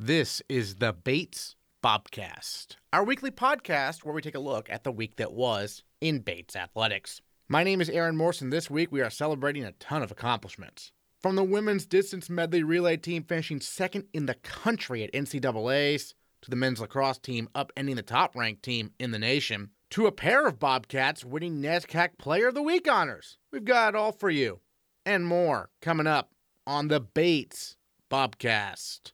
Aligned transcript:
This 0.00 0.40
is 0.48 0.76
the 0.76 0.92
Bates 0.92 1.56
Bobcast, 1.82 2.76
our 2.92 3.02
weekly 3.02 3.32
podcast 3.32 4.04
where 4.04 4.14
we 4.14 4.22
take 4.22 4.36
a 4.36 4.38
look 4.38 4.70
at 4.70 4.84
the 4.84 4.92
week 4.92 5.16
that 5.16 5.32
was 5.32 5.82
in 6.00 6.20
Bates 6.20 6.54
athletics. 6.54 7.20
My 7.48 7.64
name 7.64 7.80
is 7.80 7.90
Aaron 7.90 8.16
Morrison. 8.16 8.50
This 8.50 8.70
week 8.70 8.92
we 8.92 9.00
are 9.00 9.10
celebrating 9.10 9.64
a 9.64 9.72
ton 9.72 10.04
of 10.04 10.12
accomplishments. 10.12 10.92
From 11.20 11.34
the 11.34 11.42
women's 11.42 11.84
distance 11.84 12.30
medley 12.30 12.62
relay 12.62 12.96
team 12.96 13.24
finishing 13.24 13.58
second 13.60 14.04
in 14.12 14.26
the 14.26 14.34
country 14.34 15.02
at 15.02 15.12
NCAA's, 15.12 16.14
to 16.42 16.50
the 16.50 16.54
men's 16.54 16.80
lacrosse 16.80 17.18
team 17.18 17.48
upending 17.56 17.96
the 17.96 18.02
top 18.02 18.36
ranked 18.36 18.62
team 18.62 18.92
in 19.00 19.10
the 19.10 19.18
nation, 19.18 19.70
to 19.90 20.06
a 20.06 20.12
pair 20.12 20.46
of 20.46 20.60
Bobcats 20.60 21.24
winning 21.24 21.60
NESCAC 21.60 22.18
Player 22.18 22.46
of 22.46 22.54
the 22.54 22.62
Week 22.62 22.88
honors. 22.88 23.38
We've 23.50 23.64
got 23.64 23.94
it 23.94 23.98
all 23.98 24.12
for 24.12 24.30
you 24.30 24.60
and 25.04 25.26
more 25.26 25.70
coming 25.82 26.06
up 26.06 26.30
on 26.68 26.86
the 26.86 27.00
Bates 27.00 27.76
Bobcast. 28.08 29.10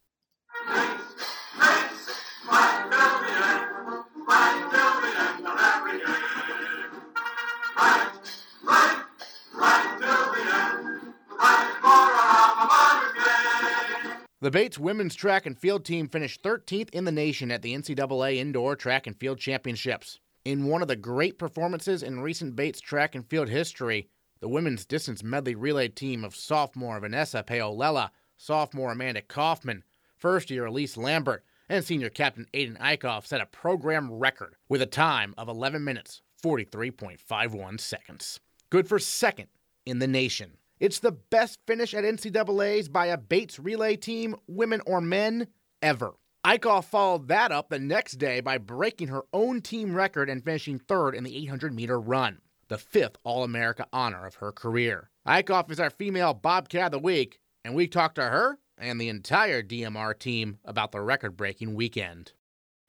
The 14.45 14.51
Bates 14.51 14.79
women's 14.79 15.15
track 15.15 15.47
and 15.47 15.59
field 15.59 15.87
team 15.87 16.07
finished 16.07 16.43
13th 16.43 16.91
in 16.91 17.07
the 17.07 17.11
nation 17.11 17.51
at 17.51 17.63
the 17.63 17.75
NCAA 17.75 18.37
Indoor 18.37 18.77
Track 18.77 19.07
and 19.07 19.19
Field 19.19 19.39
Championships. 19.39 20.21
In 20.45 20.67
one 20.67 20.83
of 20.83 20.89
the 20.89 20.97
great 20.97 21.39
performances 21.39 22.03
in 22.03 22.21
recent 22.21 22.55
Bates 22.55 22.79
track 22.79 23.15
and 23.15 23.27
field 23.27 23.49
history, 23.49 24.11
the 24.41 24.49
women's 24.51 24.85
distance 24.85 25.23
medley 25.23 25.55
relay 25.55 25.89
team 25.89 26.23
of 26.23 26.37
sophomore 26.37 27.01
Vanessa 27.01 27.43
Paolella, 27.43 28.11
sophomore 28.37 28.93
Amanda 28.93 29.23
Kaufman, 29.23 29.83
first 30.25 30.51
year 30.51 30.65
Elise 30.65 30.97
Lambert, 30.97 31.45
and 31.69 31.85
senior 31.85 32.09
captain 32.09 32.47
Ayden 32.55 32.79
Eickhoff 32.79 33.27
set 33.27 33.43
a 33.43 33.47
program 33.47 34.11
record 34.11 34.57
with 34.71 34.81
a 34.81 34.87
time 34.87 35.35
of 35.37 35.49
11 35.51 35.85
minutes, 35.85 36.23
43.51 36.43 37.79
seconds. 37.79 38.41
Good 38.71 38.89
for 38.89 38.99
second 38.99 39.49
in 39.85 39.99
the 39.99 40.07
nation. 40.07 40.53
It's 40.81 40.99
the 40.99 41.13
best 41.13 41.59
finish 41.67 41.93
at 41.93 42.05
NCAA's 42.05 42.89
by 42.89 43.09
a 43.09 43.19
Bates 43.19 43.59
relay 43.59 43.97
team, 43.97 44.35
women 44.47 44.81
or 44.87 45.03
men, 45.03 45.49
ever. 45.83 46.15
Eickhoff 46.43 46.87
followed 46.87 47.29
that 47.29 47.53
up 47.53 47.69
the 47.69 47.79
next 47.79 48.15
day 48.15 48.41
by 48.41 48.57
breaking 48.57 49.09
her 49.09 49.25
own 49.35 49.61
team 49.61 49.95
record 49.95 50.31
and 50.31 50.43
finishing 50.43 50.79
third 50.79 51.15
in 51.15 51.23
the 51.23 51.37
800 51.37 51.75
meter 51.75 52.01
run, 52.01 52.39
the 52.69 52.79
fifth 52.79 53.19
All 53.25 53.45
America 53.45 53.87
honor 53.93 54.25
of 54.25 54.37
her 54.37 54.53
career. 54.53 55.11
Eickhoff 55.29 55.71
is 55.71 55.81
our 55.81 55.91
female 55.91 56.33
Bobcat 56.33 56.87
of 56.87 56.93
the 56.93 56.99
week, 56.99 57.41
and 57.63 57.75
we 57.75 57.87
talked 57.87 58.15
to 58.15 58.23
her 58.23 58.59
and 58.79 59.01
the 59.01 59.09
entire 59.09 59.63
DMR 59.63 60.19
team 60.19 60.59
about 60.65 60.93
the 60.93 61.01
record 61.01 61.37
breaking 61.37 61.75
weekend. 61.75 62.33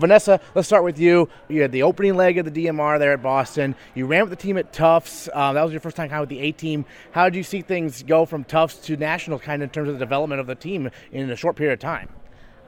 Vanessa, 0.01 0.41
let's 0.55 0.67
start 0.67 0.83
with 0.83 0.99
you. 0.99 1.29
You 1.47 1.61
had 1.61 1.71
the 1.71 1.83
opening 1.83 2.15
leg 2.15 2.37
of 2.37 2.51
the 2.51 2.65
DMR 2.65 2.99
there 2.99 3.13
at 3.13 3.23
Boston. 3.23 3.75
You 3.93 4.05
ran 4.05 4.21
with 4.23 4.29
the 4.29 4.35
team 4.35 4.57
at 4.57 4.73
Tufts. 4.73 5.29
Um, 5.33 5.55
that 5.55 5.63
was 5.63 5.71
your 5.71 5.79
first 5.79 5.95
time 5.95 6.09
kind 6.09 6.21
of 6.21 6.29
with 6.29 6.37
the 6.37 6.41
A 6.41 6.51
team. 6.51 6.83
How 7.13 7.29
did 7.29 7.37
you 7.37 7.43
see 7.43 7.61
things 7.61 8.03
go 8.03 8.25
from 8.25 8.43
Tufts 8.43 8.85
to 8.87 8.97
national, 8.97 9.39
kind 9.39 9.63
of 9.63 9.67
in 9.67 9.71
terms 9.71 9.87
of 9.87 9.95
the 9.95 9.99
development 9.99 10.41
of 10.41 10.47
the 10.47 10.55
team 10.55 10.89
in 11.13 11.29
a 11.29 11.35
short 11.37 11.55
period 11.55 11.73
of 11.73 11.79
time? 11.79 12.09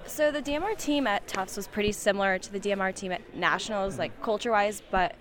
So 0.06 0.32
the 0.32 0.42
DMR 0.42 0.78
team 0.78 1.06
at 1.06 1.28
Tufts 1.28 1.58
was 1.58 1.68
pretty 1.68 1.92
similar 1.92 2.40
to 2.40 2.52
the 2.52 2.62
DMR 2.62 2.95
team 2.95 3.12
at 3.12 3.36
Nationals, 3.36 4.00
like 4.00 4.22
culture-wise, 4.22 4.82
but 4.90 5.16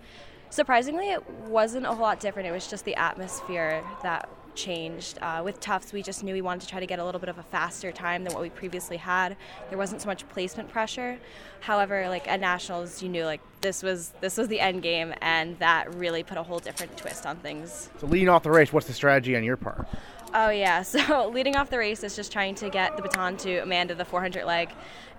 surprisingly, 0.50 1.10
it 1.10 1.28
wasn't 1.48 1.86
a 1.86 1.88
whole 1.88 2.02
lot 2.02 2.20
different. 2.20 2.46
It 2.46 2.52
was 2.52 2.68
just 2.68 2.84
the 2.84 2.94
atmosphere 2.94 3.82
that 4.04 4.28
changed. 4.56 5.18
Uh, 5.22 5.42
with 5.44 5.60
Tufts, 5.60 5.92
we 5.92 6.02
just 6.02 6.24
knew 6.24 6.34
we 6.34 6.40
wanted 6.40 6.62
to 6.62 6.66
try 6.66 6.80
to 6.80 6.86
get 6.86 6.98
a 6.98 7.04
little 7.04 7.20
bit 7.20 7.28
of 7.28 7.38
a 7.38 7.42
faster 7.44 7.92
time 7.92 8.24
than 8.24 8.32
what 8.32 8.42
we 8.42 8.50
previously 8.50 8.96
had. 8.96 9.36
There 9.68 9.78
wasn't 9.78 10.02
so 10.02 10.08
much 10.08 10.28
placement 10.28 10.68
pressure. 10.70 11.18
However, 11.60 12.08
like 12.08 12.26
at 12.26 12.40
nationals, 12.40 13.02
you 13.02 13.08
knew 13.08 13.24
like 13.24 13.40
this 13.60 13.82
was 13.82 14.12
this 14.20 14.36
was 14.36 14.48
the 14.48 14.60
end 14.60 14.82
game, 14.82 15.14
and 15.20 15.58
that 15.58 15.94
really 15.94 16.22
put 16.22 16.38
a 16.38 16.42
whole 16.42 16.58
different 16.58 16.96
twist 16.96 17.26
on 17.26 17.36
things. 17.36 17.90
So 18.00 18.06
leading 18.06 18.28
off 18.28 18.42
the 18.42 18.50
race, 18.50 18.72
what's 18.72 18.86
the 18.86 18.92
strategy 18.92 19.36
on 19.36 19.44
your 19.44 19.56
part? 19.56 19.86
Oh 20.34 20.50
yeah, 20.50 20.82
so 20.82 21.28
leading 21.28 21.56
off 21.56 21.70
the 21.70 21.78
race 21.78 22.02
is 22.02 22.16
just 22.16 22.32
trying 22.32 22.54
to 22.56 22.68
get 22.68 22.96
the 22.96 23.02
baton 23.02 23.36
to 23.38 23.58
Amanda, 23.58 23.94
the 23.94 24.04
400 24.04 24.44
leg, 24.44 24.70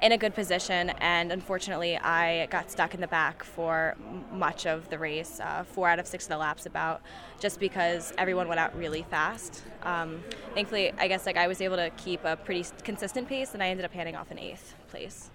in 0.02 0.12
a 0.12 0.18
good 0.18 0.36
position. 0.36 0.92
And 1.00 1.32
unfortunately, 1.32 1.98
I 1.98 2.46
got 2.48 2.70
stuck 2.70 2.94
in 2.94 3.02
the 3.02 3.08
back 3.08 3.44
for 3.44 3.96
much 4.32 4.66
of 4.66 4.90
the 4.90 5.00
race, 5.00 5.40
uh, 5.40 5.64
four 5.64 5.90
out 5.90 6.00
of 6.00 6.08
six 6.08 6.26
of 6.26 6.30
the 6.30 6.38
laps, 6.38 6.66
about 6.66 7.02
just 7.40 7.60
because 7.60 8.14
everyone 8.18 8.48
went 8.48 8.60
out 8.60 8.78
really 8.78 9.04
fast. 9.04 9.64
Um, 9.84 10.24
thankfully, 10.54 10.92
I 10.98 11.08
guess 11.08 11.26
like 11.26 11.38
I 11.38 11.48
was 11.48 11.62
able 11.62 11.78
to 11.78 11.90
keep 11.98 12.24
a 12.24 12.36
pretty 12.36 12.66
consistent 12.84 13.28
pace, 13.28 13.54
and 13.54 13.64
I 13.64 13.70
ended 13.70 13.86
up 13.86 13.94
handing 13.94 14.16
off 14.16 14.32
in 14.32 14.38
eighth 14.38 14.76
place. 14.90 15.32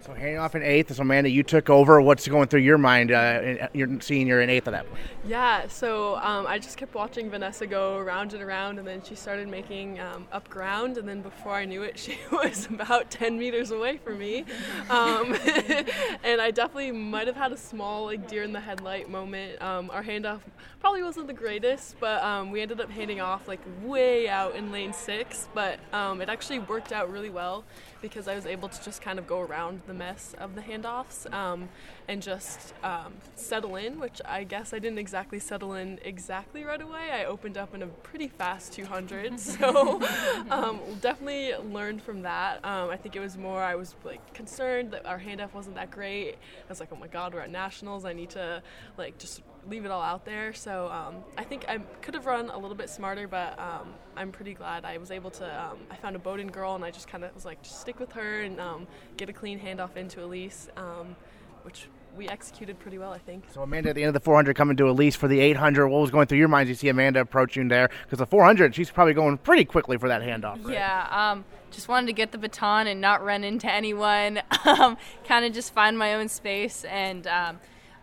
So 0.00 0.14
handing 0.14 0.38
off 0.38 0.54
in 0.54 0.62
eighth. 0.62 0.94
So 0.94 1.02
Amanda, 1.02 1.28
you 1.30 1.42
took 1.42 1.68
over. 1.68 2.00
What's 2.00 2.28
going 2.28 2.48
through 2.48 2.60
your 2.60 2.78
mind? 2.78 3.10
Uh, 3.10 3.68
you're 3.72 4.00
seeing 4.00 4.26
you're 4.26 4.40
in 4.40 4.50
eighth 4.50 4.68
at 4.68 4.72
that 4.72 4.88
point. 4.88 5.00
Yeah. 5.26 5.66
So 5.68 6.16
um, 6.16 6.46
I 6.46 6.58
just 6.58 6.76
kept 6.76 6.94
watching 6.94 7.30
Vanessa 7.30 7.66
go 7.66 7.96
around 7.96 8.32
and 8.32 8.42
around, 8.42 8.78
and 8.78 8.86
then 8.86 9.02
she 9.02 9.14
started 9.14 9.48
making 9.48 9.98
um, 9.98 10.26
up 10.30 10.48
ground, 10.48 10.98
and 10.98 11.08
then 11.08 11.22
before 11.22 11.52
I 11.52 11.64
knew 11.64 11.82
it, 11.82 11.98
she 12.06 12.18
was 12.30 12.66
about 12.66 13.10
10 13.10 13.38
meters 13.38 13.70
away 13.70 13.98
from 13.98 14.18
me. 14.18 14.44
Um, 14.88 15.32
and 16.24 16.40
I 16.40 16.50
definitely 16.50 16.92
might 16.92 17.26
have 17.26 17.36
had 17.36 17.52
a 17.52 17.56
small 17.56 18.04
like 18.06 18.28
deer 18.28 18.44
in 18.44 18.52
the 18.52 18.60
headlight 18.60 19.10
moment. 19.10 19.60
Um, 19.60 19.90
our 19.90 20.02
handoff 20.02 20.40
probably 20.80 21.02
wasn't 21.02 21.26
the 21.26 21.32
greatest, 21.34 21.96
but 21.98 22.22
um, 22.22 22.50
we 22.50 22.60
ended 22.60 22.80
up 22.80 22.90
handing 22.90 23.20
off 23.20 23.48
like 23.48 23.60
way 23.82 24.28
out 24.28 24.54
in 24.54 24.70
lane 24.70 24.92
six. 24.92 25.48
But 25.54 25.80
um, 25.92 26.20
it 26.20 26.28
actually 26.28 26.60
worked 26.60 26.92
out 26.92 27.10
really 27.10 27.30
well 27.30 27.64
because 28.00 28.28
I 28.28 28.34
was 28.34 28.46
able 28.46 28.68
to 28.68 28.84
just 28.84 29.02
kind 29.02 29.18
of 29.18 29.26
go 29.26 29.40
around 29.40 29.80
the 29.86 29.94
mess 29.94 30.34
of 30.38 30.54
the 30.54 30.60
handoffs 30.60 31.32
um, 31.32 31.68
and 32.08 32.22
just 32.22 32.74
um, 32.82 33.14
settle 33.34 33.76
in, 33.76 33.98
which 33.98 34.20
I 34.24 34.44
guess 34.44 34.72
I 34.72 34.78
didn't 34.78 34.98
exactly 34.98 35.38
settle 35.38 35.74
in 35.74 35.98
exactly 36.04 36.64
right 36.64 36.80
away. 36.80 37.10
I 37.12 37.24
opened 37.24 37.56
up 37.56 37.74
in 37.74 37.82
a 37.82 37.86
pretty 37.86 38.28
fast 38.28 38.72
200, 38.72 39.38
so 39.56 40.02
um, 40.50 40.80
definitely 41.00 41.54
learned 41.72 42.02
from 42.02 42.22
that. 42.22 42.64
Um, 42.64 42.90
I 42.90 42.96
think 42.96 43.16
it 43.16 43.20
was 43.20 43.36
more 43.36 43.62
I 43.62 43.74
was 43.74 43.94
like 44.04 44.34
concerned 44.34 44.90
that 44.92 45.06
our 45.06 45.18
handoff 45.18 45.54
wasn't 45.54 45.76
that 45.76 45.90
great. 45.90 46.34
I 46.34 46.68
was 46.68 46.80
like, 46.80 46.90
oh 46.92 46.96
my 46.96 47.08
god, 47.08 47.34
we're 47.34 47.40
at 47.40 47.50
nationals. 47.50 48.04
I 48.04 48.12
need 48.12 48.30
to 48.30 48.62
like 48.96 49.18
just 49.18 49.42
leave 49.68 49.84
it 49.84 49.90
all 49.90 50.02
out 50.02 50.24
there. 50.24 50.52
So 50.52 50.88
um, 50.88 51.16
I 51.36 51.44
think 51.44 51.64
I 51.68 51.78
could 52.02 52.14
have 52.14 52.26
run 52.26 52.50
a 52.50 52.58
little 52.58 52.76
bit 52.76 52.88
smarter, 52.88 53.28
but 53.28 53.58
um, 53.58 53.94
I'm 54.16 54.32
pretty 54.32 54.54
glad 54.54 54.84
I 54.84 54.98
was 54.98 55.10
able 55.10 55.30
to. 55.32 55.64
Um, 55.64 55.78
I 55.90 55.96
found 55.96 56.16
a 56.16 56.18
Bowdoin 56.18 56.48
girl, 56.48 56.74
and 56.74 56.84
I 56.84 56.90
just 56.90 57.08
kind 57.08 57.24
of 57.24 57.34
was 57.34 57.44
like, 57.44 57.62
just 57.62 57.80
stick 57.80 58.00
with 58.00 58.12
her 58.12 58.42
and 58.42 58.60
um, 58.60 58.86
get 59.16 59.28
a 59.28 59.32
clean 59.32 59.58
handoff 59.58 59.96
into 59.96 60.22
Elise, 60.22 60.68
um, 60.76 61.16
which 61.62 61.88
we 62.16 62.28
executed 62.28 62.78
pretty 62.78 62.98
well, 62.98 63.12
I 63.12 63.18
think. 63.18 63.44
So 63.52 63.62
Amanda, 63.62 63.90
at 63.90 63.94
the 63.94 64.02
end 64.02 64.08
of 64.08 64.14
the 64.14 64.20
400, 64.20 64.56
coming 64.56 64.76
to 64.78 64.88
Elise 64.88 65.16
for 65.16 65.28
the 65.28 65.38
800. 65.38 65.88
What 65.88 66.00
was 66.00 66.10
going 66.10 66.26
through 66.26 66.38
your 66.38 66.48
mind? 66.48 66.68
You 66.68 66.74
see 66.74 66.88
Amanda 66.88 67.20
approaching 67.20 67.68
there 67.68 67.90
because 68.04 68.18
the 68.18 68.26
400, 68.26 68.74
she's 68.74 68.90
probably 68.90 69.12
going 69.14 69.36
pretty 69.38 69.64
quickly 69.64 69.98
for 69.98 70.08
that 70.08 70.22
handoff. 70.22 70.64
Right? 70.64 70.74
Yeah. 70.74 71.06
Um, 71.10 71.44
just 71.70 71.88
wanted 71.88 72.06
to 72.06 72.12
get 72.14 72.32
the 72.32 72.38
baton 72.38 72.86
and 72.86 73.00
not 73.00 73.22
run 73.22 73.44
into 73.44 73.70
anyone. 73.70 74.40
Um, 74.66 74.96
kind 75.24 75.44
of 75.44 75.52
just 75.52 75.72
find 75.72 75.96
my 75.96 76.14
own 76.14 76.28
space 76.28 76.84
and 76.84 77.24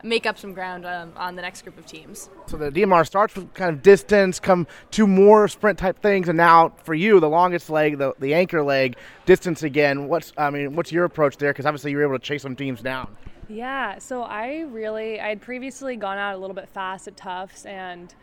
make 0.04 0.26
up 0.26 0.38
some 0.38 0.54
ground 0.54 0.86
um, 0.86 1.14
on 1.16 1.36
the 1.36 1.42
next 1.42 1.62
group 1.62 1.78
of 1.78 1.86
teams. 1.86 2.30
So 2.48 2.58
the 2.58 2.70
DMR 2.70 3.06
starts 3.06 3.36
with 3.36 3.54
kind 3.54 3.74
of 3.74 3.82
distance, 3.82 4.40
come 4.40 4.68
to 4.92 5.08
more 5.08 5.48
sprint 5.48 5.80
type 5.80 6.02
things, 6.02 6.28
and 6.28 6.38
now 6.38 6.74
for 6.84 6.94
you, 6.94 7.20
the 7.20 7.30
longest 7.30 7.70
leg, 7.70 7.98
the, 7.98 8.14
the 8.20 8.34
anchor 8.34 8.62
leg, 8.62 8.98
distance 9.26 9.64
again. 9.64 10.08
What's 10.08 10.34
I 10.38 10.50
mean, 10.50 10.76
what's 10.76 10.92
your 10.92 11.06
approach 11.06 11.38
there? 11.38 11.52
Because 11.52 11.66
obviously 11.66 11.92
you 11.92 11.98
were 11.98 12.04
able 12.04 12.20
to 12.20 12.24
chase 12.24 12.42
some 12.42 12.56
teams 12.56 12.82
down. 12.82 13.16
Yeah, 13.48 13.98
so 14.00 14.24
I 14.24 14.62
really 14.62 15.20
I 15.20 15.30
had 15.30 15.42
previously 15.42 15.96
gone 15.96 16.18
out 16.18 16.36
a 16.36 16.38
little 16.38 16.56
bit 16.56 16.70
fast 16.70 17.08
at 17.08 17.16
Tufts 17.18 17.66
and 17.66 18.14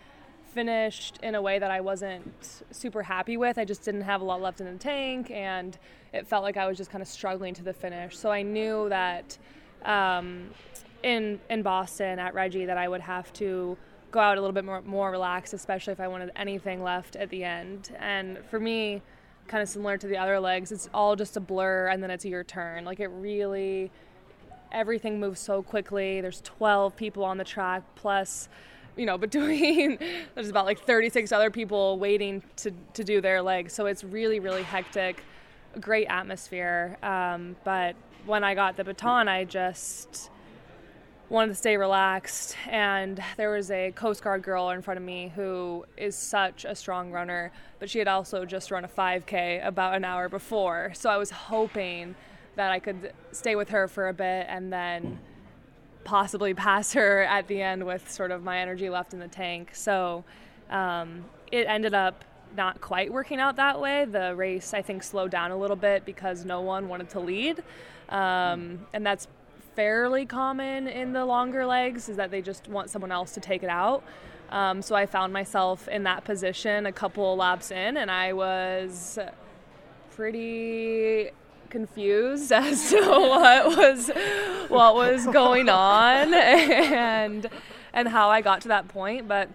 finished 0.52 1.18
in 1.22 1.34
a 1.34 1.42
way 1.42 1.58
that 1.58 1.70
I 1.70 1.80
wasn't 1.80 2.62
super 2.72 3.02
happy 3.02 3.36
with. 3.36 3.56
I 3.56 3.64
just 3.64 3.84
didn't 3.84 4.00
have 4.02 4.20
a 4.20 4.24
lot 4.24 4.42
left 4.42 4.60
in 4.60 4.70
the 4.70 4.78
tank, 4.78 5.30
and 5.30 5.78
it 6.12 6.26
felt 6.26 6.42
like 6.42 6.56
I 6.56 6.66
was 6.66 6.76
just 6.76 6.90
kind 6.90 7.00
of 7.00 7.08
struggling 7.08 7.54
to 7.54 7.62
the 7.62 7.72
finish. 7.72 8.18
So 8.18 8.30
I 8.30 8.42
knew 8.42 8.88
that. 8.90 9.38
Um, 9.84 10.50
in 11.02 11.40
in 11.48 11.62
Boston 11.62 12.18
at 12.18 12.34
Reggie 12.34 12.66
that 12.66 12.78
I 12.78 12.88
would 12.88 13.00
have 13.00 13.32
to 13.34 13.76
go 14.10 14.20
out 14.20 14.36
a 14.36 14.40
little 14.40 14.54
bit 14.54 14.64
more 14.64 14.82
more 14.82 15.10
relaxed, 15.10 15.54
especially 15.54 15.92
if 15.92 16.00
I 16.00 16.08
wanted 16.08 16.30
anything 16.36 16.82
left 16.82 17.16
at 17.16 17.30
the 17.30 17.44
end. 17.44 17.94
And 17.98 18.38
for 18.50 18.58
me, 18.58 19.02
kind 19.48 19.62
of 19.62 19.68
similar 19.68 19.96
to 19.98 20.06
the 20.06 20.16
other 20.16 20.38
legs, 20.40 20.72
it's 20.72 20.88
all 20.92 21.16
just 21.16 21.36
a 21.36 21.40
blur, 21.40 21.88
and 21.88 22.02
then 22.02 22.10
it's 22.10 22.24
your 22.24 22.44
turn. 22.44 22.84
Like 22.84 23.00
it 23.00 23.08
really, 23.08 23.90
everything 24.72 25.20
moves 25.20 25.40
so 25.40 25.62
quickly. 25.62 26.20
There's 26.20 26.40
12 26.42 26.96
people 26.96 27.24
on 27.24 27.38
the 27.38 27.44
track 27.44 27.82
plus. 27.94 28.48
You 28.96 29.06
know, 29.06 29.16
between 29.26 29.98
there's 30.34 30.48
about 30.48 30.66
like 30.66 30.80
36 30.84 31.32
other 31.32 31.50
people 31.50 31.98
waiting 31.98 32.42
to, 32.56 32.72
to 32.94 33.04
do 33.04 33.20
their 33.20 33.40
legs, 33.40 33.72
so 33.72 33.86
it's 33.86 34.04
really 34.04 34.40
really 34.40 34.62
hectic. 34.62 35.22
Great 35.80 36.06
atmosphere, 36.06 36.98
um, 37.00 37.54
but 37.62 37.94
when 38.26 38.42
I 38.42 38.56
got 38.56 38.76
the 38.76 38.82
baton, 38.82 39.28
I 39.28 39.44
just 39.44 40.30
wanted 41.30 41.48
to 41.48 41.54
stay 41.54 41.76
relaxed 41.76 42.56
and 42.68 43.22
there 43.36 43.50
was 43.50 43.70
a 43.70 43.92
coast 43.92 44.22
guard 44.22 44.42
girl 44.42 44.70
in 44.70 44.82
front 44.82 44.98
of 44.98 45.04
me 45.04 45.32
who 45.36 45.84
is 45.96 46.14
such 46.16 46.64
a 46.64 46.74
strong 46.74 47.10
runner 47.10 47.52
but 47.78 47.88
she 47.88 47.98
had 47.98 48.08
also 48.08 48.44
just 48.44 48.70
run 48.70 48.84
a 48.84 48.88
5k 48.88 49.64
about 49.64 49.94
an 49.94 50.04
hour 50.04 50.28
before 50.28 50.92
so 50.94 51.08
i 51.08 51.16
was 51.16 51.30
hoping 51.30 52.14
that 52.56 52.70
I 52.70 52.78
could 52.78 53.12
stay 53.32 53.56
with 53.56 53.70
her 53.70 53.88
for 53.88 54.08
a 54.08 54.12
bit 54.12 54.46
and 54.48 54.72
then 54.72 55.18
possibly 56.04 56.54
pass 56.54 56.92
her 56.94 57.22
at 57.22 57.48
the 57.48 57.62
end 57.62 57.84
with 57.84 58.10
sort 58.10 58.30
of 58.30 58.42
my 58.42 58.58
energy 58.58 58.90
left 58.90 59.12
in 59.14 59.18
the 59.18 59.28
tank. 59.28 59.70
So 59.74 60.24
um, 60.70 61.24
it 61.50 61.66
ended 61.66 61.94
up 61.94 62.24
not 62.56 62.80
quite 62.80 63.12
working 63.12 63.40
out 63.40 63.56
that 63.56 63.80
way. 63.80 64.04
The 64.04 64.34
race, 64.34 64.74
I 64.74 64.82
think, 64.82 65.02
slowed 65.02 65.30
down 65.30 65.52
a 65.52 65.56
little 65.56 65.76
bit 65.76 66.04
because 66.04 66.44
no 66.44 66.60
one 66.60 66.88
wanted 66.88 67.08
to 67.10 67.20
lead. 67.20 67.62
Um, 68.08 68.86
and 68.92 69.06
that's 69.06 69.28
fairly 69.80 70.26
common 70.26 70.86
in 70.86 71.14
the 71.14 71.24
longer 71.24 71.64
legs, 71.64 72.10
is 72.10 72.18
that 72.18 72.30
they 72.30 72.42
just 72.42 72.68
want 72.68 72.90
someone 72.90 73.10
else 73.10 73.32
to 73.32 73.40
take 73.40 73.62
it 73.62 73.70
out. 73.70 74.04
Um, 74.50 74.82
so 74.82 74.94
I 74.94 75.06
found 75.06 75.32
myself 75.32 75.88
in 75.88 76.02
that 76.02 76.22
position 76.22 76.84
a 76.84 76.92
couple 76.92 77.34
laps 77.34 77.70
in, 77.70 77.96
and 77.96 78.10
I 78.10 78.34
was 78.34 79.18
pretty 80.10 81.30
confused 81.70 82.52
as 82.62 82.90
to 82.90 83.00
what 83.00 83.74
was 83.74 84.10
what 84.68 84.96
was 84.96 85.26
going 85.28 85.70
on 85.70 86.34
and 86.34 87.48
and 87.94 88.06
how 88.06 88.28
I 88.28 88.42
got 88.42 88.60
to 88.60 88.68
that 88.68 88.86
point. 88.86 89.26
But 89.26 89.48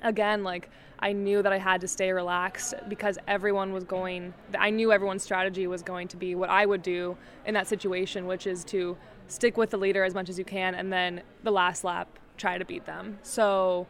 again, 0.00 0.44
like 0.44 0.70
I 0.98 1.12
knew 1.12 1.42
that 1.42 1.52
I 1.52 1.58
had 1.58 1.82
to 1.82 1.88
stay 1.88 2.10
relaxed 2.10 2.72
because 2.88 3.18
everyone 3.28 3.74
was 3.74 3.84
going. 3.84 4.32
I 4.58 4.70
knew 4.70 4.92
everyone's 4.92 5.24
strategy 5.24 5.66
was 5.66 5.82
going 5.82 6.08
to 6.08 6.16
be 6.16 6.34
what 6.34 6.48
I 6.48 6.64
would 6.64 6.82
do 6.82 7.18
in 7.44 7.52
that 7.52 7.68
situation, 7.68 8.26
which 8.26 8.46
is 8.46 8.64
to 8.64 8.96
stick 9.28 9.56
with 9.56 9.70
the 9.70 9.78
leader 9.78 10.04
as 10.04 10.14
much 10.14 10.28
as 10.28 10.38
you 10.38 10.44
can, 10.44 10.74
and 10.74 10.92
then 10.92 11.22
the 11.44 11.50
last 11.50 11.84
lap 11.84 12.18
try 12.36 12.58
to 12.58 12.64
beat 12.64 12.86
them. 12.86 13.18
So. 13.22 13.86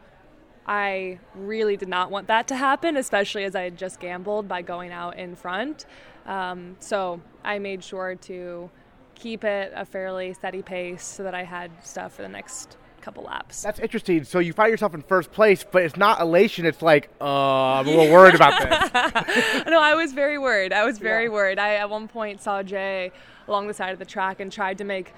I 0.67 1.17
really 1.33 1.77
did 1.77 1.89
not 1.89 2.11
want 2.11 2.27
that 2.27 2.47
to 2.49 2.55
happen, 2.55 2.95
especially 2.95 3.43
as 3.43 3.55
I 3.55 3.63
had 3.63 3.75
just 3.75 3.99
gambled 3.99 4.47
by 4.47 4.61
going 4.61 4.91
out 4.91 5.17
in 5.17 5.35
front. 5.35 5.87
Um, 6.27 6.75
so 6.79 7.21
I 7.43 7.57
made 7.57 7.83
sure 7.83 8.13
to 8.13 8.69
keep 9.15 9.43
it 9.43 9.71
a 9.75 9.83
fairly 9.83 10.31
steady 10.33 10.61
pace 10.61 11.03
so 11.03 11.23
that 11.23 11.33
I 11.33 11.43
had 11.43 11.71
stuff 11.83 12.13
for 12.13 12.21
the 12.21 12.29
next 12.29 12.77
couple 13.09 13.23
laps. 13.23 13.63
That's 13.63 13.79
interesting. 13.79 14.23
So 14.23 14.37
you 14.37 14.53
find 14.53 14.69
yourself 14.69 14.93
in 14.93 15.01
first 15.01 15.31
place, 15.31 15.65
but 15.69 15.81
it's 15.81 15.97
not 15.97 16.21
elation. 16.21 16.67
It's 16.67 16.83
like, 16.83 17.09
uh, 17.19 17.25
I'm 17.25 17.87
a 17.87 17.89
little 17.89 18.13
worried 18.13 18.35
about 18.35 18.61
this. 18.61 19.65
no, 19.67 19.81
I 19.81 19.95
was 19.95 20.13
very 20.13 20.37
worried. 20.37 20.71
I 20.71 20.85
was 20.85 20.99
very 20.99 21.23
yeah. 21.23 21.31
worried. 21.31 21.57
I 21.57 21.75
at 21.75 21.89
one 21.89 22.07
point 22.07 22.39
saw 22.39 22.61
Jay 22.61 23.11
along 23.47 23.67
the 23.67 23.73
side 23.73 23.93
of 23.93 23.99
the 23.99 24.05
track 24.05 24.39
and 24.39 24.51
tried 24.51 24.77
to 24.77 24.83
make 24.83 25.11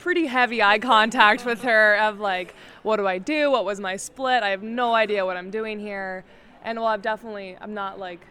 pretty 0.00 0.26
heavy 0.26 0.60
eye 0.60 0.80
contact 0.80 1.46
with 1.46 1.62
her 1.62 1.96
of 1.98 2.18
like, 2.18 2.52
what 2.82 2.96
do 2.96 3.06
I 3.06 3.18
do? 3.18 3.52
What 3.52 3.64
was 3.64 3.78
my 3.78 3.94
split? 3.94 4.42
I 4.42 4.48
have 4.48 4.64
no 4.64 4.94
idea 4.94 5.24
what 5.24 5.36
I'm 5.36 5.50
doing 5.50 5.78
here. 5.78 6.24
And 6.64 6.80
well, 6.80 6.88
I've 6.88 7.02
definitely, 7.02 7.56
I'm 7.60 7.74
not 7.74 8.00
like 8.00 8.26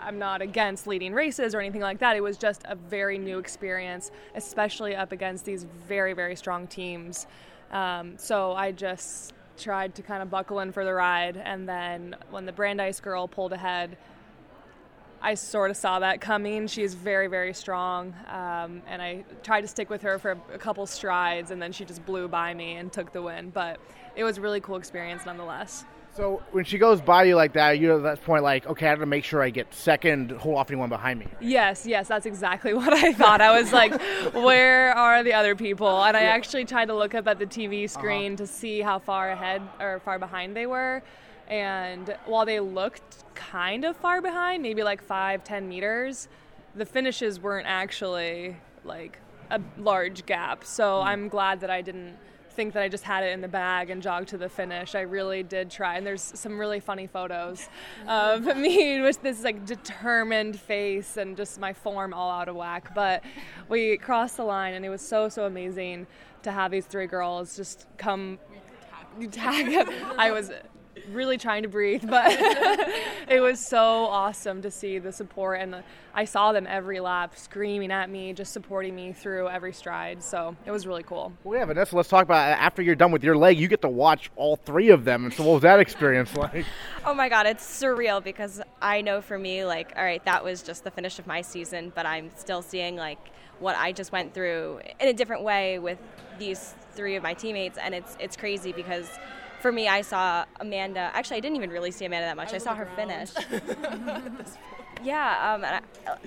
I'm 0.00 0.18
not 0.18 0.42
against 0.42 0.86
leading 0.86 1.14
races 1.14 1.54
or 1.54 1.60
anything 1.60 1.80
like 1.80 1.98
that. 2.00 2.16
It 2.16 2.22
was 2.22 2.36
just 2.36 2.62
a 2.66 2.74
very 2.74 3.18
new 3.18 3.38
experience, 3.38 4.10
especially 4.34 4.94
up 4.94 5.10
against 5.12 5.44
these 5.44 5.64
very, 5.88 6.12
very 6.12 6.36
strong 6.36 6.66
teams. 6.66 7.26
Um, 7.70 8.18
so 8.18 8.52
I 8.52 8.72
just 8.72 9.32
tried 9.58 9.94
to 9.94 10.02
kind 10.02 10.22
of 10.22 10.30
buckle 10.30 10.60
in 10.60 10.72
for 10.72 10.84
the 10.84 10.92
ride. 10.92 11.36
And 11.36 11.68
then 11.68 12.16
when 12.30 12.46
the 12.46 12.52
Brandeis 12.52 13.00
girl 13.00 13.26
pulled 13.26 13.52
ahead, 13.52 13.96
I 15.20 15.34
sort 15.34 15.70
of 15.70 15.76
saw 15.76 15.98
that 16.00 16.20
coming. 16.20 16.66
She 16.66 16.82
She's 16.82 16.94
very, 16.94 17.26
very 17.26 17.54
strong. 17.54 18.14
Um, 18.28 18.82
and 18.86 19.00
I 19.00 19.24
tried 19.42 19.62
to 19.62 19.68
stick 19.68 19.90
with 19.90 20.02
her 20.02 20.18
for 20.18 20.38
a 20.52 20.58
couple 20.58 20.86
strides, 20.86 21.50
and 21.50 21.60
then 21.60 21.72
she 21.72 21.84
just 21.84 22.04
blew 22.04 22.28
by 22.28 22.54
me 22.54 22.76
and 22.76 22.92
took 22.92 23.12
the 23.12 23.22
win. 23.22 23.50
But 23.50 23.80
it 24.14 24.24
was 24.24 24.38
a 24.38 24.40
really 24.40 24.60
cool 24.60 24.76
experience 24.76 25.24
nonetheless. 25.26 25.84
So 26.16 26.42
when 26.52 26.64
she 26.64 26.78
goes 26.78 27.02
by 27.02 27.24
you 27.24 27.36
like 27.36 27.52
that, 27.52 27.78
you 27.78 27.94
at 27.94 28.02
that 28.04 28.24
point 28.24 28.42
like, 28.42 28.66
okay, 28.66 28.86
I 28.86 28.90
have 28.90 29.00
to 29.00 29.06
make 29.06 29.22
sure 29.22 29.42
I 29.42 29.50
get 29.50 29.74
second, 29.74 30.30
hold 30.30 30.56
off 30.56 30.70
anyone 30.70 30.88
behind 30.88 31.20
me. 31.20 31.26
Yes, 31.42 31.84
yes, 31.86 32.08
that's 32.08 32.24
exactly 32.24 32.72
what 32.74 32.90
I 32.92 33.12
thought. 33.12 33.42
I 33.42 33.60
was 33.60 33.70
like, 33.70 33.92
where 34.32 34.92
are 34.92 35.22
the 35.22 35.34
other 35.34 35.54
people? 35.54 36.02
And 36.04 36.16
I 36.16 36.22
yeah. 36.22 36.28
actually 36.28 36.64
tried 36.64 36.86
to 36.86 36.94
look 36.94 37.14
up 37.14 37.28
at 37.28 37.38
the 37.38 37.44
TV 37.44 37.88
screen 37.88 38.32
uh-huh. 38.32 38.44
to 38.44 38.46
see 38.46 38.80
how 38.80 38.98
far 38.98 39.30
ahead 39.30 39.60
or 39.78 40.00
far 40.00 40.18
behind 40.18 40.56
they 40.56 40.64
were. 40.64 41.02
And 41.48 42.16
while 42.24 42.46
they 42.46 42.60
looked 42.60 43.24
kind 43.34 43.84
of 43.84 43.94
far 43.96 44.22
behind, 44.22 44.62
maybe 44.62 44.82
like 44.82 45.02
five, 45.02 45.44
ten 45.44 45.68
meters, 45.68 46.28
the 46.74 46.86
finishes 46.86 47.38
weren't 47.38 47.66
actually 47.66 48.56
like 48.84 49.18
a 49.50 49.60
large 49.76 50.24
gap. 50.24 50.64
So 50.64 50.84
mm. 50.84 51.04
I'm 51.04 51.28
glad 51.28 51.60
that 51.60 51.70
I 51.70 51.82
didn't 51.82 52.16
think 52.56 52.72
that 52.72 52.82
I 52.82 52.88
just 52.88 53.04
had 53.04 53.22
it 53.22 53.32
in 53.32 53.40
the 53.40 53.48
bag 53.48 53.90
and 53.90 54.02
jogged 54.02 54.28
to 54.28 54.38
the 54.38 54.48
finish. 54.48 54.94
I 54.94 55.02
really 55.02 55.42
did 55.42 55.70
try, 55.70 55.96
and 55.96 56.06
there's 56.06 56.22
some 56.22 56.58
really 56.58 56.80
funny 56.80 57.06
photos 57.06 57.68
of 58.08 58.44
me 58.56 59.00
with 59.02 59.22
this 59.22 59.44
like 59.44 59.66
determined 59.66 60.58
face 60.58 61.16
and 61.18 61.36
just 61.36 61.60
my 61.60 61.72
form 61.72 62.14
all 62.14 62.30
out 62.30 62.48
of 62.48 62.56
whack. 62.56 62.94
But 62.94 63.22
we 63.68 63.98
crossed 63.98 64.38
the 64.38 64.44
line, 64.44 64.74
and 64.74 64.84
it 64.84 64.88
was 64.88 65.02
so 65.02 65.28
so 65.28 65.44
amazing 65.44 66.06
to 66.42 66.50
have 66.50 66.70
these 66.70 66.86
three 66.86 67.06
girls 67.06 67.56
just 67.56 67.86
come 67.98 68.38
tag. 69.30 69.88
I 70.18 70.30
was 70.30 70.50
really 71.12 71.38
trying 71.38 71.62
to 71.62 71.68
breathe, 71.68 72.04
but 72.08 72.26
it 73.28 73.40
was 73.40 73.64
so 73.64 74.06
awesome 74.06 74.62
to 74.62 74.70
see 74.70 74.98
the 74.98 75.12
support. 75.12 75.60
And 75.60 75.82
I 76.14 76.24
saw 76.24 76.52
them 76.52 76.66
every 76.66 77.00
lap 77.00 77.36
screaming 77.36 77.90
at 77.90 78.08
me, 78.08 78.32
just 78.32 78.52
supporting 78.52 78.94
me 78.94 79.12
through 79.12 79.48
every 79.48 79.72
stride. 79.72 80.22
So 80.22 80.56
it 80.64 80.70
was 80.70 80.86
really 80.86 81.02
cool. 81.02 81.32
Well, 81.44 81.58
yeah, 81.58 81.64
Vanessa, 81.66 81.96
let's 81.96 82.08
talk 82.08 82.24
about 82.24 82.48
uh, 82.48 82.56
after 82.60 82.82
you're 82.82 82.94
done 82.94 83.12
with 83.12 83.22
your 83.22 83.36
leg, 83.36 83.58
you 83.58 83.68
get 83.68 83.82
to 83.82 83.88
watch 83.88 84.30
all 84.36 84.56
three 84.56 84.90
of 84.90 85.04
them. 85.04 85.24
And 85.24 85.34
so, 85.34 85.44
what 85.44 85.54
was 85.54 85.62
that 85.62 85.80
experience 85.80 86.34
like? 86.36 86.64
oh 87.04 87.14
my 87.14 87.28
God, 87.28 87.46
it's 87.46 87.64
surreal 87.64 88.22
because 88.22 88.60
I 88.80 89.00
know 89.00 89.20
for 89.20 89.38
me, 89.38 89.64
like, 89.64 89.92
all 89.96 90.04
right, 90.04 90.24
that 90.24 90.42
was 90.42 90.62
just 90.62 90.84
the 90.84 90.90
finish 90.90 91.18
of 91.18 91.26
my 91.26 91.40
season, 91.40 91.92
but 91.94 92.06
I'm 92.06 92.30
still 92.36 92.62
seeing, 92.62 92.96
like, 92.96 93.18
what 93.58 93.76
I 93.76 93.92
just 93.92 94.12
went 94.12 94.34
through 94.34 94.80
in 95.00 95.08
a 95.08 95.12
different 95.12 95.42
way 95.42 95.78
with 95.78 95.98
these 96.38 96.74
three 96.92 97.16
of 97.16 97.22
my 97.22 97.34
teammates. 97.34 97.78
And 97.78 97.94
it's, 97.94 98.16
it's 98.20 98.36
crazy 98.36 98.72
because 98.72 99.08
for 99.66 99.72
me, 99.72 99.88
I 99.88 100.02
saw 100.02 100.44
Amanda. 100.60 101.10
Actually, 101.12 101.38
I 101.38 101.40
didn't 101.40 101.56
even 101.56 101.70
really 101.70 101.90
see 101.90 102.04
Amanda 102.04 102.26
that 102.26 102.36
much. 102.36 102.52
I, 102.52 102.56
I 102.56 102.58
saw 102.58 102.76
her 102.76 102.86
finish. 102.94 103.32
yeah, 105.02 105.54
um, 105.54 105.64
I, 105.64 105.80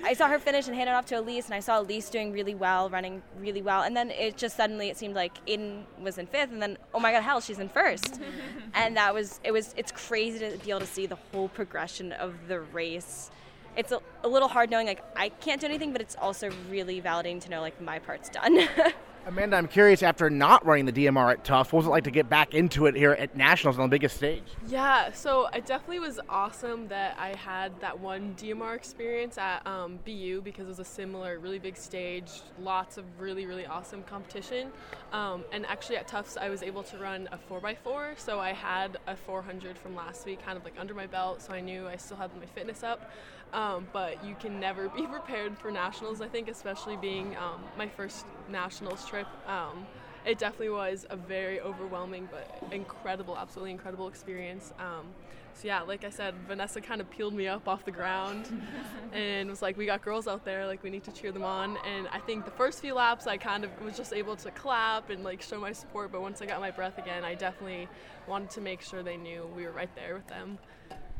I, 0.04 0.12
saw 0.12 0.28
her 0.28 0.38
finish 0.38 0.66
and 0.66 0.76
hand 0.76 0.90
it 0.90 0.92
off 0.92 1.06
to 1.06 1.18
Elise, 1.18 1.46
and 1.46 1.54
I 1.54 1.60
saw 1.60 1.80
Elise 1.80 2.10
doing 2.10 2.32
really 2.32 2.54
well, 2.54 2.90
running 2.90 3.22
really 3.38 3.62
well, 3.62 3.80
and 3.80 3.96
then 3.96 4.10
it 4.10 4.36
just 4.36 4.58
suddenly 4.58 4.90
it 4.90 4.98
seemed 4.98 5.14
like 5.14 5.42
Ayden 5.46 5.84
was 6.02 6.18
in 6.18 6.26
fifth, 6.26 6.52
and 6.52 6.60
then 6.60 6.76
oh 6.92 7.00
my 7.00 7.12
god, 7.12 7.22
hell, 7.22 7.40
she's 7.40 7.58
in 7.58 7.70
first, 7.70 8.20
and 8.74 8.94
that 8.98 9.14
was 9.14 9.40
it 9.42 9.52
was 9.52 9.72
it's 9.78 9.90
crazy 9.90 10.38
to 10.40 10.58
be 10.58 10.68
able 10.68 10.80
to 10.80 10.86
see 10.86 11.06
the 11.06 11.18
whole 11.32 11.48
progression 11.48 12.12
of 12.12 12.34
the 12.46 12.60
race. 12.60 13.30
It's 13.74 13.90
a, 13.90 14.00
a 14.22 14.28
little 14.28 14.48
hard 14.48 14.68
knowing 14.68 14.86
like 14.86 15.02
I 15.16 15.30
can't 15.30 15.62
do 15.62 15.66
anything, 15.66 15.92
but 15.92 16.02
it's 16.02 16.16
also 16.16 16.50
really 16.68 17.00
validating 17.00 17.40
to 17.40 17.48
know 17.48 17.62
like 17.62 17.80
my 17.80 18.00
part's 18.00 18.28
done. 18.28 18.68
Amanda, 19.26 19.56
I'm 19.56 19.68
curious 19.68 20.02
after 20.02 20.30
not 20.30 20.64
running 20.64 20.86
the 20.86 20.92
DMR 20.92 21.32
at 21.32 21.44
Tufts, 21.44 21.72
what 21.72 21.80
was 21.80 21.86
it 21.86 21.90
like 21.90 22.04
to 22.04 22.10
get 22.10 22.30
back 22.30 22.54
into 22.54 22.86
it 22.86 22.96
here 22.96 23.12
at 23.12 23.36
Nationals 23.36 23.78
on 23.78 23.82
the 23.82 23.94
biggest 23.94 24.16
stage? 24.16 24.42
Yeah, 24.66 25.12
so 25.12 25.46
it 25.48 25.66
definitely 25.66 26.00
was 26.00 26.18
awesome 26.28 26.88
that 26.88 27.16
I 27.18 27.36
had 27.36 27.78
that 27.80 28.00
one 28.00 28.34
DMR 28.38 28.74
experience 28.74 29.36
at 29.36 29.64
um, 29.66 29.98
BU 30.06 30.40
because 30.42 30.64
it 30.64 30.68
was 30.68 30.78
a 30.78 30.84
similar, 30.84 31.38
really 31.38 31.58
big 31.58 31.76
stage, 31.76 32.40
lots 32.58 32.96
of 32.96 33.04
really, 33.18 33.44
really 33.44 33.66
awesome 33.66 34.02
competition. 34.04 34.72
Um, 35.12 35.44
and 35.52 35.66
actually 35.66 35.98
at 35.98 36.08
Tufts, 36.08 36.38
I 36.38 36.48
was 36.48 36.62
able 36.62 36.82
to 36.84 36.96
run 36.96 37.28
a 37.30 37.38
4x4, 37.52 38.18
so 38.18 38.40
I 38.40 38.54
had 38.54 38.96
a 39.06 39.16
400 39.16 39.76
from 39.76 39.94
last 39.94 40.24
week 40.24 40.42
kind 40.44 40.56
of 40.56 40.64
like 40.64 40.74
under 40.78 40.94
my 40.94 41.06
belt, 41.06 41.42
so 41.42 41.52
I 41.52 41.60
knew 41.60 41.86
I 41.86 41.96
still 41.96 42.16
had 42.16 42.34
my 42.38 42.46
fitness 42.46 42.82
up. 42.82 43.12
Um, 43.52 43.88
but 43.92 44.24
you 44.24 44.36
can 44.38 44.60
never 44.60 44.88
be 44.96 45.06
prepared 45.06 45.58
for 45.58 45.70
nationals, 45.70 46.20
I 46.20 46.28
think, 46.28 46.48
especially 46.48 46.96
being 46.96 47.36
um, 47.36 47.60
my 47.76 47.88
first 47.88 48.26
nationals 48.50 49.04
trip. 49.06 49.19
Um, 49.46 49.86
it 50.24 50.38
definitely 50.38 50.70
was 50.70 51.06
a 51.10 51.16
very 51.16 51.60
overwhelming 51.60 52.28
but 52.30 52.62
incredible, 52.72 53.36
absolutely 53.38 53.70
incredible 53.70 54.08
experience. 54.08 54.72
Um, 54.78 55.06
so 55.54 55.66
yeah, 55.66 55.82
like 55.82 56.04
I 56.04 56.10
said, 56.10 56.34
Vanessa 56.46 56.80
kind 56.80 57.00
of 57.00 57.10
peeled 57.10 57.34
me 57.34 57.46
up 57.48 57.68
off 57.68 57.84
the 57.84 57.90
ground 57.90 58.46
and 59.12 59.50
was 59.50 59.62
like, 59.62 59.76
"We 59.76 59.86
got 59.86 60.02
girls 60.02 60.28
out 60.28 60.44
there, 60.44 60.66
like 60.66 60.82
we 60.82 60.90
need 60.90 61.04
to 61.04 61.12
cheer 61.12 61.32
them 61.32 61.42
on." 61.42 61.76
And 61.86 62.08
I 62.08 62.18
think 62.18 62.44
the 62.44 62.50
first 62.50 62.80
few 62.80 62.94
laps, 62.94 63.26
I 63.26 63.36
kind 63.36 63.64
of 63.64 63.70
was 63.82 63.96
just 63.96 64.12
able 64.12 64.36
to 64.36 64.50
clap 64.52 65.10
and 65.10 65.24
like 65.24 65.42
show 65.42 65.58
my 65.58 65.72
support. 65.72 66.12
But 66.12 66.22
once 66.22 66.40
I 66.40 66.46
got 66.46 66.60
my 66.60 66.70
breath 66.70 66.98
again, 66.98 67.24
I 67.24 67.34
definitely 67.34 67.88
wanted 68.26 68.50
to 68.50 68.60
make 68.60 68.80
sure 68.80 69.02
they 69.02 69.16
knew 69.16 69.50
we 69.56 69.64
were 69.64 69.72
right 69.72 69.94
there 69.94 70.14
with 70.14 70.26
them. 70.28 70.58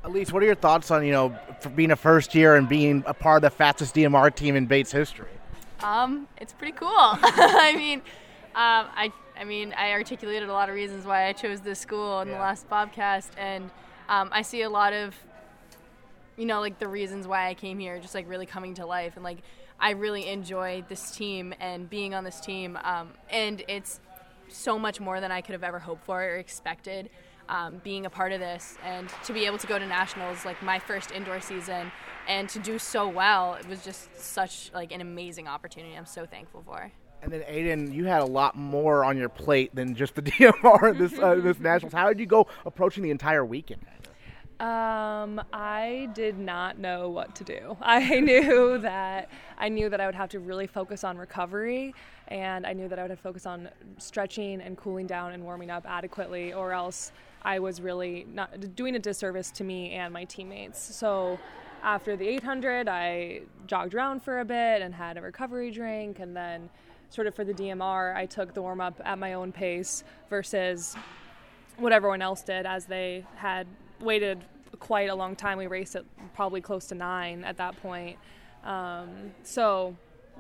Elise, 0.05 0.33
what 0.33 0.43
are 0.43 0.47
your 0.47 0.55
thoughts 0.55 0.91
on 0.91 1.05
you 1.05 1.13
know 1.13 1.37
being 1.75 1.91
a 1.91 1.97
first 1.97 2.35
year 2.35 2.55
and 2.57 2.69
being 2.69 3.03
a 3.07 3.15
part 3.15 3.39
of 3.39 3.43
the 3.43 3.55
fastest 3.55 3.95
DMR 3.95 4.35
team 4.35 4.57
in 4.57 4.67
Bates 4.67 4.93
history? 4.93 5.29
Um, 5.83 6.29
it's 6.39 6.53
pretty 6.53 6.73
cool. 6.73 6.89
I 6.93 7.75
mean, 7.77 7.99
um, 8.55 8.87
I 8.95 9.13
I 9.39 9.45
mean 9.45 9.73
I 9.77 9.93
articulated 9.93 10.49
a 10.49 10.53
lot 10.53 10.69
of 10.69 10.75
reasons 10.75 11.05
why 11.05 11.27
I 11.27 11.33
chose 11.33 11.61
this 11.61 11.79
school 11.79 12.21
in 12.21 12.29
yeah. 12.29 12.35
the 12.35 12.41
last 12.41 12.69
podcast, 12.69 13.31
and 13.37 13.71
um, 14.09 14.29
I 14.33 14.43
see 14.43 14.63
a 14.63 14.71
lot 14.71 14.93
of 14.93 15.15
you 16.37 16.47
know 16.47 16.61
like 16.61 16.79
the 16.79 16.89
reasons 16.89 17.27
why 17.27 17.49
I 17.49 17.55
came 17.55 17.79
here, 17.79 17.99
just 17.99 18.15
like 18.15 18.29
really 18.29 18.47
coming 18.47 18.75
to 18.75 18.87
life, 18.87 19.15
and 19.17 19.25
like 19.25 19.39
I 19.79 19.91
really 19.91 20.29
enjoy 20.29 20.85
this 20.89 21.11
team 21.11 21.55
and 21.61 21.89
being 21.89 22.15
on 22.15 22.25
this 22.25 22.41
team, 22.41 22.79
um, 22.85 23.11
and 23.31 23.63
it's 23.69 24.01
so 24.49 24.79
much 24.79 25.01
more 25.01 25.21
than 25.21 25.33
I 25.33 25.41
could 25.41 25.53
have 25.53 25.65
ever 25.65 25.79
hoped 25.79 26.05
for 26.05 26.23
or 26.23 26.37
expected. 26.37 27.09
Um, 27.51 27.81
being 27.83 28.07
a 28.07 28.11
part 28.11 28.31
of 28.31 28.39
this 28.39 28.79
and 28.85 29.09
to 29.25 29.33
be 29.33 29.45
able 29.45 29.59
to 29.59 29.67
go 29.67 29.77
to 29.77 29.85
nationals 29.85 30.45
like 30.45 30.63
my 30.63 30.79
first 30.79 31.11
indoor 31.11 31.41
season 31.41 31.91
and 32.29 32.49
to 32.49 32.61
do 32.61 32.79
so 32.79 33.09
well 33.09 33.55
it 33.55 33.67
was 33.67 33.85
just 33.85 34.17
such 34.17 34.71
like 34.73 34.93
an 34.93 35.01
amazing 35.01 35.49
opportunity 35.49 35.97
i'm 35.97 36.07
so 36.07 36.25
thankful 36.25 36.63
for 36.65 36.93
and 37.23 37.33
then 37.33 37.43
Ayden, 37.43 37.93
you 37.93 38.07
had 38.07 38.23
a 38.23 38.27
lot 38.27 38.57
more 38.57 39.05
on 39.05 39.17
your 39.17 39.29
plate 39.29 39.75
than 39.75 39.95
just 39.95 40.15
the 40.15 40.23
DMR 40.31 40.97
this 40.97 41.19
uh, 41.19 41.35
this 41.43 41.59
nationals. 41.59 41.93
How 41.93 42.09
did 42.09 42.21
you 42.21 42.27
go 42.27 42.47
approaching 42.65 43.03
the 43.03 43.11
entire 43.11 43.45
weekend? 43.45 43.85
Um, 44.59 45.41
I 45.55 46.11
did 46.13 46.39
not 46.39 46.79
know 46.79 47.09
what 47.09 47.35
to 47.37 47.45
do. 47.45 47.79
I 47.83 48.21
knew 48.21 48.79
that 48.79 49.31
I 49.59 49.69
knew 49.69 49.89
that 49.89 50.01
I 50.01 50.07
would 50.07 50.15
have 50.15 50.29
to 50.31 50.39
really 50.39 50.67
focus 50.67 51.05
on 51.05 51.19
recovery, 51.19 51.95
and 52.29 52.67
I 52.67 52.73
knew 52.73 52.89
that 52.89 52.99
I 52.99 53.03
would 53.03 53.11
have 53.11 53.19
to 53.19 53.23
focus 53.23 53.47
on 53.47 53.69
stretching 53.99 54.61
and 54.61 54.77
cooling 54.77 55.07
down 55.07 55.33
and 55.33 55.43
warming 55.43 55.71
up 55.71 55.85
adequately, 55.87 56.53
or 56.53 56.73
else 56.73 57.13
I 57.43 57.59
was 57.59 57.81
really 57.81 58.27
not 58.33 58.75
doing 58.75 58.97
a 58.97 58.99
disservice 58.99 59.51
to 59.53 59.65
me 59.65 59.93
and 59.93 60.13
my 60.13 60.25
teammates. 60.25 60.81
So 60.97 61.39
after 61.83 62.17
the 62.17 62.27
800, 62.29 62.89
I 62.89 63.43
jogged 63.67 63.95
around 63.95 64.23
for 64.23 64.41
a 64.41 64.45
bit 64.45 64.83
and 64.83 64.95
had 64.95 65.17
a 65.17 65.23
recovery 65.23 65.71
drink, 65.71 66.19
and 66.19 66.37
then 66.37 66.69
sort 67.09 67.27
of 67.27 67.35
for 67.35 67.45
the 67.45 67.55
DMR, 67.55 68.15
I 68.15 68.27
took 68.27 68.55
the 68.55 68.63
warm 68.63 68.81
up 68.81 69.01
at 69.05 69.19
my 69.19 69.35
own 69.35 69.53
pace 69.53 70.05
versus 70.29 70.95
what 71.77 71.93
everyone 71.93 72.23
else 72.23 72.43
did 72.43 72.67
as 72.67 72.85
they 72.85 73.25
had 73.37 73.67
waited 74.01 74.45
quite 74.79 75.09
a 75.09 75.15
long 75.15 75.35
time. 75.35 75.59
We 75.59 75.67
raced 75.67 75.97
at 75.97 76.05
probably 76.35 76.61
close 76.61 76.87
to 76.89 76.95
nine 76.95 77.45
at 77.45 77.57
that 77.57 77.81
point. 77.81 78.19
Um, 78.65 79.33
so 79.43 79.97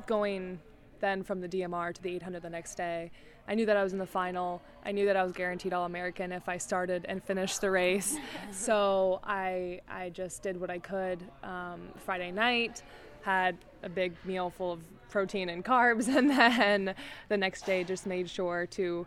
going 0.07 0.61
then 1.01 1.23
from 1.23 1.41
the 1.41 1.49
DMR 1.49 1.95
to 1.95 2.03
the 2.03 2.15
800 2.17 2.43
the 2.43 2.51
next 2.51 2.75
day, 2.75 3.11
I 3.51 3.55
knew 3.55 3.67
that 3.67 3.77
I 3.77 3.83
was 3.83 3.93
in 3.93 3.99
the 3.99 4.07
final. 4.07 4.63
I 4.85 4.93
knew 4.93 5.07
that 5.07 5.17
I 5.17 5.25
was 5.25 5.33
guaranteed 5.33 5.73
All 5.73 5.85
American 5.85 6.31
if 6.31 6.49
I 6.49 6.57
started 6.57 7.05
and 7.09 7.21
finished 7.23 7.61
the 7.61 7.69
race. 7.73 8.17
so 8.53 9.19
I 9.25 9.81
I 9.89 10.11
just 10.11 10.43
did 10.43 10.59
what 10.59 10.71
I 10.71 10.79
could. 10.79 11.25
Um, 11.43 11.81
Friday 11.97 12.31
night, 12.31 12.85
had 13.23 13.59
a 13.83 13.89
big 13.89 14.15
meal 14.25 14.51
full 14.51 14.73
of 14.73 14.81
protein 15.09 15.49
and 15.49 15.65
carbs, 15.65 16.07
and 16.17 16.31
then 16.31 16.95
the 17.29 17.37
next 17.37 17.67
day 17.67 17.83
just 17.83 18.07
made 18.07 18.31
sure 18.31 18.67
to 18.67 19.05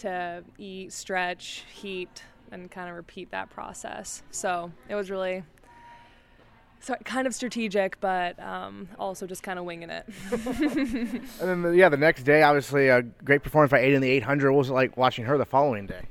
to 0.00 0.44
eat, 0.58 0.92
stretch, 0.92 1.64
heat, 1.72 2.22
and 2.52 2.70
kind 2.70 2.90
of 2.90 2.96
repeat 2.96 3.30
that 3.30 3.48
process. 3.48 4.22
So 4.32 4.70
it 4.86 4.96
was 4.96 5.10
really 5.10 5.44
so 6.84 6.94
kind 7.04 7.26
of 7.26 7.34
strategic, 7.34 7.98
but 8.00 8.38
um, 8.40 8.88
also 8.98 9.26
just 9.26 9.42
kind 9.42 9.58
of 9.58 9.64
winging 9.64 9.90
it. 9.90 10.06
and 10.30 11.20
then, 11.40 11.62
the, 11.62 11.70
yeah, 11.70 11.88
the 11.88 11.96
next 11.96 12.24
day, 12.24 12.42
obviously, 12.42 12.88
a 12.88 13.02
great 13.02 13.42
performance 13.42 13.70
by 13.70 13.80
Ayden 13.80 13.94
in 13.94 14.02
the 14.02 14.10
800. 14.10 14.52
What 14.52 14.58
was 14.58 14.70
it 14.70 14.74
like 14.74 14.96
watching 14.96 15.24
her 15.24 15.38
the 15.38 15.46
following 15.46 15.86
day? 15.86 16.02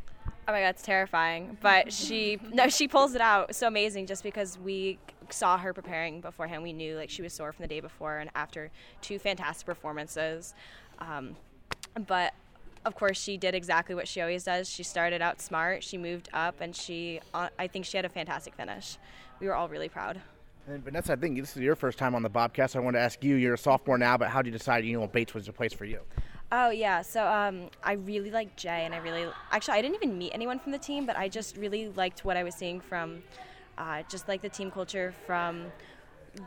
Oh 0.47 0.51
my 0.51 0.61
god, 0.61 0.69
it's 0.69 0.81
terrifying. 0.81 1.57
But 1.61 1.93
she 1.93 2.39
no, 2.51 2.67
she 2.67 2.87
pulls 2.87 3.15
it 3.15 3.21
out 3.21 3.55
so 3.55 3.67
amazing 3.67 4.07
just 4.07 4.23
because 4.23 4.57
we 4.57 4.99
saw 5.29 5.57
her 5.57 5.73
preparing 5.73 6.21
beforehand. 6.21 6.63
We 6.63 6.73
knew 6.73 6.97
like 6.97 7.09
she 7.09 7.21
was 7.21 7.33
sore 7.33 7.53
from 7.53 7.63
the 7.63 7.69
day 7.69 7.79
before 7.79 8.17
and 8.17 8.29
after 8.35 8.71
two 9.01 9.19
fantastic 9.19 9.65
performances. 9.65 10.53
Um, 10.99 11.37
but 12.07 12.33
of 12.83 12.95
course, 12.95 13.17
she 13.17 13.37
did 13.37 13.55
exactly 13.55 13.95
what 13.95 14.07
she 14.07 14.19
always 14.19 14.43
does. 14.43 14.67
She 14.67 14.83
started 14.83 15.21
out 15.21 15.39
smart, 15.39 15.81
she 15.83 15.97
moved 15.97 16.27
up, 16.33 16.59
and 16.59 16.75
she 16.75 17.21
uh, 17.33 17.49
I 17.57 17.67
think 17.67 17.85
she 17.85 17.97
had 17.97 18.05
a 18.05 18.09
fantastic 18.09 18.55
finish. 18.55 18.97
We 19.39 19.47
were 19.47 19.55
all 19.55 19.69
really 19.69 19.87
proud. 19.87 20.19
And 20.67 20.83
Vanessa, 20.83 21.13
I 21.13 21.15
think 21.17 21.37
this 21.39 21.55
is 21.57 21.61
your 21.61 21.75
first 21.75 21.97
time 21.97 22.15
on 22.15 22.23
the 22.23 22.29
Bobcast. 22.29 22.75
I 22.75 22.79
want 22.79 22.95
to 22.95 22.99
ask 22.99 23.21
you. 23.23 23.35
You're 23.35 23.55
a 23.55 23.57
sophomore 23.57 23.97
now, 23.97 24.17
but 24.17 24.29
how 24.29 24.41
did 24.41 24.53
you 24.53 24.57
decide 24.57 24.85
you 24.85 24.97
know 24.97 25.07
Bates 25.07 25.33
was 25.33 25.45
the 25.45 25.53
place 25.53 25.73
for 25.73 25.85
you? 25.85 25.99
Oh 26.51 26.69
yeah, 26.69 27.01
so 27.01 27.27
um, 27.27 27.69
I 27.83 27.93
really 27.93 28.31
like 28.31 28.55
Jay, 28.55 28.85
and 28.85 28.93
I 28.93 28.99
really 28.99 29.25
actually 29.51 29.77
I 29.77 29.81
didn't 29.81 29.95
even 29.95 30.17
meet 30.17 30.31
anyone 30.33 30.59
from 30.59 30.71
the 30.71 30.77
team, 30.77 31.05
but 31.05 31.17
I 31.17 31.27
just 31.27 31.57
really 31.57 31.89
liked 31.89 32.23
what 32.23 32.37
I 32.37 32.43
was 32.43 32.55
seeing 32.55 32.79
from 32.79 33.23
uh, 33.77 34.03
just 34.07 34.27
like 34.27 34.41
the 34.41 34.49
team 34.49 34.71
culture 34.71 35.13
from 35.25 35.65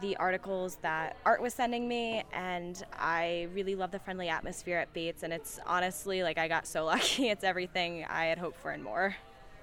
the 0.00 0.16
articles 0.16 0.76
that 0.82 1.16
Art 1.24 1.42
was 1.42 1.52
sending 1.54 1.86
me, 1.86 2.24
and 2.32 2.82
I 2.98 3.48
really 3.52 3.74
love 3.74 3.90
the 3.90 3.98
friendly 3.98 4.28
atmosphere 4.28 4.78
at 4.78 4.92
Bates. 4.92 5.24
And 5.24 5.32
it's 5.32 5.60
honestly 5.66 6.22
like 6.22 6.38
I 6.38 6.48
got 6.48 6.66
so 6.66 6.84
lucky. 6.86 7.28
It's 7.28 7.44
everything 7.44 8.06
I 8.08 8.26
had 8.26 8.38
hoped 8.38 8.60
for 8.60 8.70
and 8.70 8.82
more. 8.82 9.14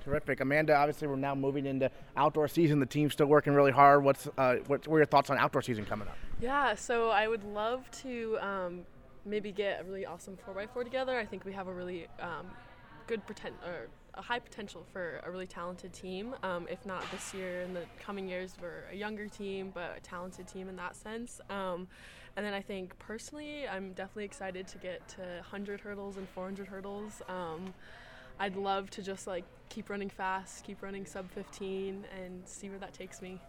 Terrific, 0.03 0.41
Amanda. 0.41 0.75
Obviously, 0.75 1.07
we're 1.07 1.15
now 1.15 1.33
moving 1.33 1.65
into 1.65 1.89
outdoor 2.17 2.47
season. 2.47 2.79
The 2.79 2.85
team's 2.85 3.13
still 3.13 3.27
working 3.27 3.53
really 3.53 3.71
hard. 3.71 4.03
What's 4.03 4.27
uh, 4.37 4.55
what, 4.67 4.87
what 4.87 4.95
are 4.95 4.99
your 4.99 5.05
thoughts 5.05 5.29
on 5.29 5.37
outdoor 5.37 5.61
season 5.61 5.85
coming 5.85 6.07
up? 6.07 6.17
Yeah, 6.41 6.75
so 6.75 7.09
I 7.09 7.27
would 7.27 7.43
love 7.43 7.89
to 8.01 8.37
um, 8.41 8.81
maybe 9.25 9.51
get 9.51 9.81
a 9.81 9.83
really 9.85 10.05
awesome 10.05 10.37
4x4 10.47 10.83
together. 10.83 11.17
I 11.17 11.25
think 11.25 11.45
we 11.45 11.53
have 11.53 11.67
a 11.67 11.73
really 11.73 12.07
um, 12.19 12.47
good 13.07 13.25
pretend 13.25 13.55
or 13.65 13.87
a 14.15 14.21
high 14.21 14.39
potential 14.39 14.85
for 14.91 15.21
a 15.25 15.31
really 15.31 15.47
talented 15.47 15.93
team. 15.93 16.35
Um, 16.43 16.67
if 16.69 16.85
not 16.85 17.03
this 17.11 17.33
year, 17.33 17.61
in 17.61 17.73
the 17.73 17.85
coming 17.99 18.27
years, 18.27 18.53
we're 18.61 18.83
a 18.91 18.95
younger 18.95 19.27
team, 19.27 19.71
but 19.73 19.95
a 19.97 20.01
talented 20.01 20.47
team 20.47 20.69
in 20.69 20.75
that 20.75 20.95
sense. 20.95 21.41
Um, 21.49 21.87
and 22.35 22.45
then 22.45 22.53
I 22.53 22.61
think 22.61 22.97
personally, 22.99 23.67
I'm 23.67 23.93
definitely 23.93 24.25
excited 24.25 24.67
to 24.67 24.77
get 24.79 25.07
to 25.09 25.21
100 25.21 25.81
hurdles 25.81 26.17
and 26.17 26.27
400 26.29 26.67
hurdles. 26.67 27.21
Um, 27.27 27.73
I'd 28.43 28.57
love 28.57 28.89
to 28.89 29.01
just 29.01 29.25
like 29.25 29.45
keep 29.69 29.89
running 29.89 30.09
fast, 30.09 30.65
keep 30.65 30.83
running 30.83 31.05
sub 31.05 31.31
15, 31.31 32.03
and 32.21 32.45
see 32.45 32.67
where 32.67 32.77
that 32.79 32.93
takes 32.93 33.21
me. 33.21 33.39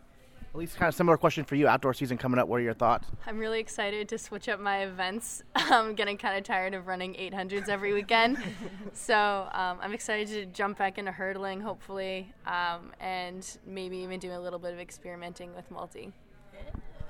At 0.40 0.56
least 0.56 0.76
kind 0.76 0.88
of 0.88 0.94
similar 0.94 1.16
question 1.16 1.42
for 1.42 1.56
you. 1.56 1.66
Outdoor 1.66 1.94
season 1.94 2.16
coming 2.16 2.38
up. 2.38 2.46
What 2.46 2.60
are 2.60 2.62
your 2.62 2.74
thoughts? 2.74 3.08
I'm 3.26 3.40
really 3.40 3.58
excited 3.58 4.08
to 4.10 4.18
switch 4.18 4.48
up 4.48 4.60
my 4.60 4.84
events. 4.84 5.42
I'm 5.56 5.96
getting 5.96 6.16
kind 6.16 6.38
of 6.38 6.44
tired 6.44 6.74
of 6.74 6.86
running 6.86 7.14
800s 7.14 7.68
every 7.68 7.92
weekend. 7.92 8.38
so 8.92 9.48
um, 9.50 9.78
I'm 9.82 9.92
excited 9.92 10.28
to 10.28 10.46
jump 10.46 10.78
back 10.78 10.96
into 10.96 11.10
hurdling, 11.10 11.60
hopefully, 11.60 12.32
um, 12.46 12.92
and 13.00 13.44
maybe 13.66 13.96
even 13.96 14.20
do 14.20 14.30
a 14.30 14.38
little 14.38 14.60
bit 14.60 14.72
of 14.74 14.78
experimenting 14.78 15.56
with 15.56 15.68
multi. 15.72 16.12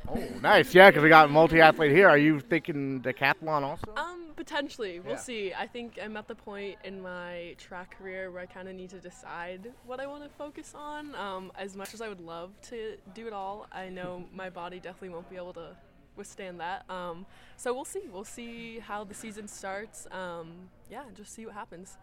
Oh, 0.09 0.23
nice. 0.43 0.75
Yeah, 0.75 0.91
because 0.91 1.03
we 1.03 1.09
got 1.09 1.31
multi 1.31 1.61
athlete 1.61 1.93
here. 1.93 2.09
Are 2.09 2.19
you 2.19 2.41
thinking 2.41 3.01
decathlon 3.01 3.63
also? 3.63 3.95
Um, 3.97 4.33
potentially. 4.37 5.01
We'll 5.01 5.15
Yeah. 5.15 5.19
see. 5.19 5.55
I 5.55 5.67
think 5.67 5.99
I'm 6.03 6.17
at 6.17 6.29
the 6.29 6.35
point 6.35 6.79
in 6.85 7.01
my 7.01 7.55
track 7.59 7.97
career 7.99 8.31
where 8.31 8.43
I 8.43 8.47
kind 8.47 8.69
of 8.69 8.75
need 8.75 8.91
to 8.91 9.01
decide 9.01 9.73
what 9.87 10.01
I 10.01 10.07
want 10.07 10.23
to 10.25 10.29
focus 10.29 10.75
on. 10.75 11.15
Um, 11.15 11.53
as 11.57 11.75
much 11.75 11.95
as 11.95 12.01
I 12.03 12.09
would 12.09 12.21
love 12.21 12.51
to 12.69 12.99
do 13.15 13.27
it 13.27 13.33
all, 13.33 13.67
I 13.73 13.89
know 13.89 14.25
my 14.33 14.51
body 14.51 14.79
definitely 14.79 15.11
won't 15.11 15.31
be 15.31 15.37
able 15.37 15.55
to 15.55 15.77
withstand 16.17 16.61
that. 16.61 16.89
Um, 16.91 17.27
so 17.57 17.73
we'll 17.73 17.85
see. 17.87 18.03
We'll 18.13 18.25
see 18.25 18.81
how 18.81 19.05
the 19.05 19.15
season 19.15 19.49
starts. 19.49 20.07
Um, 20.13 20.69
yeah, 20.91 21.05
just 21.15 21.33
see 21.33 21.47
what 21.47 21.55
happens. 21.55 21.97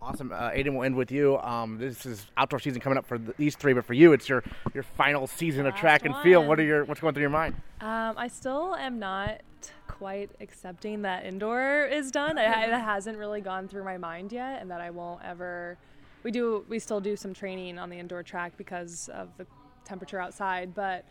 Awesome. 0.00 0.32
Uh, 0.32 0.50
Ayden, 0.50 0.74
we'll 0.74 0.84
end 0.84 0.94
with 0.94 1.10
you. 1.10 1.38
Um, 1.38 1.78
this 1.78 2.06
is 2.06 2.26
outdoor 2.36 2.60
season 2.60 2.80
coming 2.80 2.98
up 2.98 3.06
for 3.06 3.18
th- 3.18 3.36
these 3.36 3.56
three, 3.56 3.72
but 3.72 3.84
for 3.84 3.94
you, 3.94 4.12
it's 4.12 4.28
your, 4.28 4.44
your 4.72 4.84
final 4.84 5.26
season 5.26 5.66
of 5.66 5.74
track 5.74 6.04
and 6.04 6.14
field. 6.18 6.46
What 6.46 6.60
are 6.60 6.64
your 6.64 6.84
what's 6.84 7.00
going 7.00 7.14
through 7.14 7.22
your 7.22 7.30
mind? 7.30 7.56
Um, 7.80 8.14
I 8.16 8.28
still 8.28 8.76
am 8.76 8.98
not 8.98 9.42
quite 9.88 10.30
accepting 10.40 11.02
that 11.02 11.26
indoor 11.26 11.84
is 11.84 12.12
done. 12.12 12.38
I, 12.38 12.64
it 12.64 12.70
hasn't 12.70 13.18
really 13.18 13.40
gone 13.40 13.66
through 13.66 13.84
my 13.84 13.98
mind 13.98 14.30
yet, 14.32 14.62
and 14.62 14.70
that 14.70 14.80
I 14.80 14.90
won't 14.90 15.22
ever. 15.24 15.76
We 16.22 16.30
do. 16.30 16.64
We 16.68 16.78
still 16.78 17.00
do 17.00 17.16
some 17.16 17.34
training 17.34 17.78
on 17.78 17.90
the 17.90 17.98
indoor 17.98 18.22
track 18.22 18.52
because 18.56 19.08
of 19.12 19.28
the 19.36 19.46
temperature 19.84 20.20
outside, 20.20 20.74
but 20.74 21.04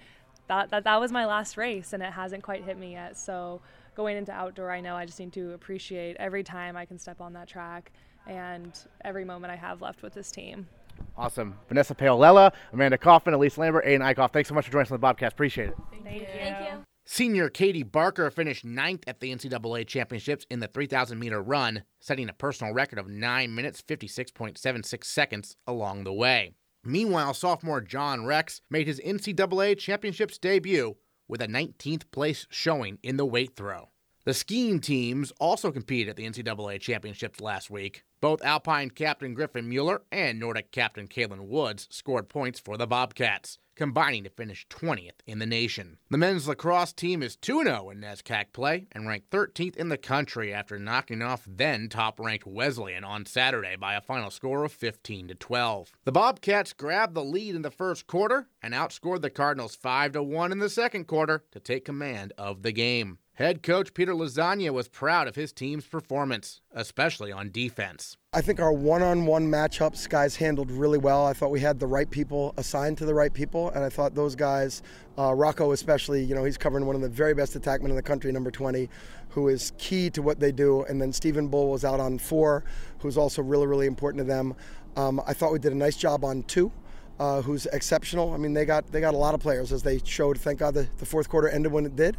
that 0.48 0.70
that, 0.70 0.86
that 0.86 1.00
was 1.00 1.12
my 1.12 1.26
last 1.26 1.58
race, 1.58 1.92
and 1.92 2.02
it 2.02 2.14
hasn't 2.14 2.42
quite 2.42 2.64
hit 2.64 2.78
me 2.78 2.94
yet. 2.94 3.18
So 3.18 3.60
going 3.96 4.16
into 4.16 4.32
outdoor, 4.32 4.72
I 4.72 4.80
know 4.80 4.96
I 4.96 5.06
just 5.06 5.20
need 5.20 5.34
to 5.34 5.54
appreciate 5.54 6.16
every 6.18 6.44
time 6.44 6.78
I 6.78 6.86
can 6.86 6.98
step 6.98 7.20
on 7.20 7.34
that 7.34 7.50
track 7.50 7.92
and 8.28 8.78
every 9.04 9.26
moment 9.26 9.52
I 9.52 9.56
have 9.56 9.82
left 9.82 10.02
with 10.02 10.14
this 10.14 10.32
team. 10.32 10.68
Awesome. 11.16 11.56
Vanessa 11.68 11.96
Paolella, 11.96 12.52
Amanda 12.74 12.98
Kaufman, 12.98 13.34
Elise 13.34 13.58
Lambert, 13.58 13.86
Ayden 13.86 14.02
Eickhoff. 14.02 14.32
Thanks 14.32 14.50
so 14.50 14.56
much 14.56 14.66
for 14.66 14.72
joining 14.72 14.88
us 14.88 14.92
on 14.92 15.00
the 15.00 15.08
Bobcast. 15.08 15.32
Appreciate 15.32 15.70
it. 15.70 15.78
Thank 16.04 16.22
you. 16.22 16.28
Thank 16.34 16.60
you. 16.68 16.84
Senior 17.06 17.50
Katie 17.50 17.84
Barker 17.84 18.30
finished 18.30 18.66
ninth 18.66 19.06
at 19.08 19.22
the 19.22 19.34
NCAA 19.34 19.88
championships 19.88 20.46
in 20.52 20.60
the 20.60 20.68
3,000 20.68 21.18
meter 21.18 21.42
run, 21.42 21.84
setting 22.02 22.28
a 22.28 22.34
personal 22.34 22.74
record 22.74 23.00
of 23.00 23.08
9 23.08 23.56
minutes 23.56 23.82
56.76 23.82 25.04
seconds 25.06 25.56
along 25.66 26.04
the 26.04 26.12
way. 26.12 26.52
Meanwhile, 26.84 27.34
sophomore 27.34 27.82
John 27.82 28.26
Rex 28.26 28.62
made 28.70 28.88
his 28.88 29.00
NCAA 29.00 29.78
championships 29.78 30.38
debut 30.38 30.98
with 31.30 31.42
a 31.42 31.48
19th 31.48 32.12
place 32.12 32.46
showing 32.50 33.00
in 33.02 33.18
the 33.18 33.26
weight 33.26 33.56
throw. 33.56 33.90
The 34.28 34.34
skiing 34.34 34.82
teams 34.82 35.32
also 35.40 35.72
competed 35.72 36.10
at 36.10 36.18
the 36.18 36.26
NCAA 36.26 36.82
championships 36.82 37.40
last 37.40 37.70
week. 37.70 38.04
Both 38.20 38.44
Alpine 38.44 38.90
captain 38.90 39.34
Griffin 39.34 39.70
Mueller 39.70 40.02
and 40.12 40.38
Nordic 40.38 40.74
captain 40.74 41.08
Kalen 41.08 41.48
Woods 41.48 41.88
scored 41.92 42.28
points 42.28 42.60
for 42.60 42.76
the 42.76 42.86
Bobcats, 42.86 43.58
combining 43.74 44.26
to 44.26 44.30
finish 44.30 44.68
20th 44.68 45.22
in 45.26 45.40
the 45.40 45.46
nation. 45.46 45.98
The 46.10 46.18
men's 46.18 46.46
lacrosse 46.46 46.92
team 46.92 47.24
is 47.24 47.38
2 47.38 47.64
0 47.64 47.90
in 47.90 48.02
NESCAC 48.02 48.52
play 48.52 48.88
and 48.92 49.08
ranked 49.08 49.30
13th 49.30 49.78
in 49.78 49.88
the 49.88 49.98
country 49.98 50.54
after 50.54 50.78
knocking 50.78 51.22
off 51.22 51.48
then 51.48 51.88
top 51.88 52.20
ranked 52.20 52.46
Wesleyan 52.46 53.06
on 53.06 53.26
Saturday 53.26 53.78
by 53.78 53.94
a 53.94 54.02
final 54.02 54.30
score 54.30 54.66
of 54.66 54.74
15 54.74 55.30
12. 55.40 55.92
The 56.04 56.12
Bobcats 56.12 56.74
grabbed 56.74 57.14
the 57.14 57.24
lead 57.24 57.56
in 57.56 57.62
the 57.62 57.72
first 57.72 58.08
quarter 58.08 58.50
and 58.62 58.74
outscored 58.74 59.22
the 59.22 59.30
Cardinals 59.30 59.78
5 59.78 60.16
1 60.18 60.52
in 60.52 60.60
the 60.60 60.70
second 60.70 61.06
quarter 61.06 61.46
to 61.52 61.62
take 61.62 61.86
command 61.86 62.34
of 62.38 62.64
the 62.64 62.74
game. 62.74 63.20
Head 63.38 63.62
coach 63.62 63.94
Peter 63.94 64.14
Lasagna 64.14 64.72
was 64.74 64.88
proud 64.88 65.28
of 65.28 65.36
his 65.36 65.54
team's 65.54 65.86
performance, 65.86 66.62
especially 66.72 67.32
on 67.32 67.52
defense. 67.52 68.18
I 68.34 68.42
think 68.42 68.60
our 68.60 68.74
one 68.74 69.04
on 69.04 69.28
one 69.28 69.48
matchups 69.48 70.10
guys 70.10 70.36
handled 70.36 70.72
really 70.72 70.98
well. 70.98 71.24
I 71.24 71.34
thought 71.34 71.52
we 71.52 71.60
had 71.60 71.80
the 71.80 71.86
right 71.86 72.10
people 72.10 72.56
assigned 72.58 72.98
to 72.98 73.06
the 73.06 73.14
right 73.14 73.32
people, 73.32 73.70
and 73.70 73.86
I 73.86 73.90
thought 73.90 74.16
those 74.16 74.36
guys, 74.36 74.82
uh, 75.20 75.36
Rocco 75.36 75.72
especially, 75.72 76.24
you 76.24 76.34
know, 76.34 76.46
he's 76.46 76.58
covering 76.58 76.88
one 76.88 76.96
of 76.96 77.04
the 77.04 77.10
very 77.10 77.36
best 77.36 77.54
attackmen 77.54 77.92
in 77.92 77.96
the 77.96 78.02
country, 78.02 78.32
number 78.32 78.50
20, 78.50 78.90
who 79.30 79.50
is 79.50 79.72
key 79.78 80.10
to 80.10 80.24
what 80.24 80.40
they 80.40 80.52
do. 80.52 80.84
And 80.86 81.00
then 81.00 81.14
Stephen 81.14 81.48
Bull 81.48 81.70
was 81.70 81.86
out 81.86 82.00
on 82.00 82.18
four, 82.18 82.64
who's 83.02 83.20
also 83.20 83.44
really, 83.44 83.68
really 83.68 83.86
important 83.86 84.20
to 84.20 84.28
them. 84.28 84.56
Um, 84.96 85.22
I 85.28 85.34
thought 85.34 85.54
we 85.54 85.60
did 85.60 85.74
a 85.74 85.78
nice 85.78 85.96
job 85.96 86.26
on 86.26 86.42
two 86.42 86.72
uh, 87.20 87.42
who's 87.42 87.66
exceptional. 87.68 88.34
I 88.34 88.38
mean, 88.38 88.54
they 88.54 88.66
got 88.66 88.92
they 88.92 89.02
got 89.02 89.14
a 89.14 89.18
lot 89.18 89.34
of 89.34 89.40
players 89.40 89.72
as 89.72 89.84
they 89.84 90.00
showed. 90.04 90.40
Thank 90.40 90.60
God 90.60 90.74
the, 90.74 90.88
the 90.98 91.06
fourth 91.06 91.30
quarter 91.30 91.50
ended 91.50 91.72
when 91.72 91.86
it 91.86 91.96
did. 91.96 92.18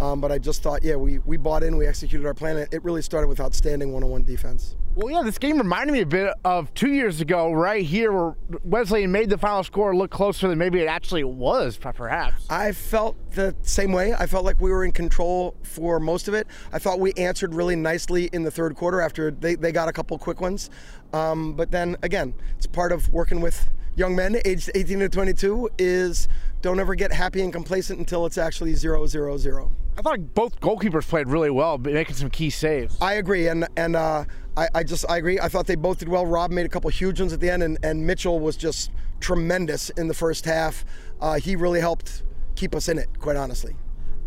Um, 0.00 0.20
but 0.20 0.32
I 0.32 0.38
just 0.38 0.62
thought, 0.62 0.82
yeah, 0.82 0.96
we, 0.96 1.18
we 1.18 1.36
bought 1.36 1.62
in, 1.62 1.76
we 1.76 1.86
executed 1.86 2.26
our 2.26 2.32
plan. 2.32 2.66
It 2.72 2.82
really 2.82 3.02
started 3.02 3.28
with 3.28 3.38
outstanding 3.38 3.92
one-on-one 3.92 4.22
defense. 4.22 4.74
Well, 4.94 5.10
yeah, 5.10 5.22
this 5.22 5.36
game 5.36 5.58
reminded 5.58 5.92
me 5.92 6.00
a 6.00 6.06
bit 6.06 6.32
of 6.42 6.72
two 6.72 6.88
years 6.88 7.20
ago, 7.20 7.52
right 7.52 7.84
here, 7.84 8.10
where 8.10 8.34
Wesleyan 8.64 9.12
made 9.12 9.28
the 9.28 9.36
final 9.36 9.62
score 9.62 9.94
look 9.94 10.10
closer 10.10 10.48
than 10.48 10.56
maybe 10.56 10.80
it 10.80 10.86
actually 10.86 11.22
was, 11.24 11.76
perhaps. 11.76 12.46
I 12.48 12.72
felt 12.72 13.14
the 13.32 13.54
same 13.60 13.92
way. 13.92 14.14
I 14.14 14.26
felt 14.26 14.46
like 14.46 14.58
we 14.58 14.70
were 14.70 14.86
in 14.86 14.92
control 14.92 15.54
for 15.62 16.00
most 16.00 16.28
of 16.28 16.34
it. 16.34 16.46
I 16.72 16.78
thought 16.78 16.98
we 16.98 17.12
answered 17.18 17.54
really 17.54 17.76
nicely 17.76 18.30
in 18.32 18.42
the 18.42 18.50
third 18.50 18.76
quarter 18.76 19.02
after 19.02 19.30
they, 19.30 19.54
they 19.54 19.70
got 19.70 19.90
a 19.90 19.92
couple 19.92 20.16
quick 20.18 20.40
ones. 20.40 20.70
Um, 21.12 21.52
but 21.52 21.72
then 21.72 21.98
again, 22.02 22.32
it's 22.56 22.66
part 22.66 22.90
of 22.90 23.12
working 23.12 23.42
with 23.42 23.68
young 23.96 24.14
men 24.16 24.36
aged 24.44 24.70
18 24.74 25.00
to 25.00 25.08
22 25.08 25.70
is 25.78 26.28
don't 26.62 26.80
ever 26.80 26.94
get 26.94 27.12
happy 27.12 27.42
and 27.42 27.52
complacent 27.52 27.98
until 27.98 28.26
it's 28.26 28.38
actually 28.38 28.74
0 28.74 29.06
0 29.06 29.36
0. 29.36 29.72
I 29.98 30.02
thought 30.02 30.34
both 30.34 30.60
goalkeepers 30.60 31.06
played 31.06 31.28
really 31.28 31.50
well, 31.50 31.76
making 31.78 32.14
some 32.14 32.30
key 32.30 32.50
saves. 32.50 32.96
I 33.00 33.14
agree, 33.14 33.48
and 33.48 33.66
and 33.76 33.96
uh, 33.96 34.24
I, 34.56 34.68
I 34.74 34.82
just 34.82 35.04
I 35.10 35.18
agree. 35.18 35.38
I 35.40 35.48
thought 35.48 35.66
they 35.66 35.74
both 35.74 35.98
did 35.98 36.08
well. 36.08 36.26
Rob 36.26 36.50
made 36.50 36.66
a 36.66 36.68
couple 36.68 36.90
huge 36.90 37.20
ones 37.20 37.32
at 37.32 37.40
the 37.40 37.50
end, 37.50 37.62
and, 37.62 37.78
and 37.82 38.06
Mitchell 38.06 38.40
was 38.40 38.56
just 38.56 38.90
tremendous 39.20 39.90
in 39.90 40.08
the 40.08 40.14
first 40.14 40.44
half. 40.44 40.84
Uh, 41.20 41.34
he 41.34 41.56
really 41.56 41.80
helped 41.80 42.22
keep 42.56 42.74
us 42.74 42.88
in 42.88 42.98
it, 42.98 43.08
quite 43.18 43.36
honestly. 43.36 43.76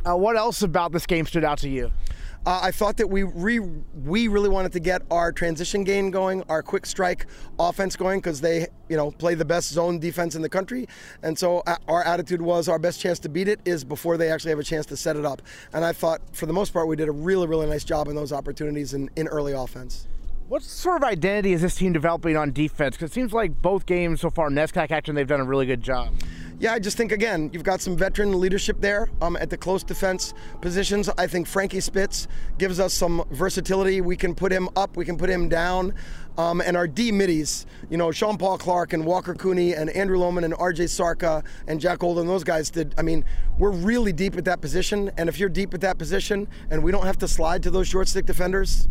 Uh, 0.06 0.16
what 0.16 0.36
else 0.36 0.62
about 0.62 0.92
this 0.92 1.06
game 1.06 1.26
stood 1.26 1.44
out 1.44 1.58
to 1.60 1.70
you? 1.70 1.92
Uh, 2.46 2.60
I 2.62 2.72
thought 2.72 2.98
that 2.98 3.08
we 3.08 3.24
re, 3.24 3.60
we 3.60 4.28
really 4.28 4.50
wanted 4.50 4.74
to 4.74 4.82
get 4.82 5.02
our 5.10 5.32
transition 5.32 5.86
game 5.86 6.12
going, 6.12 6.44
our 6.50 6.62
quick 6.62 6.86
strike 6.86 7.28
offense 7.58 7.96
going, 7.96 8.20
because 8.20 8.42
they 8.42 8.68
you 8.90 8.98
know 8.98 9.12
play 9.12 9.34
the 9.34 9.46
best 9.46 9.72
zone 9.72 9.98
defense 9.98 10.36
in 10.36 10.42
the 10.42 10.50
country, 10.50 10.88
and 11.22 11.40
so 11.40 11.64
uh, 11.66 11.78
our 11.88 12.04
attitude 12.04 12.42
was 12.42 12.68
our 12.68 12.80
best 12.80 13.00
chance 13.00 13.18
to 13.20 13.30
beat 13.30 13.48
it 13.48 13.62
is 13.64 13.86
before 13.86 14.18
they 14.18 14.30
actually 14.30 14.50
have 14.50 14.60
a 14.60 14.64
chance 14.64 14.86
to 14.88 14.98
set 14.98 15.16
it 15.16 15.26
up. 15.26 15.42
And 15.72 15.86
I 15.86 15.94
thought 15.94 16.22
for 16.34 16.46
the 16.46 16.54
most 16.54 16.74
part 16.74 16.90
we 16.90 16.98
did 16.98 17.08
a 17.08 17.14
really 17.14 17.48
really 17.48 17.68
nice 17.68 17.86
job 17.86 18.10
in 18.10 18.16
those 18.16 18.34
opportunities 18.34 18.94
in, 18.94 19.10
in 19.16 19.30
early 19.30 19.54
offense. 19.54 20.08
What 20.50 20.64
sort 20.64 21.02
of 21.02 21.08
identity 21.08 21.54
is 21.54 21.62
this 21.62 21.76
team 21.76 21.94
developing 21.94 22.36
on 22.36 22.52
defense? 22.52 22.98
Because 22.98 23.12
it 23.12 23.14
seems 23.14 23.32
like 23.32 23.62
both 23.62 23.86
games 23.86 24.20
so 24.20 24.30
far, 24.30 24.50
NESCAC 24.50 24.92
action, 24.92 25.16
they've 25.16 25.26
done 25.26 25.40
a 25.40 25.46
really 25.46 25.66
good 25.66 25.82
job. 25.82 26.14
Yeah, 26.60 26.74
I 26.74 26.80
just 26.80 26.98
think 26.98 27.12
again, 27.12 27.50
you've 27.52 27.64
got 27.64 27.82
some 27.82 27.98
veteran 27.98 28.40
leadership 28.40 28.80
there 28.80 29.10
um, 29.22 29.36
at 29.38 29.50
the 29.50 29.58
close 29.58 29.84
defense 29.84 30.34
positions. 30.62 31.10
I 31.18 31.28
think 31.28 31.48
Frankie 31.48 31.80
Spitz 31.80 32.28
gives 32.58 32.80
us 32.80 32.94
some 32.94 33.24
versatility. 33.32 34.02
We 34.02 34.16
can 34.16 34.36
put 34.36 34.52
him 34.52 34.70
up, 34.76 34.96
we 34.96 35.04
can 35.04 35.18
put 35.18 35.30
him 35.30 35.50
down. 35.50 35.94
Um, 36.38 36.62
and 36.62 36.76
our 36.76 36.88
D 36.88 37.12
middies, 37.12 37.66
you 37.90 37.98
know, 37.98 38.12
Sean 38.12 38.38
Paul 38.38 38.58
Clark 38.58 38.94
and 38.94 39.06
Walker 39.06 39.36
Cooney 39.36 39.74
and 39.74 39.90
Andrew 39.92 40.18
Loman 40.18 40.44
and 40.44 40.54
RJ 40.54 40.90
Sarka 40.90 41.44
and 41.68 41.80
Jack 41.80 42.04
Olden, 42.04 42.28
those 42.28 42.44
guys 42.44 42.72
did. 42.72 42.96
I 42.98 43.04
mean, 43.04 43.24
we're 43.60 43.72
really 43.72 44.14
deep 44.14 44.36
at 44.36 44.46
that 44.46 44.62
position. 44.62 45.12
And 45.18 45.30
if 45.30 45.40
you're 45.40 45.50
deep 45.50 45.74
at 45.74 45.82
that 45.82 45.98
position 45.98 46.48
and 46.72 46.84
we 46.84 46.92
don't 46.92 47.06
have 47.06 47.20
to 47.20 47.28
slide 47.28 47.62
to 47.64 47.72
those 47.72 47.88
short 47.88 48.08
stick 48.08 48.26
defenders, 48.26 48.88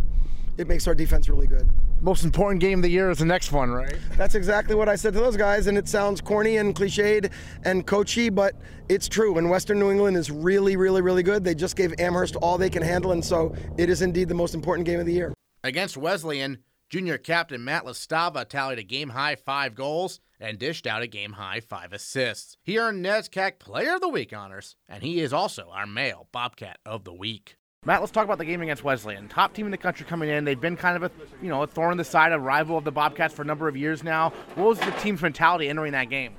it 0.59 0.69
makes 0.69 0.87
our 0.87 0.95
defense 0.95 1.29
really 1.29 1.47
good. 1.47 1.69
Most 2.01 2.25
important 2.25 2.61
game 2.61 2.81
of 2.81 2.83
the 2.83 2.91
year 2.91 3.11
is 3.11 3.19
the 3.19 3.25
next 3.25 3.53
one, 3.53 3.71
right? 3.71 3.97
That's 4.17 4.35
exactly 4.35 4.75
what 4.75 4.89
I 4.89 4.97
said 4.97 5.13
to 5.15 5.21
those 5.21 5.37
guys, 5.37 5.69
and 5.69 5.79
it 5.79 5.89
sounds 5.89 6.21
corny 6.21 6.57
and 6.57 6.75
cliched 6.75 7.33
and 7.65 7.87
coachy, 7.87 8.29
but 8.29 8.55
it's 8.89 9.09
true. 9.09 9.39
And 9.39 9.49
Western 9.49 9.79
New 9.79 9.91
England 9.91 10.17
is 10.17 10.31
really, 10.31 10.77
really, 10.77 11.01
really 11.01 11.23
good. 11.23 11.45
They 11.45 11.55
just 11.55 11.77
gave 11.77 11.95
Amherst 11.99 12.37
all 12.37 12.59
they 12.59 12.71
can 12.71 12.83
handle, 12.83 13.13
and 13.13 13.25
so 13.25 13.55
it 13.79 13.89
is 13.89 14.03
indeed 14.03 14.29
the 14.29 14.35
most 14.35 14.55
important 14.55 14.87
game 14.87 14.99
of 14.99 15.07
the 15.07 15.13
year. 15.13 15.33
Against 15.63 15.97
Wesleyan, 15.97 16.59
junior 16.91 17.19
captain 17.19 17.65
Matt 17.65 17.85
Chlastawa 17.85 18.49
tallied 18.49 18.81
a 18.81 18.83
game 18.83 19.11
high 19.11 19.37
five 19.37 19.77
goals 19.77 20.19
and 20.41 20.59
dished 20.59 20.89
out 20.89 21.03
a 21.03 21.07
game 21.07 21.35
high 21.35 21.61
five 21.61 21.93
assists. 21.93 22.57
He 22.65 22.79
earned 22.79 23.05
NESCAC 23.05 23.61
Player 23.61 23.95
of 23.95 24.01
the 24.01 24.09
Week 24.09 24.33
honors, 24.37 24.75
and 24.89 25.05
he 25.05 25.21
is 25.21 25.33
also 25.33 25.71
our 25.73 25.87
male 25.87 26.27
Bobcat 26.33 26.79
of 26.85 27.05
the 27.05 27.15
Week. 27.15 27.57
Matt, 27.85 27.99
let's 27.99 28.13
talk 28.13 28.23
about 28.23 28.39
the 28.39 28.45
game 28.45 28.63
against 28.63 28.85
Wesleyan. 28.85 29.29
Top 29.29 29.55
team 29.55 29.67
in 29.67 29.73
the 29.73 29.77
country 29.77 30.07
coming 30.07 30.29
in. 30.29 30.45
They've 30.45 30.61
been 30.61 30.77
kind 30.77 30.95
of 30.95 31.03
a 31.03 31.11
you 31.43 31.49
know 31.49 31.65
a 31.65 31.67
thorn 31.67 31.91
in 31.91 31.99
the 31.99 32.05
side, 32.05 32.31
a 32.31 32.39
rival 32.39 32.79
of 32.79 32.85
the 32.85 32.93
Bobcats 32.93 33.35
for 33.35 33.43
a 33.43 33.45
number 33.45 33.67
of 33.67 33.77
years 33.77 34.05
now. 34.05 34.33
What 34.55 34.69
was 34.69 34.79
the 34.79 34.93
team's 35.01 35.21
mentality 35.21 35.69
entering 35.69 35.91
that 35.91 36.09
game? 36.09 36.37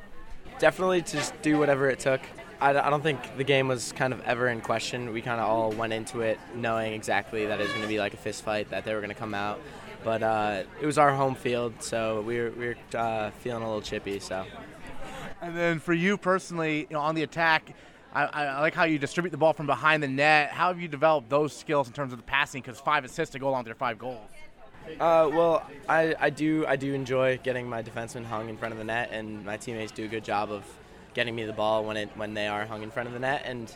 Definitely 0.58 1.02
to 1.02 1.18
just 1.18 1.34
do 1.42 1.60
whatever 1.60 1.90
it 1.90 2.00
took. 2.00 2.22
I, 2.62 2.70
I 2.70 2.90
don't 2.90 3.04
think 3.04 3.36
the 3.36 3.44
game 3.44 3.68
was 3.68 3.92
kind 3.92 4.14
of 4.14 4.22
ever 4.22 4.48
in 4.48 4.62
question. 4.62 5.12
We 5.12 5.22
kind 5.22 5.42
of 5.42 5.50
all 5.50 5.72
went 5.74 5.92
into 5.92 6.22
it 6.22 6.40
knowing 6.56 6.94
exactly 6.94 7.46
that 7.46 7.60
it 7.60 7.64
was 7.64 7.72
going 7.72 7.82
to 7.82 7.90
be 7.90 8.00
like 8.00 8.14
a 8.14 8.18
fist 8.18 8.46
fight, 8.46 8.70
that 8.70 8.86
they 8.86 8.94
were 8.94 9.02
going 9.02 9.10
to 9.10 9.20
come 9.20 9.34
out. 9.34 9.60
But 10.02 10.24
uh, 10.24 10.64
it 10.82 10.86
was 10.86 10.98
our 10.98 11.14
home 11.14 11.36
field, 11.36 11.74
so 11.84 12.22
we 12.22 12.40
were, 12.40 12.52
we 12.52 12.68
were 12.68 12.76
uh, 12.96 13.32
feeling 13.32 13.64
a 13.64 13.66
little 13.66 13.82
chippy. 13.82 14.22
So. 14.22 14.46
And 15.42 15.58
then 15.58 15.80
for 15.80 15.94
you 15.94 16.18
personally, 16.18 16.88
you 16.90 16.94
know, 16.94 17.02
on 17.02 17.16
the 17.16 17.24
attack, 17.24 17.76
I, 18.14 18.26
I, 18.26 18.60
like 18.62 18.76
how 18.76 18.84
you 18.84 19.00
distribute 19.00 19.32
the 19.32 19.38
ball 19.38 19.54
from 19.54 19.66
behind 19.66 20.04
the 20.04 20.08
net. 20.08 20.52
How 20.52 20.68
have 20.68 20.80
you 20.80 20.88
developed 20.88 21.30
those 21.30 21.52
skills 21.52 21.88
in 21.88 21.94
terms 21.94 22.14
of 22.14 22.20
the 22.20 22.24
passing? 22.24 22.62
Because 22.62 22.80
five 22.80 23.04
assists 23.04 23.34
to 23.34 23.40
go 23.40 23.50
along 23.50 23.62
with 23.62 23.68
your 23.68 23.76
five 23.76 23.98
goals. 23.98 24.30
Uh, 25.00 25.30
well, 25.32 25.64
I, 25.90 26.14
I 26.20 26.30
do 26.30 26.66
I 26.68 26.76
do 26.76 26.94
enjoy 26.94 27.40
getting 27.42 27.68
my 27.68 27.82
defenseman 27.82 28.26
hung 28.26 28.50
in 28.50 28.58
front 28.58 28.74
of 28.74 28.78
the 28.78 28.84
net, 28.84 29.10
and 29.12 29.44
my 29.46 29.58
teammates 29.58 29.92
do 29.92 30.06
a 30.06 30.08
good 30.08 30.24
job 30.24 30.52
of 30.52 30.64
getting 31.14 31.36
me 31.36 31.46
the 31.46 31.54
ball 31.54 31.86
when 31.86 31.98
it 31.98 32.10
when 32.16 32.34
they 32.34 32.48
are 32.48 32.66
hung 32.66 32.84
in 32.84 32.92
front 32.92 33.08
of 33.08 33.14
the 33.14 33.20
net. 33.20 33.44
And 33.46 33.74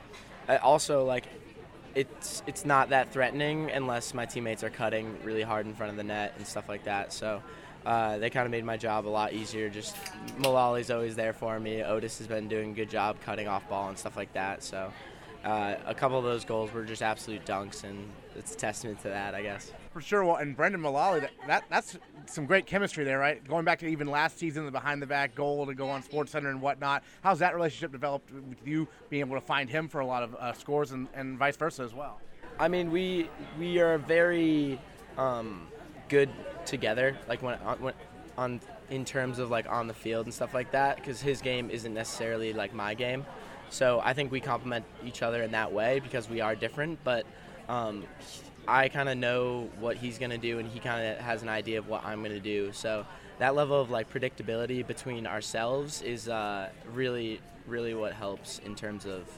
I 0.47 0.57
also 0.57 1.05
like 1.05 1.23
it's 1.95 2.43
it's 2.45 2.65
not 2.65 2.89
that 2.89 3.11
threatening 3.11 3.71
unless 3.71 4.13
my 4.13 4.25
teammates 4.25 4.63
are 4.63 4.69
cutting 4.69 5.17
really 5.23 5.41
hard 5.41 5.65
in 5.65 5.73
front 5.73 5.89
of 5.89 5.97
the 5.97 6.03
net 6.03 6.33
and 6.37 6.45
stuff 6.45 6.69
like 6.69 6.83
that. 6.83 7.11
So 7.11 7.41
uh, 7.87 8.17
they 8.17 8.29
kind 8.29 8.45
of 8.45 8.51
made 8.51 8.65
my 8.65 8.75
job 8.75 9.07
a 9.07 9.09
lot 9.09 9.31
easier. 9.31 9.69
Just 9.69 9.95
Mullally's 10.39 10.91
always 10.91 11.15
there 11.15 11.31
for 11.31 11.57
me. 11.57 11.81
Otis 11.81 12.17
has 12.17 12.27
been 12.27 12.49
doing 12.49 12.71
a 12.71 12.73
good 12.73 12.89
job 12.89 13.15
cutting 13.21 13.47
off 13.47 13.67
ball 13.69 13.87
and 13.87 13.97
stuff 13.97 14.17
like 14.17 14.33
that. 14.33 14.61
So 14.61 14.91
uh, 15.45 15.75
a 15.85 15.95
couple 15.95 16.17
of 16.17 16.25
those 16.25 16.43
goals 16.43 16.73
were 16.73 16.83
just 16.83 17.01
absolute 17.01 17.45
dunks, 17.45 17.85
and 17.85 18.09
it's 18.35 18.53
a 18.53 18.57
testament 18.57 19.01
to 19.03 19.07
that, 19.07 19.33
I 19.33 19.41
guess. 19.41 19.71
For 19.93 20.01
sure. 20.01 20.25
Well, 20.25 20.35
and 20.35 20.53
Brendan 20.53 20.81
Mullally, 20.81 21.21
that, 21.21 21.31
that 21.47 21.63
that's 21.69 21.97
some 22.25 22.45
great 22.45 22.65
chemistry 22.65 23.05
there, 23.05 23.19
right? 23.19 23.41
Going 23.47 23.63
back 23.63 23.79
to 23.79 23.87
even 23.87 24.07
last 24.07 24.37
season, 24.37 24.65
the 24.65 24.71
behind 24.71 25.01
the 25.01 25.07
back 25.07 25.33
goal 25.33 25.65
to 25.65 25.73
go 25.73 25.89
on 25.89 26.03
Sports 26.03 26.33
Center 26.33 26.49
and 26.49 26.61
whatnot. 26.61 27.05
How's 27.23 27.39
that 27.39 27.55
relationship 27.55 27.93
developed 27.93 28.33
with 28.33 28.67
you 28.67 28.85
being 29.09 29.21
able 29.21 29.35
to 29.35 29.45
find 29.45 29.69
him 29.69 29.87
for 29.87 30.01
a 30.01 30.05
lot 30.05 30.23
of 30.23 30.35
uh, 30.35 30.51
scores 30.51 30.91
and, 30.91 31.07
and 31.13 31.37
vice 31.37 31.55
versa 31.55 31.83
as 31.83 31.93
well? 31.93 32.19
I 32.59 32.67
mean, 32.67 32.91
we 32.91 33.29
we 33.57 33.79
are 33.79 33.97
very 33.97 34.77
um, 35.17 35.67
good 36.09 36.29
together, 36.65 37.15
like 37.27 37.41
when 37.41 37.59
on, 37.59 37.77
when, 37.79 37.93
on 38.37 38.61
in 38.89 39.03
terms 39.05 39.39
of 39.39 39.49
like 39.49 39.69
on 39.69 39.87
the 39.87 39.93
field 39.93 40.25
and 40.25 40.33
stuff 40.33 40.53
like 40.53 40.71
that, 40.71 40.97
because 40.97 41.21
his 41.21 41.41
game 41.41 41.69
isn't 41.69 41.93
necessarily 41.93 42.53
like 42.53 42.73
my 42.73 42.93
game. 42.93 43.25
So 43.69 44.01
I 44.03 44.13
think 44.13 44.31
we 44.31 44.39
complement 44.39 44.85
each 45.05 45.21
other 45.21 45.43
in 45.43 45.51
that 45.51 45.71
way 45.71 45.99
because 45.99 46.29
we 46.29 46.41
are 46.41 46.55
different. 46.55 47.03
But 47.03 47.25
um, 47.67 48.05
I 48.67 48.89
kind 48.89 49.09
of 49.09 49.17
know 49.17 49.69
what 49.79 49.97
he's 49.97 50.17
gonna 50.17 50.37
do, 50.37 50.59
and 50.59 50.69
he 50.69 50.79
kind 50.79 51.05
of 51.05 51.17
has 51.17 51.41
an 51.41 51.49
idea 51.49 51.79
of 51.79 51.87
what 51.87 52.05
I'm 52.05 52.23
gonna 52.23 52.39
do. 52.39 52.71
So 52.71 53.05
that 53.39 53.55
level 53.55 53.79
of 53.79 53.89
like 53.89 54.11
predictability 54.11 54.85
between 54.85 55.27
ourselves 55.27 56.01
is 56.01 56.29
uh, 56.29 56.69
really, 56.93 57.41
really 57.65 57.93
what 57.93 58.13
helps 58.13 58.59
in 58.59 58.75
terms 58.75 59.05
of 59.05 59.29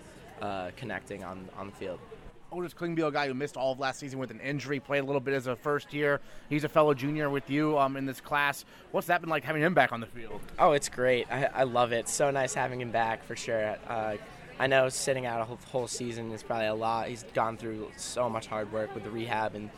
uh, 0.42 0.72
connecting 0.78 1.24
on 1.24 1.50
on 1.58 1.68
the 1.68 1.74
field. 1.74 2.00
Otis 2.52 2.74
Klingbeil, 2.74 3.08
a 3.08 3.12
guy 3.12 3.28
who 3.28 3.34
missed 3.34 3.58
all 3.58 3.74
of 3.74 3.80
last 3.80 4.00
season 4.00 4.20
with 4.20 4.32
an 4.32 4.40
injury, 4.40 4.80
played 4.80 5.00
a 5.00 5.06
little 5.06 5.22
bit 5.22 5.34
as 5.34 5.48
a 5.48 5.56
first 5.56 5.94
year. 5.94 6.20
He's 6.50 6.64
a 6.64 6.70
fellow 6.70 6.94
junior 6.94 7.30
with 7.30 7.50
you 7.50 7.78
um, 7.78 7.96
in 7.96 8.06
this 8.06 8.22
class. 8.22 8.66
What's 8.92 9.08
that 9.08 9.22
been 9.22 9.30
like 9.30 9.44
having 9.44 9.62
him 9.62 9.74
back 9.74 9.92
on 9.92 10.00
the 10.00 10.08
field? 10.08 10.42
Oh, 10.58 10.72
it's 10.72 10.90
great. 10.90 11.32
I, 11.32 11.46
I 11.46 11.64
love 11.64 11.92
it. 11.92 12.10
So 12.10 12.32
nice 12.32 12.54
having 12.54 12.82
him 12.82 12.92
back 12.92 13.24
for 13.24 13.36
sure. 13.36 13.78
Uh, 13.88 14.18
I 14.60 14.68
know 14.68 14.90
sitting 14.90 15.26
out 15.26 15.42
a 15.42 15.46
whole, 15.46 15.60
whole 15.72 15.88
season 15.88 16.32
is 16.32 16.44
probably 16.44 16.68
a 16.68 16.76
lot. 16.76 17.08
He's 17.08 17.24
gone 17.34 17.56
through 17.56 17.92
so 17.98 18.30
much 18.30 18.48
hard 18.48 18.72
work 18.74 18.94
with 18.94 19.04
the 19.04 19.12
rehab 19.12 19.56
and 19.56 19.70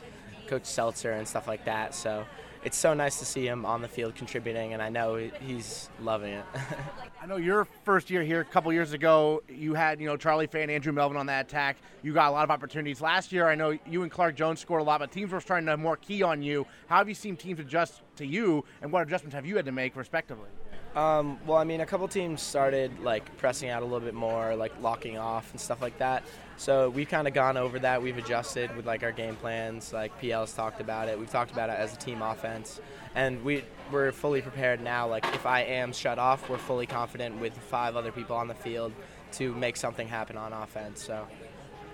Coach 0.51 0.65
Seltzer 0.65 1.13
and 1.13 1.25
stuff 1.25 1.47
like 1.47 1.63
that. 1.63 1.95
So 1.95 2.25
it's 2.61 2.77
so 2.77 2.93
nice 2.93 3.19
to 3.19 3.25
see 3.25 3.47
him 3.47 3.65
on 3.65 3.81
the 3.81 3.87
field 3.87 4.15
contributing, 4.15 4.73
and 4.73 4.81
I 4.81 4.89
know 4.89 5.15
he's 5.15 5.89
loving 6.01 6.33
it. 6.33 6.45
I 7.21 7.25
know 7.25 7.37
your 7.37 7.65
first 7.85 8.09
year 8.09 8.21
here, 8.21 8.41
a 8.41 8.45
couple 8.45 8.73
years 8.73 8.91
ago, 8.91 9.43
you 9.47 9.73
had 9.75 10.01
you 10.01 10.07
know 10.07 10.17
Charlie 10.17 10.47
Fay 10.47 10.61
and 10.61 10.69
Andrew 10.69 10.91
Melvin 10.91 11.15
on 11.15 11.27
that 11.27 11.45
attack. 11.45 11.77
You 12.03 12.13
got 12.13 12.27
a 12.27 12.31
lot 12.31 12.43
of 12.43 12.51
opportunities. 12.51 12.99
Last 12.99 13.31
year, 13.31 13.47
I 13.47 13.55
know 13.55 13.77
you 13.87 14.03
and 14.03 14.11
Clark 14.11 14.35
Jones 14.35 14.59
scored 14.59 14.81
a 14.81 14.83
lot, 14.83 14.99
but 14.99 15.09
teams 15.09 15.31
were 15.31 15.39
trying 15.39 15.65
to 15.67 15.77
more 15.77 15.95
key 15.95 16.21
on 16.21 16.43
you. 16.43 16.67
How 16.87 16.97
have 16.97 17.07
you 17.07 17.15
seen 17.15 17.37
teams 17.37 17.61
adjust 17.61 18.01
to 18.17 18.25
you, 18.25 18.65
and 18.81 18.91
what 18.91 19.03
adjustments 19.03 19.35
have 19.35 19.45
you 19.45 19.55
had 19.55 19.65
to 19.65 19.71
make, 19.71 19.95
respectively? 19.95 20.49
Um, 20.95 21.39
well, 21.47 21.57
I 21.57 21.63
mean, 21.63 21.79
a 21.79 21.85
couple 21.85 22.05
teams 22.09 22.41
started 22.41 22.99
like 22.99 23.37
pressing 23.37 23.69
out 23.69 23.81
a 23.81 23.85
little 23.85 24.01
bit 24.01 24.13
more, 24.13 24.53
like 24.57 24.73
locking 24.81 25.17
off 25.17 25.49
and 25.51 25.61
stuff 25.61 25.81
like 25.81 25.97
that. 25.99 26.23
So 26.61 26.91
we've 26.91 27.09
kind 27.09 27.27
of 27.27 27.33
gone 27.33 27.57
over 27.57 27.79
that. 27.79 28.03
We've 28.03 28.19
adjusted 28.19 28.75
with 28.75 28.85
like 28.85 29.01
our 29.01 29.11
game 29.11 29.35
plans. 29.35 29.91
Like 29.91 30.15
PL's 30.21 30.53
talked 30.53 30.79
about 30.79 31.09
it. 31.09 31.17
We've 31.17 31.27
talked 31.27 31.49
about 31.49 31.71
it 31.71 31.79
as 31.79 31.95
a 31.95 31.97
team 31.97 32.21
offense, 32.21 32.79
and 33.15 33.43
we 33.43 33.63
we're 33.91 34.11
fully 34.11 34.43
prepared 34.43 34.79
now. 34.79 35.07
Like 35.07 35.25
if 35.33 35.47
I 35.47 35.61
am 35.61 35.91
shut 35.91 36.19
off, 36.19 36.47
we're 36.51 36.59
fully 36.59 36.85
confident 36.85 37.41
with 37.41 37.57
five 37.57 37.95
other 37.95 38.11
people 38.11 38.35
on 38.35 38.47
the 38.47 38.53
field 38.53 38.93
to 39.31 39.55
make 39.55 39.75
something 39.75 40.07
happen 40.07 40.37
on 40.37 40.53
offense. 40.53 41.03
So. 41.03 41.27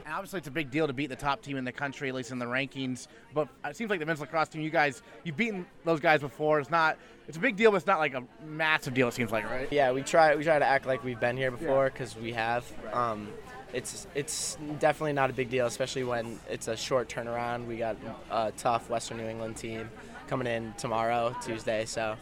Obviously, 0.09 0.37
it's 0.37 0.47
a 0.47 0.51
big 0.51 0.71
deal 0.71 0.87
to 0.87 0.93
beat 0.93 1.07
the 1.07 1.17
top 1.17 1.41
team 1.41 1.57
in 1.57 1.65
the 1.65 1.71
country, 1.73 2.07
at 2.07 2.15
least 2.15 2.31
in 2.31 2.39
the 2.39 2.45
rankings. 2.45 3.07
But 3.33 3.49
it 3.65 3.75
seems 3.75 3.89
like 3.89 3.99
the 3.99 4.05
men's 4.05 4.21
lacrosse 4.21 4.47
team, 4.47 4.61
you 4.61 4.69
guys, 4.69 5.01
you've 5.25 5.35
beaten 5.35 5.65
those 5.83 5.99
guys 5.99 6.21
before. 6.21 6.61
It's 6.61 6.69
not, 6.69 6.97
it's 7.27 7.35
a 7.35 7.41
big 7.41 7.57
deal, 7.57 7.71
but 7.71 7.77
it's 7.77 7.87
not 7.87 7.99
like 7.99 8.13
a 8.13 8.23
massive 8.45 8.93
deal. 8.93 9.09
It 9.09 9.15
seems 9.15 9.33
like, 9.33 9.43
right? 9.43 9.67
Yeah, 9.69 9.91
we 9.91 10.03
try 10.03 10.33
we 10.35 10.45
try 10.45 10.59
to 10.59 10.65
act 10.65 10.85
like 10.85 11.03
we've 11.03 11.19
been 11.19 11.35
here 11.35 11.51
before 11.51 11.89
because 11.89 12.15
we 12.15 12.31
have. 12.31 12.65
Um, 12.93 13.27
it's 13.73 14.07
it's 14.15 14.57
definitely 14.79 15.13
not 15.13 15.29
a 15.29 15.33
big 15.33 15.49
deal, 15.49 15.65
especially 15.65 16.03
when 16.03 16.39
it's 16.49 16.67
a 16.67 16.77
short 16.77 17.09
turnaround. 17.09 17.65
We 17.65 17.77
got 17.77 17.97
a 18.31 18.51
tough 18.57 18.89
Western 18.89 19.17
New 19.17 19.27
England 19.27 19.57
team 19.57 19.89
coming 20.27 20.47
in 20.47 20.73
tomorrow, 20.77 21.35
Tuesday. 21.43 21.85
So. 21.85 22.15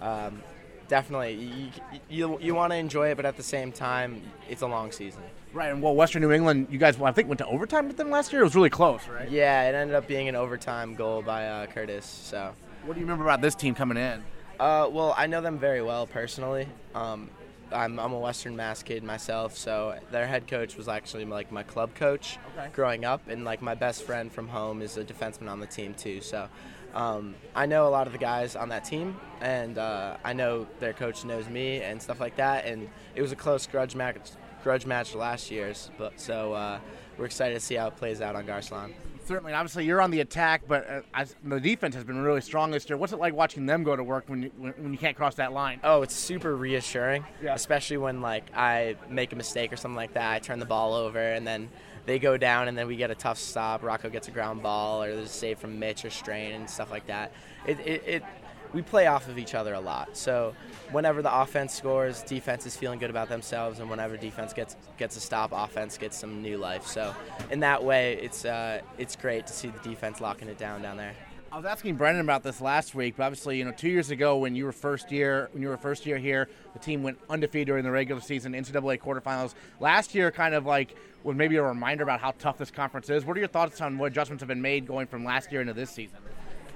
Um, 0.00 0.42
definitely, 0.88 1.34
you, 1.34 1.70
you, 2.10 2.38
you 2.40 2.54
want 2.54 2.70
to 2.70 2.76
enjoy 2.76 3.10
it, 3.10 3.16
but 3.16 3.24
at 3.24 3.36
the 3.36 3.42
same 3.42 3.72
time, 3.72 4.20
it's 4.50 4.60
a 4.60 4.66
long 4.66 4.92
season. 4.92 5.22
Right, 5.54 5.72
and 5.72 5.80
well, 5.80 5.94
Western 5.94 6.20
New 6.20 6.32
England, 6.32 6.68
you 6.70 6.78
guys, 6.78 6.98
well, 6.98 7.08
I 7.08 7.12
think, 7.12 7.28
went 7.28 7.38
to 7.38 7.46
overtime 7.46 7.88
with 7.88 7.96
them 7.96 8.10
last 8.10 8.30
year. 8.30 8.42
It 8.42 8.44
was 8.44 8.54
really 8.54 8.68
close, 8.68 9.00
right? 9.08 9.30
Yeah, 9.30 9.68
it 9.68 9.74
ended 9.74 9.96
up 9.96 10.06
being 10.06 10.28
an 10.28 10.36
overtime 10.36 10.94
goal 10.94 11.22
by 11.22 11.46
uh, 11.46 11.66
Curtis. 11.66 12.04
So, 12.04 12.54
what 12.84 12.92
do 12.92 13.00
you 13.00 13.06
remember 13.06 13.24
about 13.24 13.40
this 13.40 13.54
team 13.54 13.74
coming 13.74 13.96
in? 13.96 14.22
Uh, 14.60 14.88
well, 14.90 15.14
I 15.16 15.26
know 15.26 15.40
them 15.40 15.58
very 15.58 15.82
well 15.82 16.06
personally. 16.06 16.68
Um, 16.94 17.30
I'm, 17.72 17.98
I'm 17.98 18.12
a 18.12 18.18
Western 18.18 18.54
Mass 18.56 18.82
kid 18.82 19.02
myself, 19.02 19.56
so 19.56 19.98
their 20.10 20.26
head 20.26 20.46
coach 20.46 20.76
was 20.76 20.88
actually 20.88 21.24
like 21.24 21.50
my 21.50 21.62
club 21.62 21.94
coach 21.94 22.38
Okay. 22.56 22.68
growing 22.72 23.04
up, 23.04 23.28
and 23.28 23.44
like 23.44 23.62
my 23.62 23.74
best 23.74 24.02
friend 24.04 24.30
from 24.32 24.48
home 24.48 24.82
is 24.82 24.96
a 24.96 25.04
defenseman 25.04 25.48
on 25.50 25.60
the 25.60 25.66
team 25.66 25.94
too. 25.94 26.20
So 26.20 26.48
um, 26.94 27.34
I 27.54 27.66
know 27.66 27.86
a 27.86 27.90
lot 27.90 28.06
of 28.06 28.12
the 28.12 28.18
guys 28.18 28.54
on 28.56 28.68
that 28.68 28.84
team, 28.84 29.16
and 29.40 29.78
uh, 29.78 30.16
I 30.24 30.32
know 30.34 30.66
their 30.80 30.92
coach 30.92 31.24
knows 31.24 31.48
me 31.48 31.80
and 31.82 32.00
stuff 32.00 32.20
like 32.20 32.36
that. 32.36 32.66
And 32.66 32.88
it 33.14 33.22
was 33.22 33.32
a 33.32 33.36
close 33.36 33.66
grudge 33.66 33.94
match, 33.94 34.16
grudge 34.62 34.84
match 34.86 35.14
last 35.14 35.50
year's, 35.50 35.90
but 35.98 36.20
so 36.20 36.52
uh, 36.52 36.78
we're 37.18 37.24
excited 37.26 37.54
to 37.54 37.60
see 37.60 37.74
how 37.76 37.88
it 37.88 37.96
plays 37.96 38.20
out 38.20 38.36
on 38.36 38.44
Garcelon. 38.46 38.92
Certainly, 39.32 39.54
obviously, 39.54 39.86
you're 39.86 40.02
on 40.02 40.10
the 40.10 40.20
attack, 40.20 40.62
but 40.68 40.88
uh, 40.88 41.00
as, 41.14 41.34
the 41.42 41.58
defense 41.58 41.94
has 41.94 42.04
been 42.04 42.18
really 42.20 42.42
strong 42.42 42.70
this 42.70 42.86
year. 42.88 42.98
What's 42.98 43.14
it 43.14 43.18
like 43.18 43.34
watching 43.34 43.64
them 43.64 43.82
go 43.82 43.96
to 43.96 44.04
work 44.04 44.24
when 44.28 44.42
you, 44.42 44.50
when, 44.58 44.72
when 44.74 44.92
you 44.92 44.98
can't 44.98 45.16
cross 45.16 45.36
that 45.36 45.54
line? 45.54 45.80
Oh, 45.82 46.02
it's 46.02 46.14
super 46.14 46.54
reassuring, 46.54 47.24
Yeah. 47.42 47.54
especially 47.54 47.96
when 47.96 48.20
like 48.20 48.44
I 48.54 48.96
make 49.08 49.32
a 49.32 49.36
mistake 49.36 49.72
or 49.72 49.76
something 49.76 49.96
like 49.96 50.12
that. 50.14 50.32
I 50.32 50.38
turn 50.38 50.58
the 50.58 50.66
ball 50.66 50.92
over 50.92 51.18
and 51.18 51.46
then 51.46 51.70
they 52.04 52.18
go 52.18 52.36
down 52.36 52.68
and 52.68 52.76
then 52.76 52.86
we 52.86 52.96
get 52.96 53.10
a 53.10 53.14
tough 53.14 53.38
stop. 53.38 53.82
Rocco 53.82 54.10
gets 54.10 54.28
a 54.28 54.32
ground 54.32 54.62
ball 54.62 55.02
or 55.02 55.14
there's 55.14 55.30
a 55.30 55.32
save 55.32 55.58
from 55.58 55.78
Mitch 55.78 56.04
or 56.04 56.10
Strain 56.10 56.52
and 56.52 56.68
stuff 56.68 56.90
like 56.90 57.06
that. 57.06 57.32
It, 57.66 57.80
it, 57.80 58.04
it 58.06 58.24
we 58.72 58.82
play 58.82 59.06
off 59.06 59.28
of 59.28 59.38
each 59.38 59.54
other 59.54 59.74
a 59.74 59.80
lot. 59.80 60.16
So 60.16 60.54
whenever 60.90 61.22
the 61.22 61.40
offense 61.40 61.74
scores, 61.74 62.22
defense 62.22 62.66
is 62.66 62.76
feeling 62.76 62.98
good 62.98 63.10
about 63.10 63.28
themselves, 63.28 63.80
and 63.80 63.90
whenever 63.90 64.16
defense 64.16 64.52
gets 64.52 64.76
gets 64.98 65.16
a 65.16 65.20
stop, 65.20 65.52
offense 65.52 65.98
gets 65.98 66.16
some 66.16 66.42
new 66.42 66.58
life. 66.58 66.86
So 66.86 67.14
in 67.50 67.60
that 67.60 67.82
way, 67.82 68.14
it's 68.14 68.44
uh, 68.44 68.80
it's 68.98 69.16
great 69.16 69.46
to 69.46 69.52
see 69.52 69.68
the 69.68 69.88
defense 69.88 70.20
locking 70.20 70.48
it 70.48 70.58
down 70.58 70.82
down 70.82 70.96
there. 70.96 71.14
I 71.50 71.56
was 71.56 71.66
asking 71.66 71.96
Brendan 71.96 72.24
about 72.24 72.42
this 72.42 72.62
last 72.62 72.94
week, 72.94 73.16
but 73.18 73.24
obviously, 73.24 73.58
you 73.58 73.66
know, 73.66 73.72
two 73.72 73.90
years 73.90 74.10
ago 74.10 74.38
when 74.38 74.56
you 74.56 74.64
were 74.64 74.72
first 74.72 75.12
year, 75.12 75.50
when 75.52 75.62
you 75.62 75.68
were 75.68 75.76
first 75.76 76.06
year 76.06 76.16
here, 76.16 76.48
the 76.72 76.78
team 76.78 77.02
went 77.02 77.18
undefeated 77.28 77.66
during 77.66 77.84
the 77.84 77.90
regular 77.90 78.22
season, 78.22 78.54
NCAA 78.54 78.98
quarterfinals. 78.98 79.52
Last 79.78 80.14
year, 80.14 80.30
kind 80.30 80.54
of 80.54 80.64
like 80.64 80.96
was 81.24 81.36
maybe 81.36 81.56
a 81.56 81.62
reminder 81.62 82.04
about 82.04 82.20
how 82.20 82.32
tough 82.38 82.56
this 82.56 82.70
conference 82.70 83.10
is. 83.10 83.26
What 83.26 83.36
are 83.36 83.40
your 83.40 83.50
thoughts 83.50 83.82
on 83.82 83.98
what 83.98 84.06
adjustments 84.06 84.40
have 84.40 84.48
been 84.48 84.62
made 84.62 84.86
going 84.86 85.06
from 85.06 85.26
last 85.26 85.52
year 85.52 85.60
into 85.60 85.74
this 85.74 85.90
season? 85.90 86.16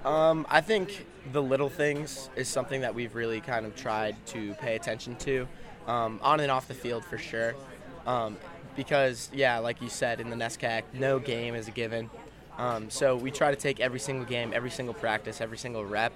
Um, 0.07 0.47
I 0.49 0.61
think 0.61 1.05
the 1.33 1.43
little 1.43 1.69
things 1.69 2.31
is 2.37 2.47
something 2.47 2.83
that 2.83 2.95
we've 2.95 3.17
really 3.17 3.41
kind 3.41 3.67
of 3.67 3.75
tried 3.75 4.15
to 4.27 4.55
pay 4.55 4.77
attention 4.77 5.17
to, 5.17 5.49
um, 5.89 6.21
on 6.23 6.39
and 6.39 6.49
off 6.49 6.69
the 6.69 6.75
field 6.75 7.05
for 7.05 7.19
sure. 7.19 7.57
Um, 8.07 8.37
because 8.77 9.29
yeah, 9.35 9.59
like 9.59 9.83
you 9.83 9.89
said 9.89 10.21
in 10.21 10.31
the 10.31 10.37
NESCAC, 10.37 10.85
no 10.93 11.19
game 11.19 11.57
is 11.57 11.67
a 11.67 11.73
given. 11.73 12.09
Um, 12.57 12.89
so 12.89 13.17
we 13.17 13.33
try 13.33 13.51
to 13.51 13.57
take 13.57 13.81
every 13.81 13.99
single 13.99 14.25
game, 14.25 14.53
every 14.55 14.71
single 14.71 14.95
practice, 14.95 15.41
every 15.41 15.59
single 15.59 15.85
rep, 15.85 16.13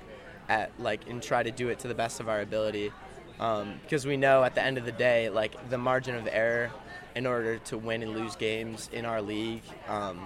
at 0.49 0.71
like 0.79 1.09
and 1.11 1.21
try 1.21 1.43
to 1.43 1.51
do 1.51 1.69
it 1.69 1.81
to 1.81 1.89
the 1.89 1.95
best 1.95 2.21
of 2.21 2.29
our 2.29 2.43
ability. 2.43 2.93
Um, 3.41 3.81
because 3.83 4.07
we 4.07 4.17
know 4.17 4.45
at 4.45 4.55
the 4.55 4.63
end 4.63 4.79
of 4.79 4.85
the 4.85 4.93
day, 4.93 5.31
like 5.31 5.69
the 5.69 5.79
margin 5.79 6.15
of 6.15 6.29
error 6.31 6.71
in 7.17 7.27
order 7.27 7.59
to 7.59 7.77
win 7.77 8.05
and 8.05 8.13
lose 8.13 8.37
games 8.37 8.89
in 8.93 9.05
our 9.05 9.21
league 9.21 9.63
um, 9.89 10.25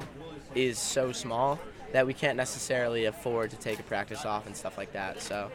is 0.55 0.79
so 0.79 1.13
small 1.13 1.59
that 1.95 2.09
we 2.09 2.13
can't 2.13 2.37
necessarily 2.37 3.05
afford 3.05 3.51
to 3.51 3.57
take 3.57 3.79
a 3.79 3.83
practice 3.85 4.25
off 4.25 4.47
and 4.47 4.57
stuff 4.57 4.77
like 4.77 4.93
that. 4.93 5.23
So 5.23 5.49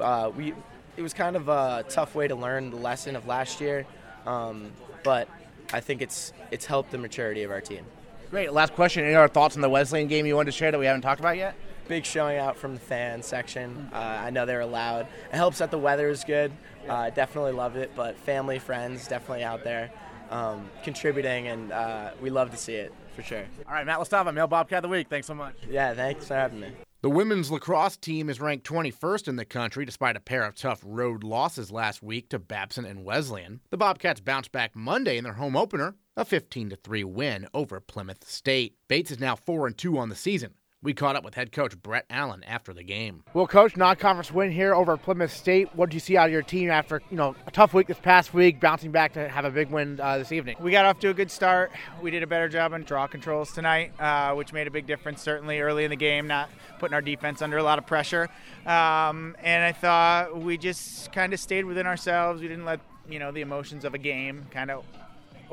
uh, 0.00 0.32
we 0.36 0.52
it 0.96 1.02
was 1.02 1.14
kind 1.14 1.36
of 1.36 1.48
a 1.48 1.84
tough 1.88 2.16
way 2.16 2.26
to 2.26 2.34
learn 2.34 2.70
the 2.70 2.76
lesson 2.76 3.14
of 3.14 3.28
last 3.28 3.60
year, 3.60 3.86
um, 4.26 4.72
but 5.04 5.28
I 5.72 5.78
think 5.78 6.02
it's 6.02 6.32
it's 6.50 6.66
helped 6.66 6.90
the 6.90 6.98
maturity 6.98 7.44
of 7.44 7.52
our 7.52 7.60
team. 7.60 7.84
Great. 8.30 8.52
Last 8.52 8.74
question. 8.74 9.04
Any 9.04 9.14
other 9.14 9.28
thoughts 9.28 9.54
on 9.54 9.62
the 9.62 9.70
Wesleyan 9.70 10.08
game 10.08 10.26
you 10.26 10.34
wanted 10.34 10.50
to 10.50 10.58
share 10.58 10.72
that 10.72 10.78
we 10.78 10.86
haven't 10.86 11.02
talked 11.02 11.20
about 11.20 11.36
yet? 11.36 11.54
Big 11.86 12.04
showing 12.04 12.38
out 12.38 12.56
from 12.56 12.74
the 12.74 12.80
fan 12.80 13.22
section. 13.22 13.88
Uh, 13.92 13.98
I 13.98 14.30
know 14.30 14.46
they're 14.46 14.66
loud. 14.66 15.06
It 15.32 15.36
helps 15.36 15.58
that 15.58 15.70
the 15.70 15.78
weather 15.78 16.08
is 16.08 16.24
good. 16.24 16.50
Uh, 16.88 17.10
definitely 17.10 17.52
loved 17.52 17.76
it, 17.76 17.92
but 17.94 18.16
family, 18.16 18.58
friends, 18.58 19.06
definitely 19.06 19.44
out 19.44 19.62
there 19.62 19.92
um, 20.30 20.68
contributing, 20.82 21.46
and 21.46 21.70
uh, 21.70 22.10
we 22.20 22.30
love 22.30 22.50
to 22.50 22.56
see 22.56 22.74
it 22.74 22.92
for 23.14 23.22
sure. 23.22 23.44
All 23.66 23.74
right, 23.74 23.86
Matt 23.86 23.98
Chlastawa, 23.98 24.34
Male 24.34 24.46
Bobcat 24.46 24.78
of 24.78 24.82
the 24.82 24.88
Week. 24.88 25.08
Thanks 25.08 25.26
so 25.26 25.34
much. 25.34 25.54
Yeah, 25.68 25.94
thanks 25.94 26.26
for 26.26 26.34
having 26.34 26.60
me. 26.60 26.68
The 27.02 27.10
women's 27.10 27.50
lacrosse 27.50 27.98
team 27.98 28.30
is 28.30 28.40
ranked 28.40 28.66
21st 28.66 29.28
in 29.28 29.36
the 29.36 29.44
country 29.44 29.84
despite 29.84 30.16
a 30.16 30.20
pair 30.20 30.42
of 30.42 30.54
tough 30.54 30.80
road 30.82 31.22
losses 31.22 31.70
last 31.70 32.02
week 32.02 32.30
to 32.30 32.38
Babson 32.38 32.86
and 32.86 33.04
Wesleyan. 33.04 33.60
The 33.68 33.76
Bobcats 33.76 34.20
bounced 34.20 34.52
back 34.52 34.74
Monday 34.74 35.18
in 35.18 35.24
their 35.24 35.34
home 35.34 35.54
opener, 35.54 35.96
a 36.16 36.24
15 36.24 36.78
3 36.82 37.04
win 37.04 37.46
over 37.52 37.78
Plymouth 37.78 38.26
State. 38.26 38.76
Bates 38.88 39.10
is 39.10 39.20
now 39.20 39.36
4 39.36 39.70
2 39.70 39.98
on 39.98 40.08
the 40.08 40.16
season. 40.16 40.54
We 40.84 40.92
caught 40.92 41.16
up 41.16 41.24
with 41.24 41.34
head 41.34 41.50
coach 41.50 41.80
Brett 41.82 42.04
Allen 42.10 42.44
after 42.44 42.74
the 42.74 42.82
game. 42.82 43.24
Well, 43.32 43.46
coach, 43.46 43.74
non-conference 43.74 44.30
win 44.30 44.50
here 44.50 44.74
over 44.74 44.98
Plymouth 44.98 45.32
State. 45.32 45.74
What 45.74 45.88
did 45.88 45.94
you 45.94 46.00
see 46.00 46.18
out 46.18 46.26
of 46.26 46.32
your 46.32 46.42
team 46.42 46.70
after 46.70 47.00
you 47.10 47.16
know 47.16 47.34
a 47.46 47.50
tough 47.50 47.72
week 47.72 47.86
this 47.86 47.98
past 47.98 48.34
week, 48.34 48.60
bouncing 48.60 48.92
back 48.92 49.14
to 49.14 49.26
have 49.26 49.46
a 49.46 49.50
big 49.50 49.70
win 49.70 49.98
uh, 49.98 50.18
this 50.18 50.30
evening? 50.30 50.56
We 50.60 50.70
got 50.70 50.84
off 50.84 51.00
to 51.00 51.08
a 51.08 51.14
good 51.14 51.30
start. 51.30 51.72
We 52.02 52.10
did 52.10 52.22
a 52.22 52.26
better 52.26 52.50
job 52.50 52.74
on 52.74 52.82
draw 52.82 53.06
controls 53.06 53.50
tonight, 53.52 53.98
uh, 53.98 54.34
which 54.34 54.52
made 54.52 54.66
a 54.66 54.70
big 54.70 54.86
difference 54.86 55.22
certainly 55.22 55.58
early 55.60 55.84
in 55.84 55.90
the 55.90 55.96
game, 55.96 56.26
not 56.26 56.50
putting 56.78 56.94
our 56.94 57.00
defense 57.00 57.40
under 57.40 57.56
a 57.56 57.62
lot 57.62 57.78
of 57.78 57.86
pressure. 57.86 58.28
Um, 58.66 59.36
and 59.42 59.64
I 59.64 59.72
thought 59.72 60.36
we 60.36 60.58
just 60.58 61.10
kind 61.12 61.32
of 61.32 61.40
stayed 61.40 61.64
within 61.64 61.86
ourselves. 61.86 62.42
We 62.42 62.48
didn't 62.48 62.66
let 62.66 62.80
you 63.08 63.18
know 63.18 63.32
the 63.32 63.40
emotions 63.40 63.86
of 63.86 63.94
a 63.94 63.98
game 63.98 64.44
kind 64.50 64.70
of 64.70 64.84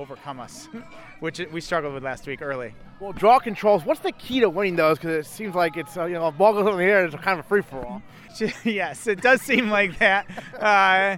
overcome 0.02 0.40
us, 0.40 0.68
which 1.20 1.40
we 1.52 1.62
struggled 1.62 1.94
with 1.94 2.04
last 2.04 2.28
week 2.28 2.42
early. 2.42 2.74
Well, 3.00 3.14
draw 3.14 3.40
controls. 3.40 3.86
What's 3.86 4.02
the 4.02 4.12
key 4.12 4.42
to 4.42 4.50
winning 4.50 4.76
those? 4.76 4.98
Because 4.98 5.26
it 5.26 5.30
seems 5.30 5.56
like 5.56 5.78
it's 5.78 5.98
uh, 5.98 6.06
you 6.06 6.14
know, 6.14 6.28
if 6.28 6.38
ball 6.38 6.54
goes 6.54 6.68
in 6.68 6.78
the 6.78 6.84
air, 6.84 7.06
it's 7.06 7.16
kind 7.16 7.40
of 7.40 7.46
a 7.46 7.48
free 7.48 7.62
for 7.62 7.86
all. 7.86 8.02
yes, 8.64 9.08
it 9.08 9.22
does 9.22 9.42
seem 9.42 9.70
like 9.70 10.00
that. 10.00 10.28
Uh, 10.60 11.18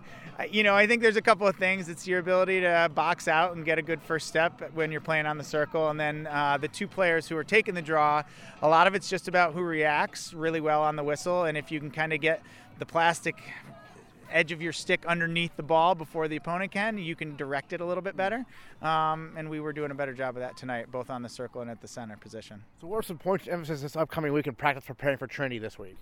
you 0.52 0.64
know, 0.64 0.76
I 0.76 0.88
think 0.88 1.02
there's 1.02 1.16
a 1.16 1.22
couple 1.22 1.48
of 1.48 1.56
things. 1.56 1.90
It's 1.90 2.08
your 2.08 2.20
ability 2.20 2.62
to 2.62 2.90
box 2.94 3.28
out 3.28 3.56
and 3.56 3.64
get 3.64 3.78
a 3.78 3.82
good 3.82 4.02
first 4.02 4.28
step 4.28 4.72
when 4.74 4.92
you're 4.92 5.02
playing 5.02 5.26
on 5.26 5.38
the 5.38 5.44
circle, 5.44 5.90
and 5.90 6.00
then 6.00 6.28
uh, 6.28 6.58
the 6.58 6.68
two 6.68 6.88
players 6.88 7.28
who 7.28 7.38
are 7.38 7.44
taking 7.44 7.76
the 7.76 7.82
draw. 7.82 8.24
A 8.62 8.68
lot 8.68 8.88
of 8.88 8.96
it's 8.96 9.10
just 9.10 9.28
about 9.28 9.54
who 9.54 9.62
reacts 9.62 10.34
really 10.34 10.62
well 10.62 10.82
on 10.82 10.96
the 10.96 11.04
whistle, 11.04 11.44
and 11.46 11.58
if 11.58 11.72
you 11.72 11.80
can 11.80 11.92
kind 11.92 12.14
of 12.14 12.20
get 12.20 12.42
the 12.80 12.86
plastic 12.86 13.36
edge 14.34 14.52
of 14.52 14.62
your 14.62 14.74
stick 14.74 15.06
underneath 15.06 15.56
the 15.56 15.64
ball 15.64 15.96
before 15.96 16.28
the 16.28 16.36
opponent 16.36 16.72
can, 16.72 16.98
you 16.98 17.16
can 17.16 17.36
direct 17.36 17.74
it 17.74 17.82
a 17.82 17.86
little 17.86 18.04
bit 18.04 18.18
better. 18.18 18.46
Um, 18.82 19.34
and 19.38 19.50
we 19.50 19.60
were 19.60 19.74
doing 19.74 19.92
a 19.92 19.96
better 19.96 20.14
job 20.14 20.36
of 20.36 20.42
that 20.42 20.58
tonight, 20.58 20.92
both 20.92 21.10
on 21.10 21.22
the 21.22 21.30
circle 21.30 21.62
and 21.62 21.70
at 21.70 21.82
the 21.82 21.88
center 21.88 22.18
position. 22.18 22.64
So, 22.82 22.88
what 22.88 22.98
are 23.00 23.04
some 23.04 23.18
points 23.18 23.48
of 23.48 23.54
emphasis 23.54 23.82
this 23.82 23.96
upcoming 23.96 24.34
week 24.34 24.48
in 24.48 24.56
practice 24.56 24.86
preparing 24.86 25.18
for 25.18 25.28
Trinity 25.28 25.60
this 25.60 25.78
week? 25.80 25.98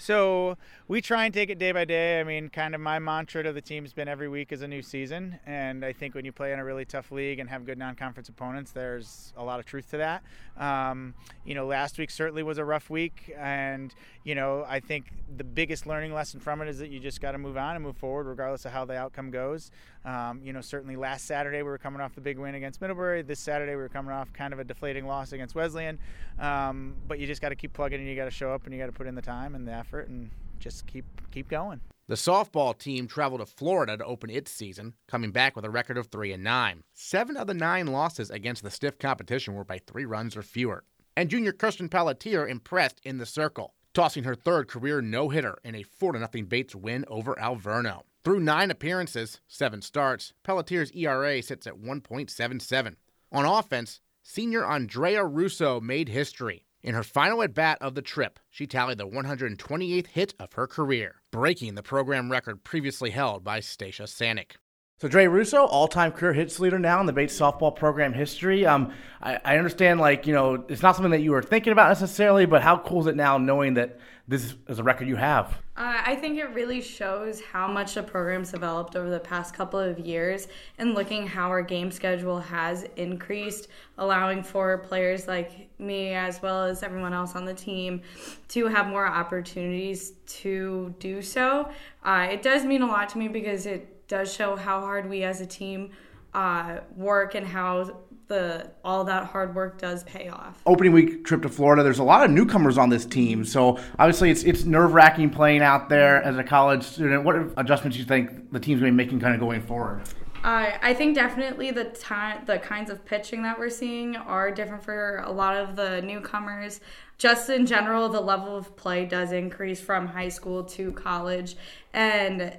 So 0.00 0.56
we 0.86 1.00
try 1.00 1.24
and 1.24 1.34
take 1.34 1.50
it 1.50 1.58
day 1.58 1.72
by 1.72 1.84
day. 1.84 2.20
I 2.20 2.24
mean, 2.24 2.50
kind 2.50 2.72
of 2.76 2.80
my 2.80 3.00
mantra 3.00 3.42
to 3.42 3.52
the 3.52 3.60
team's 3.60 3.92
been 3.92 4.06
every 4.06 4.28
week 4.28 4.52
is 4.52 4.62
a 4.62 4.68
new 4.68 4.80
season, 4.80 5.40
and 5.44 5.84
I 5.84 5.92
think 5.92 6.14
when 6.14 6.24
you 6.24 6.30
play 6.30 6.52
in 6.52 6.60
a 6.60 6.64
really 6.64 6.84
tough 6.84 7.10
league 7.10 7.40
and 7.40 7.50
have 7.50 7.66
good 7.66 7.78
non-conference 7.78 8.28
opponents, 8.28 8.70
there's 8.70 9.32
a 9.36 9.42
lot 9.42 9.58
of 9.58 9.66
truth 9.66 9.90
to 9.90 9.96
that. 9.96 10.22
Um, 10.56 11.14
you 11.44 11.56
know, 11.56 11.66
last 11.66 11.98
week 11.98 12.10
certainly 12.10 12.44
was 12.44 12.58
a 12.58 12.64
rough 12.64 12.88
week, 12.88 13.34
and 13.36 13.92
you 14.22 14.36
know, 14.36 14.64
I 14.68 14.78
think 14.78 15.06
the 15.36 15.44
biggest 15.44 15.84
learning 15.84 16.14
lesson 16.14 16.38
from 16.38 16.62
it 16.62 16.68
is 16.68 16.78
that 16.78 16.90
you 16.90 17.00
just 17.00 17.20
got 17.20 17.32
to 17.32 17.38
move 17.38 17.56
on 17.56 17.74
and 17.74 17.84
move 17.84 17.96
forward, 17.96 18.28
regardless 18.28 18.64
of 18.66 18.72
how 18.72 18.84
the 18.84 18.96
outcome 18.96 19.32
goes. 19.32 19.72
Um, 20.04 20.40
you 20.42 20.52
know, 20.52 20.60
certainly 20.60 20.96
last 20.96 21.26
Saturday 21.26 21.58
we 21.58 21.64
were 21.64 21.78
coming 21.78 22.00
off 22.00 22.14
the 22.14 22.20
big 22.20 22.38
win 22.38 22.54
against 22.54 22.80
Middlebury. 22.80 23.22
This 23.22 23.40
Saturday 23.40 23.72
we 23.72 23.82
were 23.82 23.88
coming 23.88 24.12
off 24.12 24.32
kind 24.32 24.52
of 24.52 24.58
a 24.58 24.64
deflating 24.64 25.06
loss 25.06 25.32
against 25.32 25.54
Wesleyan, 25.54 25.98
um, 26.38 26.94
but 27.06 27.18
you 27.18 27.26
just 27.26 27.42
got 27.42 27.50
to 27.50 27.56
keep 27.56 27.72
plugging 27.72 28.00
and 28.00 28.08
you 28.08 28.16
got 28.16 28.24
to 28.24 28.30
show 28.30 28.52
up 28.52 28.64
and 28.64 28.72
you 28.74 28.80
got 28.80 28.86
to 28.86 28.92
put 28.92 29.06
in 29.06 29.14
the 29.14 29.22
time 29.22 29.54
and 29.54 29.66
the 29.66 29.72
effort 29.72 30.08
and 30.08 30.30
just 30.60 30.86
keep 30.86 31.04
keep 31.30 31.48
going. 31.48 31.80
The 32.08 32.14
softball 32.14 32.76
team 32.76 33.06
traveled 33.06 33.40
to 33.40 33.46
Florida 33.46 33.98
to 33.98 34.04
open 34.04 34.30
its 34.30 34.50
season, 34.50 34.94
coming 35.08 35.30
back 35.30 35.54
with 35.54 35.66
a 35.66 35.70
record 35.70 35.98
of 35.98 36.06
3 36.06 36.32
and 36.32 36.42
9. 36.42 36.82
7 36.94 37.36
of 37.36 37.46
the 37.46 37.52
9 37.52 37.86
losses 37.88 38.30
against 38.30 38.62
the 38.62 38.70
stiff 38.70 38.98
competition 38.98 39.52
were 39.52 39.64
by 39.64 39.78
3 39.86 40.06
runs 40.06 40.34
or 40.34 40.40
fewer. 40.42 40.84
And 41.18 41.28
junior 41.28 41.52
Kirsten 41.52 41.90
Pelletier 41.90 42.48
impressed 42.48 43.02
in 43.04 43.18
the 43.18 43.26
circle, 43.26 43.74
tossing 43.92 44.24
her 44.24 44.34
third 44.34 44.68
career 44.68 45.02
no-hitter 45.02 45.58
in 45.64 45.74
a 45.74 45.84
4-0 45.84 46.48
Bates 46.48 46.74
win 46.74 47.04
over 47.08 47.34
Alverno. 47.34 48.04
Through 48.24 48.40
9 48.40 48.70
appearances, 48.70 49.40
7 49.46 49.80
starts, 49.80 50.32
Pelletier's 50.42 50.90
ERA 50.92 51.42
sits 51.42 51.66
at 51.66 51.78
1.77. 51.78 52.96
On 53.30 53.44
offense, 53.44 54.00
senior 54.22 54.66
Andrea 54.66 55.24
Russo 55.24 55.80
made 55.80 56.08
history. 56.08 56.64
In 56.82 56.94
her 56.94 57.02
final 57.02 57.42
at 57.42 57.54
bat 57.54 57.78
of 57.80 57.94
the 57.94 58.02
trip, 58.02 58.38
she 58.50 58.66
tallied 58.66 58.98
the 58.98 59.08
128th 59.08 60.06
hit 60.08 60.34
of 60.38 60.52
her 60.54 60.66
career, 60.66 61.22
breaking 61.30 61.74
the 61.74 61.82
program 61.82 62.30
record 62.30 62.64
previously 62.64 63.10
held 63.10 63.44
by 63.44 63.60
Stacia 63.60 64.04
Sanic. 64.04 64.52
So 65.00 65.06
Dre 65.06 65.28
Russo, 65.28 65.64
all-time 65.64 66.10
career 66.10 66.32
hits 66.32 66.58
leader 66.58 66.76
now 66.76 66.98
in 66.98 67.06
the 67.06 67.12
Bates 67.12 67.38
softball 67.38 67.74
program 67.74 68.12
history. 68.12 68.66
Um, 68.66 68.92
I, 69.22 69.38
I, 69.44 69.56
understand, 69.56 70.00
like 70.00 70.26
you 70.26 70.34
know, 70.34 70.64
it's 70.68 70.82
not 70.82 70.96
something 70.96 71.12
that 71.12 71.20
you 71.20 71.30
were 71.30 71.40
thinking 71.40 71.72
about 71.72 71.88
necessarily, 71.90 72.46
but 72.46 72.62
how 72.62 72.78
cool 72.78 73.02
is 73.02 73.06
it 73.06 73.14
now 73.14 73.38
knowing 73.38 73.74
that 73.74 74.00
this 74.26 74.56
is 74.66 74.80
a 74.80 74.82
record 74.82 75.06
you 75.06 75.14
have? 75.14 75.56
Uh, 75.76 76.02
I 76.04 76.16
think 76.16 76.36
it 76.36 76.52
really 76.52 76.80
shows 76.80 77.40
how 77.40 77.68
much 77.68 77.94
the 77.94 78.02
program's 78.02 78.50
developed 78.50 78.96
over 78.96 79.08
the 79.08 79.20
past 79.20 79.54
couple 79.54 79.78
of 79.78 80.00
years, 80.00 80.48
and 80.78 80.96
looking 80.96 81.28
how 81.28 81.46
our 81.46 81.62
game 81.62 81.92
schedule 81.92 82.40
has 82.40 82.84
increased, 82.96 83.68
allowing 83.98 84.42
for 84.42 84.78
players 84.78 85.28
like 85.28 85.68
me 85.78 86.14
as 86.14 86.42
well 86.42 86.64
as 86.64 86.82
everyone 86.82 87.12
else 87.12 87.36
on 87.36 87.44
the 87.44 87.54
team 87.54 88.02
to 88.48 88.66
have 88.66 88.88
more 88.88 89.06
opportunities 89.06 90.14
to 90.26 90.92
do 90.98 91.22
so. 91.22 91.68
Uh, 92.02 92.26
it 92.28 92.42
does 92.42 92.64
mean 92.64 92.82
a 92.82 92.86
lot 92.86 93.08
to 93.10 93.18
me 93.18 93.28
because 93.28 93.64
it 93.64 93.94
does 94.08 94.32
show 94.32 94.56
how 94.56 94.80
hard 94.80 95.08
we 95.08 95.22
as 95.22 95.40
a 95.40 95.46
team 95.46 95.90
uh, 96.34 96.78
work 96.96 97.34
and 97.34 97.46
how 97.46 98.00
the 98.28 98.70
all 98.84 99.04
that 99.04 99.24
hard 99.24 99.54
work 99.54 99.78
does 99.78 100.04
pay 100.04 100.28
off. 100.28 100.60
Opening 100.66 100.92
week 100.92 101.24
trip 101.24 101.42
to 101.42 101.48
Florida, 101.48 101.82
there's 101.82 101.98
a 101.98 102.04
lot 102.04 102.24
of 102.24 102.30
newcomers 102.30 102.76
on 102.76 102.90
this 102.90 103.06
team, 103.06 103.44
so 103.44 103.78
obviously 103.98 104.30
it's 104.30 104.44
it's 104.44 104.64
nerve 104.64 104.92
wracking 104.92 105.30
playing 105.30 105.62
out 105.62 105.88
there 105.88 106.22
as 106.22 106.36
a 106.36 106.44
college 106.44 106.82
student. 106.82 107.24
What 107.24 107.36
adjustments 107.56 107.96
do 107.96 108.00
you 108.00 108.06
think 108.06 108.52
the 108.52 108.60
team's 108.60 108.80
going 108.80 108.92
to 108.92 108.96
be 108.96 109.04
making 109.04 109.20
kind 109.20 109.34
of 109.34 109.40
going 109.40 109.62
forward? 109.62 110.02
Uh, 110.44 110.70
I 110.80 110.94
think 110.94 111.16
definitely 111.16 111.72
the 111.72 111.84
time, 111.84 112.44
the 112.46 112.58
kinds 112.58 112.90
of 112.90 113.04
pitching 113.04 113.42
that 113.42 113.58
we're 113.58 113.70
seeing 113.70 114.14
are 114.14 114.52
different 114.52 114.84
for 114.84 115.22
a 115.26 115.32
lot 115.32 115.56
of 115.56 115.74
the 115.74 116.00
newcomers. 116.02 116.80
Just 117.16 117.50
in 117.50 117.66
general, 117.66 118.08
the 118.08 118.20
level 118.20 118.56
of 118.56 118.76
play 118.76 119.04
does 119.04 119.32
increase 119.32 119.80
from 119.80 120.06
high 120.06 120.28
school 120.28 120.62
to 120.62 120.92
college, 120.92 121.56
and 121.92 122.56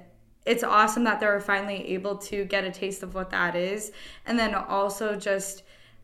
it's 0.50 0.64
awesome 0.64 1.04
that 1.04 1.20
they're 1.20 1.40
finally 1.40 1.86
able 1.94 2.16
to 2.16 2.44
get 2.44 2.64
a 2.64 2.72
taste 2.72 3.04
of 3.04 3.14
what 3.14 3.30
that 3.30 3.54
is. 3.54 3.92
And 4.26 4.36
then 4.36 4.52
also 4.52 5.14
just 5.14 5.62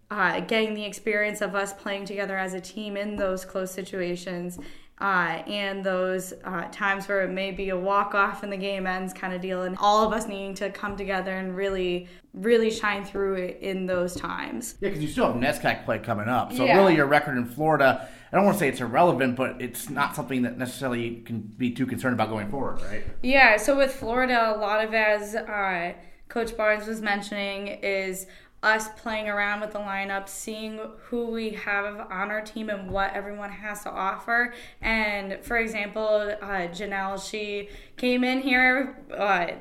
uh, 0.09 0.39
getting 0.39 0.75
the 0.75 0.85
experience 0.85 1.41
of 1.41 1.57
us 1.57 1.73
playing 1.73 2.05
together 2.05 2.39
as 2.39 2.55
a 2.55 2.61
team 2.61 2.97
in 2.97 3.17
those 3.17 3.45
close 3.45 3.73
situations 3.73 4.61
uh, 5.01 5.43
and 5.47 5.85
those 5.85 6.33
uh, 6.45 6.69
times 6.73 7.07
where 7.09 7.23
it 7.23 7.31
may 7.31 7.51
be 7.51 7.69
a 7.69 7.77
walk 7.77 8.15
off 8.15 8.43
and 8.43 8.53
the 8.53 8.57
game 8.57 8.87
ends 8.87 9.13
kind 9.13 9.35
of 9.35 9.41
deal, 9.41 9.63
and 9.63 9.77
all 9.79 10.07
of 10.07 10.13
us 10.13 10.27
needing 10.27 10.55
to 10.55 10.71
come 10.71 10.97
together 10.97 11.33
and 11.33 11.55
really, 11.57 12.09
really 12.33 12.71
shine 12.71 13.05
through 13.05 13.35
it 13.35 13.59
in 13.61 13.87
those 13.87 14.15
times. 14.15 14.77
Yeah, 14.81 14.89
because 14.89 15.03
you 15.03 15.09
still 15.09 15.33
have 15.33 15.37
NESCAC 15.37 15.85
play 15.85 15.99
coming 15.99 16.29
up. 16.29 16.53
So, 16.53 16.65
yeah. 16.65 16.77
really, 16.77 16.95
your 16.95 17.07
record 17.07 17.37
in 17.37 17.45
Florida 17.45 18.09
I 18.33 18.37
don't 18.37 18.45
want 18.45 18.57
to 18.57 18.59
say 18.59 18.69
it's 18.69 18.81
irrelevant, 18.81 19.37
but 19.37 19.63
it's 19.63 19.89
not 19.89 20.17
something 20.17 20.43
that 20.43 20.59
necessarily 20.59 21.23
can 21.25 21.41
be 21.41 21.71
too 21.71 21.87
concerned 21.87 22.15
about 22.15 22.29
going 22.29 22.51
forward, 22.51 22.83
right? 22.83 23.05
Yeah. 23.23 23.57
So 23.57 23.77
with 23.77 23.95
Florida, 23.95 24.53
a 24.55 24.59
lot 24.59 24.85
of 24.85 24.93
as 24.93 25.37
uh, 25.37 25.95
Coach 26.29 26.57
Barnes 26.57 26.87
was 26.87 27.01
mentioning 27.01 27.69
is 27.69 28.27
us 28.67 28.89
playing 28.97 29.29
around 29.29 29.61
with 29.61 29.73
the 29.73 29.79
lineup, 29.79 30.29
seeing 30.29 30.81
who 31.05 31.27
we 31.27 31.51
have 31.51 32.01
on 32.11 32.31
our 32.33 32.43
team 32.43 32.69
and 32.69 32.91
what 32.91 33.15
everyone 33.15 33.51
has 33.51 33.85
to 33.85 33.91
offer. 33.91 34.53
And 34.83 35.39
for 35.43 35.57
example, 35.57 36.35
uh, 36.43 36.67
Janelle, 36.69 37.23
she 37.31 37.69
came 37.97 38.25
in 38.25 38.41
here. 38.41 38.99
Uh, 39.17 39.53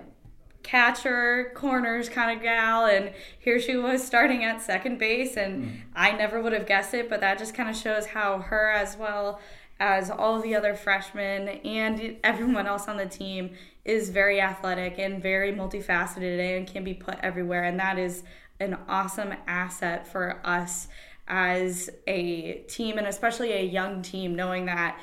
catcher 0.64 1.52
corners 1.54 2.10
kind 2.10 2.36
of 2.36 2.42
gal 2.42 2.88
and 2.88 3.14
here 3.38 3.60
she 3.60 3.78
was 3.78 4.04
starting 4.04 4.44
at 4.44 4.60
second 4.60 4.98
base 4.98 5.38
and 5.38 5.64
mm. 5.64 5.80
I 5.96 6.14
never 6.14 6.42
would 6.42 6.54
have 6.54 6.66
guessed 6.66 6.96
it 6.96 7.08
but 7.08 7.20
that 7.20 7.38
just 7.38 7.54
kind 7.54 7.70
of 7.70 7.76
shows 7.76 8.08
how 8.08 8.40
her 8.40 8.72
as 8.72 8.98
well 8.98 9.40
as 9.80 10.10
all 10.10 10.42
the 10.42 10.56
other 10.56 10.74
freshmen 10.74 11.50
and 11.50 12.18
everyone 12.24 12.66
else 12.66 12.88
on 12.88 12.98
the 12.98 13.06
team 13.06 13.52
is 13.84 14.10
very 14.10 14.42
athletic 14.42 14.98
and 14.98 15.22
very 15.22 15.54
multifaceted 15.54 16.58
and 16.58 16.66
can 16.66 16.84
be 16.84 16.96
put 16.96 17.20
everywhere 17.22 17.66
and 17.66 17.80
that 17.80 18.00
is 18.00 18.24
an 18.60 18.78
awesome 18.88 19.34
asset 19.48 20.08
for 20.08 20.40
us 20.44 20.88
as 21.28 21.90
a 22.08 22.64
team 22.68 22.98
and 22.98 23.08
especially 23.08 23.52
a 23.52 23.64
young 23.64 24.02
team 24.02 24.36
knowing 24.36 24.66
that 24.66 25.00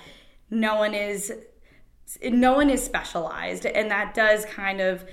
no 0.51 0.77
one 0.77 0.95
is 0.95 1.33
no 2.23 2.55
one 2.55 2.71
is 2.71 2.83
specialized 2.83 3.65
and 3.67 3.91
that 3.91 4.15
does 4.15 4.45
kind 4.45 4.81
of 4.81 5.05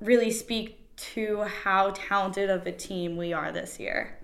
really 0.00 0.30
speak 0.30 0.96
to 0.96 1.42
how 1.42 1.92
talented 1.94 2.50
of 2.50 2.66
a 2.66 2.72
team 2.72 3.16
we 3.16 3.32
are 3.32 3.52
this 3.52 3.78
year. 3.78 4.18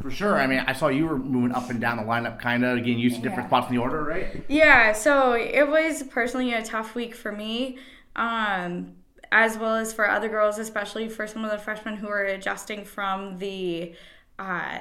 For 0.00 0.10
sure. 0.10 0.38
I 0.38 0.46
mean, 0.46 0.60
I 0.60 0.72
saw 0.72 0.88
you 0.88 1.06
were 1.06 1.18
moving 1.18 1.52
up 1.52 1.68
and 1.68 1.80
down 1.80 1.98
the 1.98 2.04
lineup, 2.04 2.40
kind 2.40 2.64
of 2.64 2.78
getting 2.78 2.98
used 2.98 3.16
to 3.16 3.22
different 3.22 3.44
yeah. 3.44 3.48
spots 3.48 3.68
in 3.68 3.76
the 3.76 3.82
order, 3.82 4.02
right? 4.02 4.42
Yeah. 4.48 4.92
So 4.92 5.32
it 5.32 5.68
was 5.68 6.04
personally 6.04 6.54
a 6.54 6.64
tough 6.64 6.94
week 6.94 7.14
for 7.14 7.32
me, 7.32 7.78
um, 8.16 8.94
as 9.32 9.56
well 9.56 9.76
as 9.76 9.92
for 9.92 10.08
other 10.08 10.28
girls, 10.28 10.58
especially 10.58 11.08
for 11.08 11.26
some 11.26 11.44
of 11.44 11.50
the 11.50 11.58
freshmen 11.58 11.96
who 11.96 12.08
are 12.08 12.24
adjusting 12.24 12.84
from 12.84 13.38
the 13.38 13.94
uh, 14.38 14.80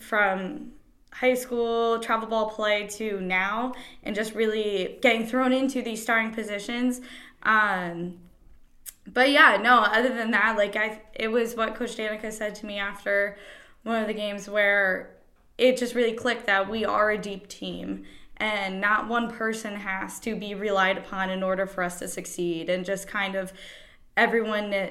from 0.00 0.72
high 1.12 1.34
school 1.34 1.98
travel 2.00 2.28
ball 2.28 2.50
play 2.50 2.86
to 2.86 3.20
now, 3.20 3.74
and 4.02 4.14
just 4.14 4.34
really 4.34 4.98
getting 5.00 5.26
thrown 5.26 5.52
into 5.52 5.82
these 5.82 6.02
starting 6.02 6.32
positions. 6.32 7.00
Um, 7.42 8.18
but 9.06 9.30
yeah, 9.30 9.58
no, 9.60 9.78
other 9.78 10.14
than 10.14 10.30
that, 10.32 10.56
like 10.56 10.76
I 10.76 11.00
it 11.14 11.28
was 11.28 11.54
what 11.54 11.74
Coach 11.74 11.96
Danica 11.96 12.32
said 12.32 12.54
to 12.56 12.66
me 12.66 12.78
after 12.78 13.36
one 13.84 14.00
of 14.00 14.06
the 14.06 14.14
games 14.14 14.48
where 14.48 15.14
it 15.56 15.76
just 15.76 15.94
really 15.94 16.12
clicked 16.12 16.46
that 16.46 16.68
we 16.68 16.84
are 16.84 17.10
a 17.10 17.18
deep 17.18 17.48
team 17.48 18.04
and 18.40 18.80
not 18.80 19.08
one 19.08 19.30
person 19.30 19.76
has 19.76 20.20
to 20.20 20.36
be 20.36 20.54
relied 20.54 20.98
upon 20.98 21.30
in 21.30 21.42
order 21.42 21.66
for 21.66 21.82
us 21.82 21.98
to 21.98 22.08
succeed. 22.08 22.68
And 22.68 22.84
just 22.84 23.08
kind 23.08 23.34
of 23.34 23.52
everyone 24.16 24.90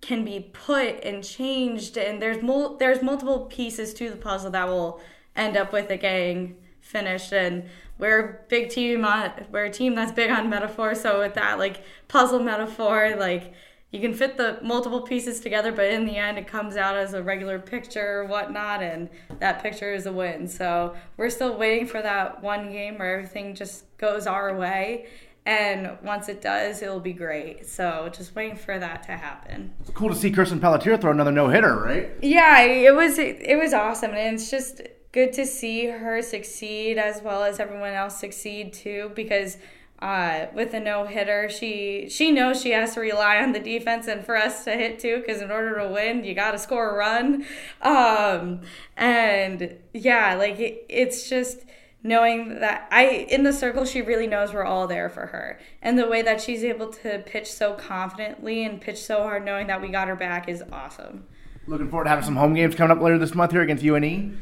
can 0.00 0.24
be 0.24 0.50
put 0.52 1.02
and 1.04 1.22
changed. 1.22 1.96
And 1.96 2.20
there's 2.20 2.42
mul- 2.42 2.76
there's 2.76 3.02
multiple 3.02 3.46
pieces 3.46 3.94
to 3.94 4.10
the 4.10 4.16
puzzle 4.16 4.50
that 4.50 4.66
will 4.68 5.00
end 5.36 5.56
up 5.56 5.72
with 5.72 5.90
a 5.90 5.96
gang 5.96 6.56
finished 6.82 7.32
and 7.32 7.64
we're 7.96 8.18
a 8.18 8.38
big 8.48 8.68
team 8.68 9.04
on 9.04 9.30
we're 9.52 9.64
a 9.64 9.70
team 9.70 9.94
that's 9.94 10.10
big 10.10 10.30
on 10.30 10.50
metaphor 10.50 10.94
so 10.94 11.20
with 11.20 11.34
that 11.34 11.58
like 11.58 11.80
puzzle 12.08 12.40
metaphor 12.40 13.14
like 13.16 13.54
you 13.92 14.00
can 14.00 14.12
fit 14.12 14.36
the 14.36 14.58
multiple 14.62 15.02
pieces 15.02 15.38
together 15.38 15.70
but 15.70 15.84
in 15.84 16.04
the 16.04 16.16
end 16.16 16.38
it 16.38 16.46
comes 16.46 16.76
out 16.76 16.96
as 16.96 17.14
a 17.14 17.22
regular 17.22 17.58
picture 17.58 18.20
or 18.20 18.24
whatnot 18.24 18.82
and 18.82 19.08
that 19.38 19.62
picture 19.62 19.92
is 19.92 20.06
a 20.06 20.12
win 20.12 20.48
so 20.48 20.96
we're 21.16 21.30
still 21.30 21.56
waiting 21.56 21.86
for 21.86 22.02
that 22.02 22.42
one 22.42 22.72
game 22.72 22.98
where 22.98 23.16
everything 23.18 23.54
just 23.54 23.84
goes 23.98 24.26
our 24.26 24.56
way 24.56 25.06
and 25.44 25.98
once 26.04 26.28
it 26.28 26.40
does, 26.40 26.82
it'll 26.82 27.00
be 27.00 27.12
great. 27.12 27.66
So 27.66 28.08
just 28.12 28.34
waiting 28.34 28.56
for 28.56 28.78
that 28.78 29.02
to 29.04 29.16
happen. 29.16 29.72
It's 29.80 29.90
cool 29.90 30.08
to 30.08 30.14
see 30.14 30.30
Kirsten 30.30 30.60
Pelletier 30.60 30.96
throw 30.96 31.10
another 31.10 31.32
no 31.32 31.48
hitter, 31.48 31.76
right? 31.76 32.10
Yeah, 32.22 32.60
it 32.60 32.94
was 32.94 33.18
it 33.18 33.58
was 33.58 33.72
awesome, 33.72 34.12
and 34.12 34.36
it's 34.36 34.50
just 34.50 34.82
good 35.10 35.32
to 35.34 35.44
see 35.44 35.86
her 35.86 36.22
succeed 36.22 36.96
as 36.96 37.22
well 37.22 37.42
as 37.42 37.60
everyone 37.60 37.92
else 37.92 38.18
succeed 38.18 38.72
too 38.72 39.10
because 39.14 39.58
uh, 40.02 40.48
with 40.52 40.74
a 40.74 40.80
no 40.80 41.06
hitter, 41.06 41.48
she 41.48 42.08
she 42.10 42.32
knows 42.32 42.60
she 42.60 42.72
has 42.72 42.94
to 42.94 43.00
rely 43.00 43.36
on 43.36 43.52
the 43.52 43.60
defense 43.60 44.08
and 44.08 44.26
for 44.26 44.36
us 44.36 44.64
to 44.64 44.72
hit 44.72 44.98
too. 44.98 45.22
Because 45.24 45.40
in 45.40 45.52
order 45.52 45.78
to 45.78 45.88
win, 45.88 46.24
you 46.24 46.34
got 46.34 46.50
to 46.50 46.58
score 46.58 46.90
a 46.90 46.94
run. 46.94 47.46
Um, 47.80 48.62
and 48.96 49.78
yeah, 49.94 50.34
like 50.34 50.58
it, 50.58 50.84
it's 50.88 51.28
just 51.28 51.60
knowing 52.02 52.58
that 52.58 52.88
I 52.90 53.04
in 53.30 53.44
the 53.44 53.52
circle, 53.52 53.84
she 53.84 54.02
really 54.02 54.26
knows 54.26 54.52
we're 54.52 54.64
all 54.64 54.88
there 54.88 55.08
for 55.08 55.26
her, 55.26 55.60
and 55.80 55.96
the 55.96 56.08
way 56.08 56.20
that 56.22 56.40
she's 56.40 56.64
able 56.64 56.88
to 56.88 57.20
pitch 57.20 57.50
so 57.50 57.74
confidently 57.74 58.64
and 58.64 58.80
pitch 58.80 59.00
so 59.00 59.22
hard, 59.22 59.44
knowing 59.44 59.68
that 59.68 59.80
we 59.80 59.88
got 59.88 60.08
her 60.08 60.16
back, 60.16 60.48
is 60.48 60.64
awesome. 60.72 61.26
Looking 61.68 61.88
forward 61.88 62.04
to 62.04 62.10
having 62.10 62.24
some 62.24 62.34
home 62.34 62.54
games 62.54 62.74
coming 62.74 62.96
up 62.96 63.00
later 63.00 63.18
this 63.18 63.36
month 63.36 63.52
here 63.52 63.62
against 63.62 63.84
UNE. 63.84 64.36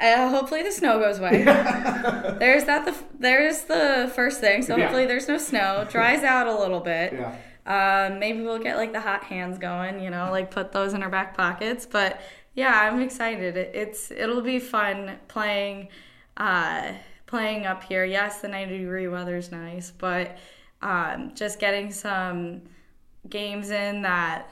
Uh, 0.00 0.28
hopefully 0.28 0.62
the 0.62 0.70
snow 0.70 0.98
goes 0.98 1.18
away. 1.18 1.42
there's 1.44 2.64
that. 2.64 2.84
The 2.84 2.94
there's 3.18 3.62
the 3.62 4.12
first 4.14 4.40
thing. 4.40 4.62
So 4.62 4.78
hopefully 4.78 5.02
yeah. 5.02 5.08
there's 5.08 5.28
no 5.28 5.38
snow. 5.38 5.86
Dries 5.90 6.22
out 6.22 6.46
a 6.46 6.58
little 6.58 6.80
bit. 6.80 7.14
Yeah. 7.14 7.36
Um, 7.66 8.18
maybe 8.18 8.40
we'll 8.42 8.58
get 8.58 8.76
like 8.76 8.92
the 8.92 9.00
hot 9.00 9.24
hands 9.24 9.58
going. 9.58 10.00
You 10.00 10.10
know, 10.10 10.30
like 10.30 10.50
put 10.50 10.72
those 10.72 10.94
in 10.94 11.02
our 11.02 11.10
back 11.10 11.36
pockets. 11.36 11.86
But 11.86 12.20
yeah, 12.54 12.80
I'm 12.80 13.00
excited. 13.00 13.56
It, 13.56 13.74
it's 13.74 14.10
it'll 14.10 14.42
be 14.42 14.58
fun 14.58 15.18
playing, 15.28 15.88
uh, 16.36 16.92
playing 17.26 17.66
up 17.66 17.82
here. 17.82 18.04
Yes, 18.04 18.40
the 18.40 18.48
90 18.48 18.78
degree 18.78 19.08
weather's 19.08 19.50
nice, 19.50 19.90
but 19.90 20.38
um, 20.82 21.32
just 21.34 21.58
getting 21.58 21.92
some 21.92 22.62
games 23.28 23.70
in 23.70 24.02
that 24.02 24.50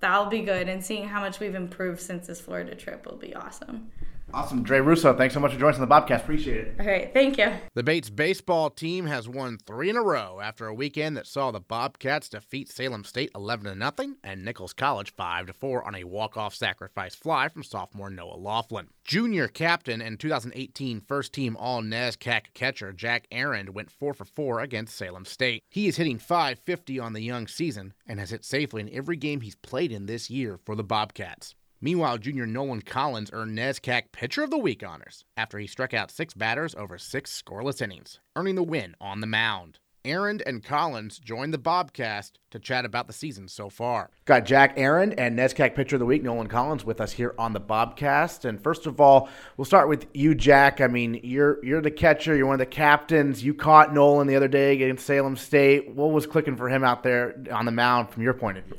that'll 0.00 0.26
be 0.26 0.40
good, 0.40 0.68
and 0.68 0.84
seeing 0.84 1.08
how 1.08 1.20
much 1.20 1.40
we've 1.40 1.54
improved 1.54 2.00
since 2.00 2.26
this 2.26 2.40
Florida 2.40 2.74
trip 2.74 3.06
will 3.06 3.16
be 3.16 3.34
awesome. 3.34 3.90
Awesome. 4.34 4.62
Dre 4.62 4.80
Russo, 4.80 5.16
thanks 5.16 5.34
so 5.34 5.40
much 5.40 5.52
for 5.52 5.58
joining 5.58 5.76
us 5.76 5.80
on 5.80 5.88
the 5.88 5.94
Bobcast. 5.94 6.22
Appreciate 6.22 6.66
it. 6.66 6.74
All 6.80 6.86
right, 6.86 7.12
thank 7.12 7.38
you. 7.38 7.52
The 7.74 7.82
Bates 7.82 8.10
baseball 8.10 8.70
team 8.70 9.06
has 9.06 9.28
won 9.28 9.56
three 9.58 9.88
in 9.88 9.96
a 9.96 10.02
row 10.02 10.40
after 10.42 10.66
a 10.66 10.74
weekend 10.74 11.16
that 11.16 11.26
saw 11.26 11.50
the 11.50 11.60
Bobcats 11.60 12.28
defeat 12.28 12.68
Salem 12.68 13.04
State 13.04 13.30
11 13.34 13.78
0 13.78 14.14
and 14.24 14.44
Nichols 14.44 14.72
College 14.72 15.12
5 15.14 15.50
4 15.56 15.86
on 15.86 15.94
a 15.94 16.04
walk-off 16.04 16.54
sacrifice 16.54 17.14
fly 17.14 17.48
from 17.48 17.62
sophomore 17.62 18.10
Noah 18.10 18.36
Laughlin. 18.36 18.88
Junior 19.04 19.46
captain 19.46 20.02
and 20.02 20.18
2018 20.18 21.00
first 21.00 21.32
team 21.32 21.56
All 21.56 21.80
NESCAC 21.80 22.46
catcher 22.52 22.92
Jack 22.92 23.26
Arend 23.30 23.70
went 23.70 23.90
4 23.90 24.12
for 24.12 24.24
4 24.24 24.60
against 24.60 24.96
Salem 24.96 25.24
State. 25.24 25.62
He 25.70 25.86
is 25.86 25.96
hitting 25.96 26.18
550 26.18 26.98
on 26.98 27.12
the 27.12 27.22
young 27.22 27.46
season 27.46 27.94
and 28.06 28.18
has 28.18 28.30
hit 28.30 28.44
safely 28.44 28.82
in 28.82 28.92
every 28.92 29.16
game 29.16 29.40
he's 29.40 29.54
played 29.54 29.92
in 29.92 30.06
this 30.06 30.30
year 30.30 30.58
for 30.64 30.74
the 30.74 30.84
Bobcats. 30.84 31.54
Meanwhile, 31.80 32.18
junior 32.18 32.46
Nolan 32.46 32.82
Collins 32.82 33.30
earned 33.32 33.56
NESCAC 33.56 34.12
Pitcher 34.12 34.42
of 34.42 34.50
the 34.50 34.58
Week 34.58 34.82
honors 34.82 35.24
after 35.36 35.58
he 35.58 35.66
struck 35.66 35.92
out 35.92 36.10
six 36.10 36.32
batters 36.32 36.74
over 36.74 36.96
six 36.96 37.42
scoreless 37.42 37.82
innings, 37.82 38.18
earning 38.34 38.54
the 38.54 38.62
win 38.62 38.94
on 39.00 39.20
the 39.20 39.26
mound. 39.26 39.78
Arend 40.06 40.42
and 40.46 40.62
Collins 40.62 41.18
joined 41.18 41.52
the 41.52 41.58
Bobcast 41.58 42.32
to 42.50 42.58
chat 42.58 42.84
about 42.84 43.08
the 43.08 43.12
season 43.12 43.48
so 43.48 43.68
far. 43.68 44.10
Got 44.24 44.46
Jack 44.46 44.78
Arend 44.78 45.18
and 45.18 45.38
NESCAC 45.38 45.74
Pitcher 45.74 45.96
of 45.96 46.00
the 46.00 46.06
Week, 46.06 46.22
Nolan 46.22 46.46
Collins, 46.46 46.84
with 46.84 47.00
us 47.00 47.12
here 47.12 47.34
on 47.38 47.52
the 47.52 47.60
Bobcast. 47.60 48.44
And 48.44 48.62
first 48.62 48.86
of 48.86 49.00
all, 49.00 49.28
we'll 49.56 49.64
start 49.64 49.88
with 49.88 50.06
you, 50.14 50.34
Jack. 50.34 50.80
I 50.80 50.86
mean, 50.86 51.20
you're 51.22 51.62
you're 51.64 51.82
the 51.82 51.90
catcher, 51.90 52.36
you're 52.36 52.46
one 52.46 52.54
of 52.54 52.60
the 52.60 52.66
captains. 52.66 53.42
You 53.44 53.52
caught 53.52 53.92
Nolan 53.92 54.28
the 54.28 54.36
other 54.36 54.48
day 54.48 54.74
against 54.74 55.04
Salem 55.06 55.36
State. 55.36 55.94
What 55.94 56.12
was 56.12 56.26
clicking 56.26 56.56
for 56.56 56.68
him 56.68 56.84
out 56.84 57.02
there 57.02 57.36
on 57.52 57.64
the 57.66 57.72
mound 57.72 58.10
from 58.10 58.22
your 58.22 58.34
point 58.34 58.58
of 58.58 58.64
view? 58.64 58.76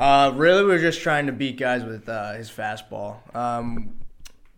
Uh, 0.00 0.32
really, 0.34 0.64
we 0.64 0.72
are 0.72 0.80
just 0.80 1.02
trying 1.02 1.26
to 1.26 1.32
beat 1.32 1.58
guys 1.58 1.84
with 1.84 2.08
uh, 2.08 2.32
his 2.32 2.48
fastball. 2.50 3.18
Um, 3.36 3.98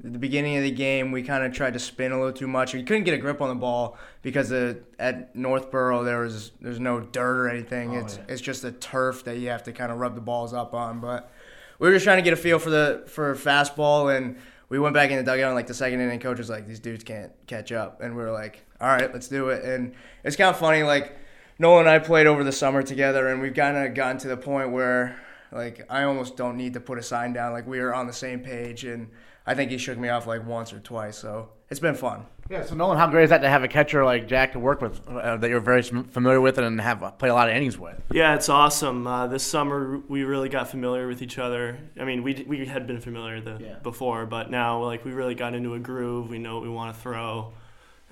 at 0.05 0.13
the 0.13 0.19
beginning 0.21 0.57
of 0.57 0.63
the 0.63 0.71
game, 0.71 1.11
we 1.11 1.25
kind 1.25 1.43
of 1.43 1.53
tried 1.53 1.73
to 1.73 1.81
spin 1.81 2.13
a 2.13 2.17
little 2.17 2.33
too 2.33 2.47
much. 2.47 2.75
We 2.75 2.85
couldn't 2.85 3.03
get 3.03 3.15
a 3.15 3.19
grip 3.19 3.41
on 3.41 3.49
the 3.49 3.57
ball 3.57 3.99
because 4.23 4.53
uh, 4.53 4.75
at 5.01 5.35
Northborough 5.35 6.05
there 6.05 6.21
was 6.21 6.53
there's 6.61 6.79
no 6.79 7.01
dirt 7.01 7.41
or 7.41 7.49
anything. 7.49 7.97
Oh, 7.97 8.03
it's 8.03 8.19
yeah. 8.19 8.23
it's 8.29 8.41
just 8.41 8.63
a 8.63 8.71
turf 8.71 9.25
that 9.25 9.39
you 9.39 9.49
have 9.49 9.65
to 9.65 9.73
kind 9.73 9.91
of 9.91 9.99
rub 9.99 10.15
the 10.15 10.21
balls 10.21 10.55
up 10.55 10.75
on. 10.75 11.01
But 11.01 11.33
we 11.81 11.89
were 11.89 11.95
just 11.95 12.05
trying 12.05 12.19
to 12.19 12.23
get 12.23 12.35
a 12.35 12.37
feel 12.37 12.61
for 12.61 12.71
the 12.71 13.03
for 13.09 13.35
fastball, 13.35 14.17
and 14.17 14.37
we 14.69 14.79
went 14.79 14.95
back 14.95 15.11
in 15.11 15.17
the 15.17 15.25
dugout. 15.25 15.47
And 15.47 15.57
like 15.57 15.67
the 15.67 15.75
second 15.75 16.01
inning, 16.01 16.21
coach 16.21 16.39
was 16.39 16.51
like, 16.51 16.69
"These 16.69 16.79
dudes 16.79 17.03
can't 17.03 17.33
catch 17.49 17.73
up," 17.73 18.01
and 18.01 18.15
we 18.15 18.23
were 18.23 18.31
like, 18.31 18.65
"All 18.81 18.87
right, 18.87 19.13
let's 19.13 19.27
do 19.27 19.49
it." 19.49 19.65
And 19.65 19.93
it's 20.23 20.37
kind 20.37 20.51
of 20.51 20.59
funny, 20.59 20.85
like. 20.85 21.19
Nolan 21.59 21.87
and 21.87 21.91
I 21.91 22.01
played 22.01 22.27
over 22.27 22.43
the 22.43 22.51
summer 22.51 22.83
together, 22.83 23.29
and 23.29 23.41
we've 23.41 23.55
kind 23.55 23.77
of 23.77 23.95
gotten 23.95 24.19
to 24.19 24.27
the 24.27 24.39
point 24.39 24.73
where 24.73 25.17
like 25.53 25.85
I 25.91 26.05
almost 26.05 26.37
don't 26.37 26.57
need 26.57 26.75
to 26.75 26.81
put 26.81 26.99
a 26.99 27.03
sign 27.03 27.33
down. 27.33 27.53
Like 27.53 27.67
we 27.67 27.81
were 27.81 27.95
on 27.95 28.07
the 28.07 28.13
same 28.13 28.41
page, 28.41 28.85
and 28.85 29.11
I 29.47 29.55
think 29.55 29.71
he 29.71 29.79
shook 29.79 29.99
me 29.99 30.09
off 30.09 30.27
like 30.27 30.47
once 30.47 30.73
or 30.73 30.81
twice. 30.81 31.19
So 31.19 31.51
it's 31.71 31.81
been 31.81 31.95
fun. 31.95 32.27
Yeah. 32.51 32.65
So 32.65 32.75
Nolan, 32.75 32.99
how 32.99 33.07
great 33.07 33.25
is 33.25 33.31
that 33.31 33.39
to 33.39 33.49
have 33.49 33.65
a 33.65 33.69
catcher 33.69 34.05
like 34.05 34.29
Jack 34.29 34.53
to 34.53 34.59
work 34.59 34.81
with 34.81 35.01
uh, 35.09 35.37
that 35.39 35.49
you're 35.49 35.61
very 35.61 35.83
familiar 35.83 36.41
with 36.41 36.59
and 36.59 36.81
have 36.81 37.03
uh, 37.03 37.11
played 37.13 37.31
a 37.31 37.35
lot 37.35 37.49
of 37.49 37.57
innings 37.57 37.79
with? 37.79 38.01
Yeah, 38.13 38.35
it's 38.35 38.49
awesome. 38.49 39.07
Uh, 39.07 39.27
this 39.27 39.43
summer 39.43 39.99
we 40.09 40.25
really 40.25 40.49
got 40.49 40.69
familiar 40.69 41.07
with 41.07 41.23
each 41.23 41.39
other. 41.39 41.79
I 41.99 42.05
mean, 42.05 42.23
we 42.23 42.45
we 42.47 42.67
had 42.67 42.87
been 42.87 43.01
familiar 43.01 43.41
the, 43.41 43.59
yeah. 43.61 43.79
before, 43.83 44.27
but 44.27 44.51
now 44.51 44.83
like 44.85 45.05
we 45.05 45.13
really 45.13 45.35
got 45.35 45.55
into 45.55 45.75
a 45.75 45.79
groove. 45.79 46.29
We 46.29 46.39
know 46.39 46.55
what 46.55 46.63
we 46.63 46.71
want 46.71 46.95
to 46.95 47.01
throw. 47.01 47.53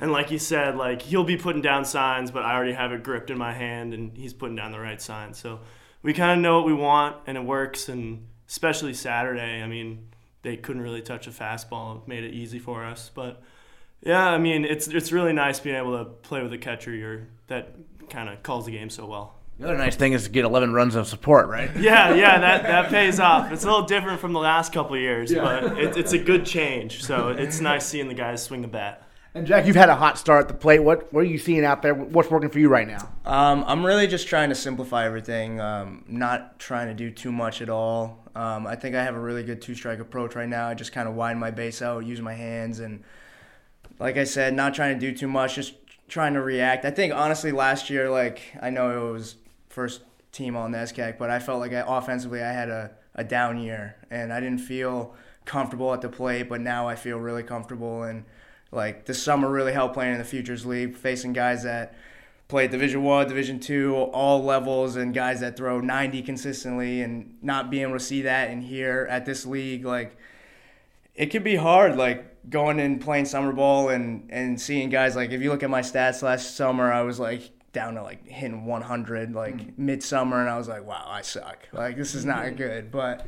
And 0.01 0.13
like 0.13 0.31
you 0.31 0.39
said, 0.39 0.77
like 0.77 1.03
he'll 1.03 1.25
be 1.25 1.37
putting 1.37 1.61
down 1.61 1.85
signs, 1.85 2.31
but 2.31 2.43
I 2.43 2.55
already 2.55 2.73
have 2.73 2.93
it 2.93 3.03
gripped 3.03 3.31
in 3.31 3.37
my 3.37 3.53
hand, 3.53 3.93
and 3.93 4.17
he's 4.17 4.33
putting 4.33 4.57
down 4.57 4.73
the 4.73 4.81
right 4.81 5.01
sign. 5.01 5.35
So 5.35 5.61
we 6.03 6.13
kind 6.13 6.33
of 6.33 6.43
know 6.43 6.57
what 6.59 6.67
we 6.67 6.75
want 6.75 7.17
and 7.27 7.37
it 7.37 7.45
works. 7.45 7.89
And 7.89 8.27
especially 8.49 8.95
Saturday, 8.95 9.63
I 9.63 9.67
mean, 9.67 10.09
they 10.43 10.57
couldn't 10.57 10.83
really 10.83 11.03
touch 11.03 11.27
a 11.27 11.31
fastball. 11.31 12.03
It 12.03 12.09
made 12.09 12.25
it 12.25 12.33
easy 12.33 12.59
for 12.59 12.85
us. 12.85 13.11
But 13.15 13.43
yeah, 14.03 14.29
I 14.29 14.39
mean, 14.39 14.65
it's 14.65 14.89
it's 14.89 15.13
really 15.13 15.33
nice 15.33 15.61
being 15.61 15.77
able 15.77 15.99
to 15.99 16.05
play 16.05 16.43
with 16.43 16.53
a 16.53 16.59
catcher 16.59 16.95
you're, 16.95 17.27
that 17.49 17.75
kind 18.09 18.29
of 18.29 18.43
calls 18.43 18.67
the 18.67 18.73
game 18.73 18.91
so 18.91 19.07
well. 19.07 19.35
The 19.59 19.67
other 19.67 19.77
nice 19.77 19.95
thing 19.95 20.15
is 20.15 20.25
to 20.25 20.31
get 20.31 20.47
11 20.47 20.73
runs 20.73 20.95
of 20.95 21.07
support, 21.07 21.49
right? 21.49 21.71
Yeah, 21.77 22.15
yeah, 22.15 22.39
that, 22.39 22.63
that 22.63 22.89
pays 22.89 23.21
off. 23.21 23.53
It's 23.53 23.63
a 23.63 23.67
little 23.67 23.83
different 23.83 24.19
from 24.19 24.33
the 24.33 24.39
last 24.39 24.73
couple 24.73 24.97
years, 24.97 25.31
yeah. 25.31 25.43
but 25.43 25.79
it, 25.79 25.99
it's 25.99 26.15
a 26.15 26.19
good 26.19 26.47
change. 26.47 27.05
So 27.05 27.29
it's 27.29 27.61
nice 27.61 27.85
seeing 27.85 28.09
the 28.09 28.15
guys 28.15 28.43
swing 28.43 28.63
the 28.63 28.69
bat. 28.69 29.07
And 29.33 29.47
Jack, 29.47 29.67
you've 29.67 29.77
had 29.77 29.89
a 29.89 29.95
hot 29.95 30.19
start 30.19 30.43
at 30.43 30.49
the 30.49 30.55
plate. 30.55 30.81
What 30.81 31.13
what 31.13 31.21
are 31.21 31.29
you 31.29 31.39
seeing 31.39 31.65
out 31.65 31.83
there? 31.83 31.95
What's 31.95 32.31
working 32.31 32.51
for 32.51 32.59
you 32.59 32.69
right 32.69 32.87
now? 32.87 33.09
Um, 33.25 33.65
I'm 33.67 33.87
really 33.87 34.09
just 34.09 34.27
trying 34.27 34.49
to 34.49 34.57
simplify 34.57 35.07
everything. 35.07 35.61
Um, 35.61 36.05
not 36.09 36.59
trying 36.59 36.89
to 36.89 36.95
do 36.95 37.13
too 37.13 37.31
much 37.31 37.63
at 37.63 37.71
all. 37.71 38.29
Um, 38.35 38.67
I 38.67 38.75
think 38.75 38.97
I 38.97 39.05
have 39.05 39.15
a 39.15 39.21
really 39.21 39.45
good 39.45 39.63
two 39.63 39.77
strike 39.77 40.01
approach 40.01 40.35
right 40.35 40.49
now. 40.49 40.69
I 40.69 40.75
just 40.75 40.93
kind 40.93 41.09
of 41.09 41.15
widen 41.15 41.39
my 41.39 41.53
base 41.53 41.81
out, 41.81 42.05
use 42.05 42.21
my 42.21 42.35
hands, 42.35 42.81
and 42.81 43.05
like 44.01 44.17
I 44.17 44.25
said, 44.25 44.53
not 44.53 44.75
trying 44.75 44.99
to 44.99 45.01
do 45.01 45.17
too 45.17 45.29
much. 45.29 45.55
Just 45.55 45.75
trying 46.09 46.35
to 46.35 46.43
react. 46.43 46.85
I 46.85 46.91
think 46.91 47.15
honestly, 47.15 47.53
last 47.53 47.89
year, 47.89 48.11
like 48.11 48.43
I 48.61 48.71
know 48.71 49.11
it 49.11 49.13
was 49.13 49.37
first 49.69 50.03
team 50.33 50.57
on 50.57 50.73
NESCAC, 50.73 51.19
but 51.19 51.31
I 51.31 51.39
felt 51.39 51.61
like 51.61 51.73
I, 51.73 51.85
offensively 51.87 52.43
I 52.43 52.51
had 52.51 52.69
a, 52.69 52.91
a 53.15 53.23
down 53.23 53.59
year, 53.59 53.95
and 54.11 54.33
I 54.33 54.41
didn't 54.41 54.59
feel 54.59 55.15
comfortable 55.45 55.95
at 55.95 56.01
the 56.01 56.09
plate. 56.09 56.49
But 56.49 56.61
now 56.61 56.89
I 56.89 56.97
feel 56.97 57.19
really 57.19 57.45
comfortable 57.45 58.03
and 58.03 58.25
like 58.73 59.07
this 59.07 59.23
summer 59.23 59.51
really 59.51 59.73
helped 59.73 59.95
playing 59.95 60.13
in 60.13 60.19
the 60.19 60.25
Futures 60.25 60.65
League, 60.65 60.97
facing 60.97 61.33
guys 61.33 61.65
that 61.65 61.95
play 62.49 62.65
at 62.65 62.71
Division 62.71 63.03
One, 63.03 63.27
Division 63.27 63.59
Two, 63.59 63.97
all 63.97 64.45
levels, 64.45 64.97
and 64.97 65.15
guys 65.15 65.41
that 65.41 65.57
throw 65.57 65.81
90 65.81 66.23
consistently, 66.23 67.03
and 67.03 67.37
not 67.43 67.71
being 67.71 67.83
able 67.83 67.95
to 67.95 68.05
see 68.05 68.23
that 68.23 68.51
in 68.51 68.61
here 68.63 69.07
at 69.11 69.27
this 69.27 69.45
league, 69.47 69.85
like 69.85 70.17
it 71.15 71.27
could 71.27 71.45
be 71.45 71.57
hard. 71.57 71.97
Like 71.97 72.49
going 72.49 72.81
and 72.81 73.01
playing 73.01 73.27
summer 73.27 73.53
ball 73.53 73.89
and 73.89 74.29
and 74.31 74.61
seeing 74.61 74.89
guys 74.89 75.15
like 75.15 75.31
if 75.31 75.43
you 75.43 75.51
look 75.51 75.63
at 75.63 75.71
my 75.71 75.83
stats 75.83 76.23
last 76.23 76.57
summer, 76.57 76.93
I 76.93 77.03
was 77.03 77.19
like 77.19 77.51
down 77.73 77.95
to 77.95 78.03
like 78.03 78.27
hitting 78.27 78.65
100 78.65 79.35
like 79.35 79.57
mm. 79.57 79.79
midsummer, 79.79 80.41
and 80.41 80.49
I 80.49 80.57
was 80.57 80.69
like, 80.69 80.87
wow, 80.87 81.05
I 81.07 81.23
suck. 81.23 81.69
Like 81.73 81.97
this 81.97 82.15
is 82.15 82.25
not 82.25 82.57
good, 82.57 82.91
but 82.91 83.27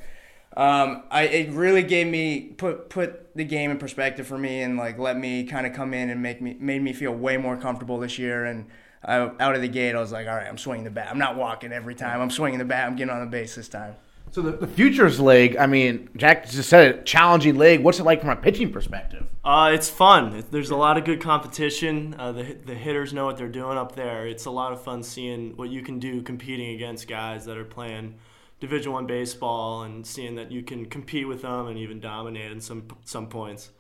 um, 0.57 1.05
I 1.11 1.23
it 1.23 1.51
really 1.51 1.83
gave 1.83 2.07
me 2.07 2.41
put 2.57 2.91
put 2.91 3.35
the 3.35 3.45
game 3.45 3.71
in 3.71 3.79
perspective 3.79 4.27
for 4.27 4.37
me 4.37 4.63
and 4.63 4.77
like 4.77 4.99
let 4.99 5.17
me 5.17 5.45
kind 5.45 5.67
of 5.67 5.73
come 5.73 5.95
in 5.95 6.11
and 6.11 6.23
make 6.23 6.43
me 6.43 6.57
made 6.61 6.83
me 6.83 6.93
feel 6.93 7.13
way 7.13 7.37
more 7.37 7.57
comfortable 7.57 7.99
this 7.99 8.19
year 8.19 8.45
and 8.45 8.67
I, 9.05 9.17
out 9.17 9.55
of 9.55 9.63
the 9.63 9.69
gate 9.69 9.95
I 9.95 10.01
was 10.01 10.13
like 10.13 10.27
all 10.27 10.35
right 10.35 10.47
I'm 10.47 10.59
swinging 10.59 10.85
the 10.85 10.91
bat 10.91 11.09
I'm 11.11 11.19
not 11.19 11.37
walking 11.37 11.73
every 11.73 11.95
time 11.95 12.21
I'm 12.21 12.31
swinging 12.31 12.59
the 12.59 12.67
bat 12.67 12.87
I'm 12.87 12.97
getting 12.97 13.15
on 13.15 13.21
the 13.21 13.31
base 13.31 13.55
this 13.55 13.69
time. 13.69 13.95
So 14.31 14.41
the, 14.41 14.53
the 14.53 14.67
futures 14.67 15.21
league, 15.21 15.59
I 15.59 15.67
mean, 15.67 16.09
Jack 16.17 16.49
just 16.49 16.71
said 16.71 16.87
it, 16.87 17.05
challenging 17.05 17.59
league. 17.59 17.83
What's 17.83 18.01
it 18.01 18.05
like 18.05 18.23
from 18.23 18.31
a 18.31 18.37
pitching 18.37 18.73
perspective? 18.73 19.27
Uh, 19.45 19.73
it's 19.75 19.91
fun. 19.91 20.43
There's 20.51 20.71
a 20.71 20.77
lot 20.77 20.97
of 20.97 21.05
good 21.05 21.21
competition. 21.21 22.17
Uh, 22.19 22.33
the 22.33 22.57
the 22.65 22.75
hitters 22.75 23.13
know 23.13 23.27
what 23.27 23.37
they're 23.37 23.49
doing 23.49 23.77
up 23.77 23.95
there. 23.95 24.27
It's 24.27 24.47
a 24.47 24.51
lot 24.51 24.73
of 24.73 24.83
fun 24.83 25.03
seeing 25.03 25.55
what 25.59 25.69
you 25.69 25.83
can 25.83 25.99
do 25.99 26.23
competing 26.23 26.75
against 26.75 27.09
guys 27.09 27.45
that 27.45 27.59
are 27.59 27.65
playing 27.65 28.15
Division 28.63 28.93
One 28.93 29.07
baseball 29.07 29.83
and 29.83 30.07
seeing 30.07 30.37
that 30.37 30.53
you 30.53 30.63
can 30.63 30.87
compete 30.87 31.27
with 31.27 31.43
them 31.43 31.67
and 31.67 31.77
even 31.77 31.99
dominate 31.99 32.53
in 32.53 32.61
some 32.61 32.87
some 33.05 33.27
points. 33.27 33.71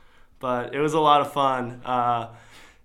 But 0.40 0.74
it 0.74 0.80
was 0.80 0.92
a 0.92 0.98
lot 0.98 1.20
of 1.20 1.32
fun. 1.32 1.80
Uh, 1.84 2.34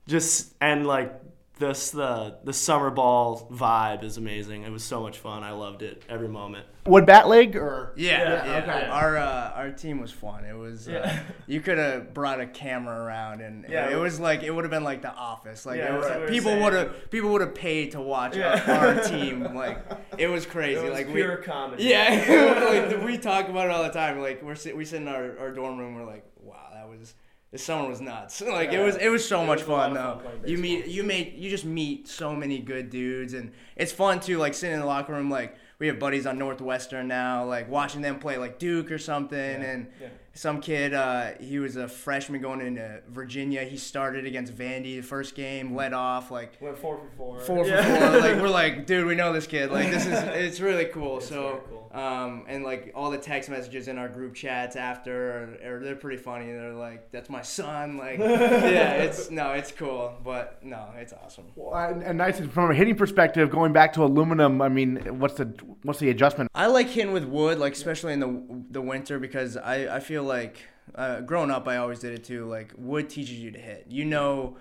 just 0.08 0.54
and 0.62 0.86
like 0.86 1.12
this 1.60 1.92
the 1.92 2.38
the 2.44 2.54
summer 2.54 2.90
ball 2.90 3.48
vibe 3.52 4.04
is 4.04 4.18
amazing. 4.18 4.64
It 4.64 4.72
was 4.72 4.84
so 4.84 5.02
much 5.02 5.18
fun. 5.18 5.44
I 5.44 5.52
loved 5.52 5.82
it 5.82 6.04
every 6.10 6.28
moment. 6.28 6.66
Wood 6.86 7.06
bat 7.06 7.28
league 7.28 7.56
or 7.56 7.94
yeah, 7.98 8.22
yeah, 8.22 8.46
yeah. 8.46 8.58
Okay. 8.58 8.88
Our 8.88 9.18
uh, 9.18 9.52
our 9.56 9.72
team 9.72 10.00
was 10.00 10.12
fun. 10.12 10.46
It 10.46 10.56
was 10.56 10.88
uh, 10.88 10.92
yeah. 10.92 11.00
uh, 11.00 11.34
you 11.48 11.60
could 11.60 11.78
have 11.78 12.14
brought 12.14 12.40
a 12.40 12.48
camera 12.48 13.04
around 13.04 13.42
and 13.42 13.66
yeah, 13.68 13.90
it 13.90 13.98
was 13.98 14.20
like 14.20 14.44
it 14.44 14.52
would 14.52 14.64
have 14.64 14.72
been 14.72 14.84
like 14.84 15.02
The 15.02 15.14
Office. 15.14 15.66
Like 15.66 15.78
yeah, 15.78 15.98
was, 15.98 16.30
people 16.30 16.58
would 16.60 16.74
have 16.74 17.12
people 17.12 17.32
would 17.32 17.42
have 17.42 17.56
paid 17.56 17.92
to 17.92 18.02
watch 18.02 18.36
yeah. 18.36 18.64
our, 18.68 18.88
our, 18.96 19.04
team. 19.10 19.44
Like 19.56 19.84
it 20.18 20.28
was 20.28 20.46
crazy. 20.46 20.80
It 20.80 20.84
was 20.84 20.94
like 20.94 21.12
pure 21.12 21.38
we, 21.40 21.44
comedy. 21.44 21.84
Yeah, 21.84 22.88
like, 22.90 23.04
we 23.04 23.18
talk 23.18 23.50
about 23.50 23.66
it 23.66 23.72
all 23.72 23.84
the 23.84 23.90
time. 23.90 24.20
Like 24.20 24.42
we're 24.42 24.56
sit, 24.56 24.76
we 24.78 24.86
sit 24.86 25.02
in 25.02 25.08
our, 25.08 25.38
our 25.40 25.52
dorm 25.52 25.78
room. 25.78 25.96
We're 25.96 26.06
like, 26.06 26.26
wow, 26.42 26.70
that 26.74 26.88
was 26.88 27.14
summer 27.56 27.88
was 27.88 28.02
nuts. 28.02 28.42
Like 28.48 28.72
yeah, 28.72 28.82
it 28.82 28.86
was 28.86 28.96
it 28.98 29.10
was 29.10 29.28
so 29.28 29.44
it 29.44 29.48
much 29.48 29.60
was 29.60 29.68
fun 29.68 29.94
though. 29.94 30.22
Fun 30.24 30.42
you 30.46 30.58
meet 30.58 30.88
you 30.88 31.04
meet 31.04 31.34
you 31.34 31.50
just 31.50 31.66
meet 31.66 32.08
so 32.08 32.36
many 32.36 32.60
good 32.60 32.90
dudes 32.90 33.34
and 33.34 33.52
it's 33.76 33.92
fun 33.92 34.20
too. 34.20 34.38
Like 34.38 34.54
sitting 34.54 34.76
in 34.76 34.80
the 34.82 34.86
locker 34.86 35.14
room, 35.14 35.30
like 35.30 35.56
we 35.80 35.88
have 35.88 36.00
buddies 36.00 36.26
on 36.26 36.38
Northwestern 36.38 37.08
now, 37.08 37.46
like 37.46 37.70
watching 37.70 38.02
them 38.02 38.20
play 38.20 38.38
like 38.38 38.60
Duke 38.60 38.92
or 38.92 38.98
something, 38.98 39.38
yeah, 39.38 39.70
and 39.72 39.88
yeah. 40.02 40.08
Some 40.38 40.62
kid 40.62 40.94
uh, 40.94 41.32
he 41.40 41.58
was 41.58 41.76
a 41.76 41.88
freshman 41.88 42.42
going 42.42 42.62
into 42.62 43.02
Virginia. 43.10 43.64
He 43.64 43.78
started 43.78 44.26
against 44.26 44.56
Vandy 44.56 44.98
the 44.98 45.02
first 45.02 45.36
game, 45.36 45.76
led 45.76 45.94
off 45.94 46.30
like 46.30 46.58
went 46.62 46.78
four 46.78 46.98
for 46.98 47.10
four. 47.18 47.40
Four 47.40 47.66
for 47.66 47.84
four. 47.84 48.20
like 48.20 48.40
we're 48.40 48.50
like, 48.64 48.86
dude, 48.86 49.08
we 49.08 49.16
know 49.16 49.34
this 49.34 49.48
kid. 49.48 49.72
Like 49.72 49.90
this 49.90 50.06
is 50.06 50.14
it's 50.24 50.60
really 50.60 50.86
cool. 50.86 51.18
It's 51.18 51.28
so. 51.28 51.64
Cool. 51.68 51.78
Um, 51.98 52.46
and 52.48 52.64
like 52.64 52.92
all 52.94 53.10
the 53.10 53.18
text 53.18 53.50
messages 53.50 53.88
in 53.88 53.98
our 53.98 54.08
group 54.08 54.36
chats 54.36 54.76
after, 54.76 55.58
are, 55.64 55.78
are 55.78 55.80
they're 55.80 55.96
pretty 55.96 56.22
funny. 56.22 56.46
They're 56.46 56.74
like, 56.74 57.12
"That's 57.12 57.30
my 57.30 57.42
son." 57.42 57.98
Like, 57.98 58.20
yeah, 58.20 58.98
it's 58.98 59.32
no, 59.32 59.54
it's 59.54 59.72
cool, 59.72 60.14
but 60.24 60.64
no, 60.64 60.90
it's 60.98 61.14
awesome. 61.14 61.46
Well, 61.56 61.74
and, 61.74 62.04
and 62.04 62.18
nice 62.18 62.40
from 62.40 62.70
a 62.70 62.76
hitting 62.76 62.96
perspective, 62.96 63.50
going 63.50 63.74
back 63.74 63.94
to 63.94 64.04
aluminum. 64.04 64.62
I 64.62 64.70
mean, 64.70 64.98
what's 65.18 65.36
the 65.36 65.46
what's 65.82 66.00
the 66.00 66.12
adjustment? 66.12 66.52
I 66.54 66.68
like 66.68 66.88
hitting 66.88 67.14
with 67.14 67.24
wood, 67.24 67.58
like 67.58 67.74
especially 67.74 68.14
in 68.14 68.20
the 68.20 68.64
the 68.70 68.82
winter, 68.82 69.18
because 69.18 69.58
I 69.58 69.96
I 69.96 70.00
feel 70.00 70.24
like 70.28 70.60
uh, 70.96 71.22
growing 71.22 71.52
up 71.52 71.68
I 71.68 71.78
always 71.78 72.00
did 72.00 72.14
it 72.14 72.24
too. 72.24 72.46
Like 72.46 72.74
wood 72.78 73.10
teaches 73.10 73.40
you 73.40 73.52
to 73.52 73.60
hit. 73.60 73.86
You 73.90 74.06
know, 74.06 74.58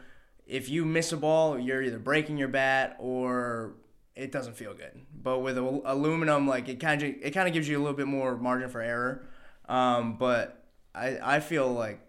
if 0.47 0.69
you 0.69 0.85
miss 0.85 1.12
a 1.12 1.17
ball, 1.17 1.59
you're 1.59 1.83
either 1.83 1.99
breaking 1.99 2.37
your 2.37 2.49
bat 2.49 2.97
or 2.99 3.75
it 4.14 4.33
doesn't 4.33 4.57
feel 4.57 4.75
good. 4.75 5.03
But 5.23 5.41
with 5.41 5.59
al- 5.59 5.83
aluminum, 5.85 6.49
like 6.49 6.69
it 6.69 6.81
kind 6.81 7.03
of 7.03 7.14
it 7.21 7.33
kind 7.33 7.47
of 7.47 7.55
gives 7.55 7.69
you 7.69 7.77
a 7.77 7.81
little 7.81 7.97
bit 7.97 8.07
more 8.07 8.37
margin 8.37 8.69
for 8.69 8.81
error. 8.81 9.27
Um, 9.69 10.17
but 10.17 10.64
I 10.95 11.19
I 11.37 11.41
feel 11.41 11.71
like 11.73 12.01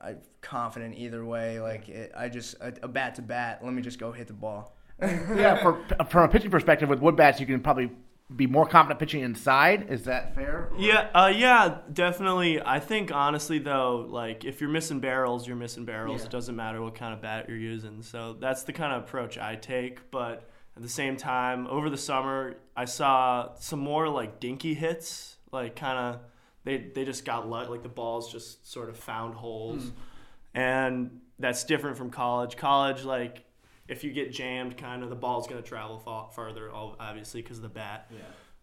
I'm 0.00 0.18
confident 0.40 0.96
either 0.96 1.24
way. 1.24 1.60
Like 1.60 1.88
it, 1.88 2.12
I 2.16 2.28
just 2.28 2.54
a, 2.60 2.74
a 2.82 2.88
bat 2.88 3.14
to 3.16 3.22
bat. 3.22 3.60
Let 3.64 3.72
me 3.72 3.82
just 3.82 3.98
go 3.98 4.12
hit 4.12 4.26
the 4.26 4.32
ball. 4.32 4.76
yeah, 5.00 5.60
for, 5.62 5.84
from 6.08 6.24
a 6.24 6.28
pitching 6.28 6.50
perspective, 6.50 6.88
with 6.88 7.00
wood 7.00 7.16
bats, 7.16 7.40
you 7.40 7.46
can 7.46 7.60
probably 7.60 7.90
be 8.36 8.46
more 8.46 8.66
confident 8.66 9.00
pitching 9.00 9.22
inside. 9.22 9.90
Is 9.90 10.04
that 10.04 10.34
fair? 10.34 10.70
Yeah, 10.78 11.08
uh, 11.14 11.32
yeah, 11.34 11.78
definitely. 11.92 12.60
I 12.60 12.80
think 12.80 13.12
honestly 13.12 13.58
though, 13.58 14.06
like 14.08 14.44
if 14.44 14.60
you're 14.60 14.70
missing 14.70 15.00
barrels, 15.00 15.46
you're 15.46 15.56
missing 15.56 15.84
barrels. 15.84 16.20
Yeah. 16.20 16.26
It 16.26 16.30
doesn't 16.30 16.56
matter 16.56 16.80
what 16.82 16.94
kind 16.94 17.14
of 17.14 17.20
bat 17.20 17.46
you're 17.48 17.58
using. 17.58 18.02
So 18.02 18.34
that's 18.34 18.62
the 18.62 18.72
kind 18.72 18.92
of 18.92 19.02
approach 19.02 19.38
I 19.38 19.56
take. 19.56 20.10
But 20.10 20.48
at 20.76 20.82
the 20.82 20.88
same 20.88 21.16
time, 21.16 21.66
over 21.66 21.90
the 21.90 21.98
summer, 21.98 22.56
I 22.76 22.86
saw 22.86 23.54
some 23.56 23.80
more 23.80 24.08
like 24.08 24.40
dinky 24.40 24.74
hits, 24.74 25.36
like 25.50 25.76
kind 25.76 25.98
of 25.98 26.20
they 26.64 26.78
they 26.94 27.04
just 27.04 27.24
got 27.24 27.48
luck, 27.48 27.68
like 27.68 27.82
the 27.82 27.88
balls 27.88 28.32
just 28.32 28.70
sort 28.70 28.88
of 28.88 28.96
found 28.96 29.34
holes, 29.34 29.92
and 30.54 31.20
that's 31.38 31.64
different 31.64 31.96
from 31.96 32.10
college. 32.10 32.56
College, 32.56 33.04
like 33.04 33.44
if 33.92 34.02
you 34.02 34.12
get 34.12 34.32
jammed, 34.32 34.76
kind 34.76 35.02
of 35.02 35.10
the 35.10 35.16
ball's 35.16 35.46
gonna 35.46 35.62
travel 35.62 35.98
fa- 35.98 36.34
farther, 36.34 36.70
obviously 36.72 37.42
because 37.42 37.58
of 37.58 37.62
the 37.62 37.68
bat. 37.68 38.08
Yeah. 38.10 38.18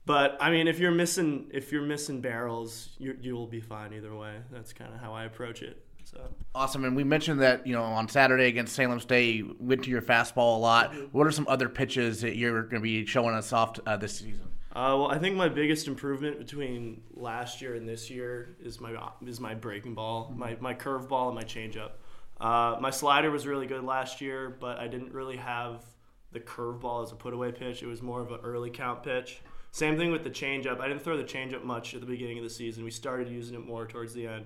But 0.06 0.38
I 0.40 0.50
mean, 0.50 0.68
if 0.68 0.80
you're 0.80 0.92
missing 0.92 1.52
if 1.54 1.72
you're 1.72 1.84
missing 1.84 2.20
barrels, 2.20 2.90
you 2.98 3.18
you 3.22 3.36
will 3.36 3.48
be 3.48 3.62
fine 3.62 3.94
either 3.94 4.16
way. 4.16 4.38
That's 4.52 4.74
kind 4.74 4.94
of 4.94 5.00
how 5.00 5.14
I 5.14 5.26
approach 5.26 5.62
it. 5.62 5.86
So 6.04 6.20
Awesome. 6.56 6.84
And 6.84 6.96
we 6.96 7.04
mentioned 7.04 7.42
that 7.42 7.68
you 7.68 7.74
know 7.74 7.84
on 7.84 8.10
Saturday 8.10 8.48
against 8.48 8.76
Salem 8.76 9.00
State, 9.00 9.36
you 9.36 9.56
went 9.60 9.84
to 9.84 9.90
your 9.90 10.02
fastball 10.02 10.56
a 10.56 10.60
lot. 10.60 10.96
What 11.14 11.28
are 11.28 11.32
some 11.32 11.46
other 11.48 11.70
pitches 11.70 12.22
that 12.22 12.36
you're 12.36 12.64
going 12.64 12.82
to 12.82 12.84
be 12.84 13.06
showing 13.06 13.36
us 13.36 13.54
off 13.54 13.80
uh, 13.86 13.98
this 13.98 14.18
season? 14.18 14.48
Uh, 14.72 14.98
well, 14.98 15.12
I 15.12 15.18
think 15.18 15.36
my 15.36 15.50
biggest 15.50 15.88
improvement 15.88 16.38
between 16.40 17.02
last 17.14 17.62
year 17.62 17.76
and 17.76 17.88
this 17.88 18.10
year 18.10 18.56
is 18.60 18.80
my 18.80 18.96
is 19.26 19.40
my 19.40 19.54
breaking 19.54 19.94
ball, 19.94 20.34
my 20.36 20.58
my 20.60 20.74
curve 20.74 21.08
ball, 21.08 21.28
and 21.28 21.36
my 21.36 21.44
changeup. 21.44 21.92
Uh, 22.40 22.78
my 22.80 22.90
slider 22.90 23.32
was 23.32 23.46
really 23.46 23.68
good 23.68 23.84
last 23.84 24.22
year, 24.22 24.56
but 24.60 24.80
I 24.80 24.88
didn't 24.88 25.14
really 25.14 25.38
have 25.38 25.84
the 26.32 26.40
curveball 26.40 27.04
as 27.04 27.12
a 27.12 27.16
put 27.16 27.34
away 27.34 27.52
pitch. 27.52 27.84
It 27.84 27.88
was 27.88 28.02
more 28.02 28.22
of 28.22 28.32
an 28.32 28.40
early 28.44 28.70
count 28.70 29.04
pitch. 29.04 29.42
Same 29.72 29.98
thing 29.98 30.12
with 30.12 30.24
the 30.24 30.30
changeup. 30.30 30.80
I 30.80 30.88
didn't 30.88 31.04
throw 31.04 31.18
the 31.18 31.24
changeup 31.24 31.64
much 31.64 31.94
at 31.94 32.02
the 32.02 32.08
beginning 32.08 32.38
of 32.38 32.44
the 32.44 32.50
season. 32.50 32.84
We 32.84 32.92
started 32.92 33.30
using 33.30 33.56
it 33.56 33.66
more 33.66 33.86
towards 33.86 34.14
the 34.14 34.26
end, 34.26 34.46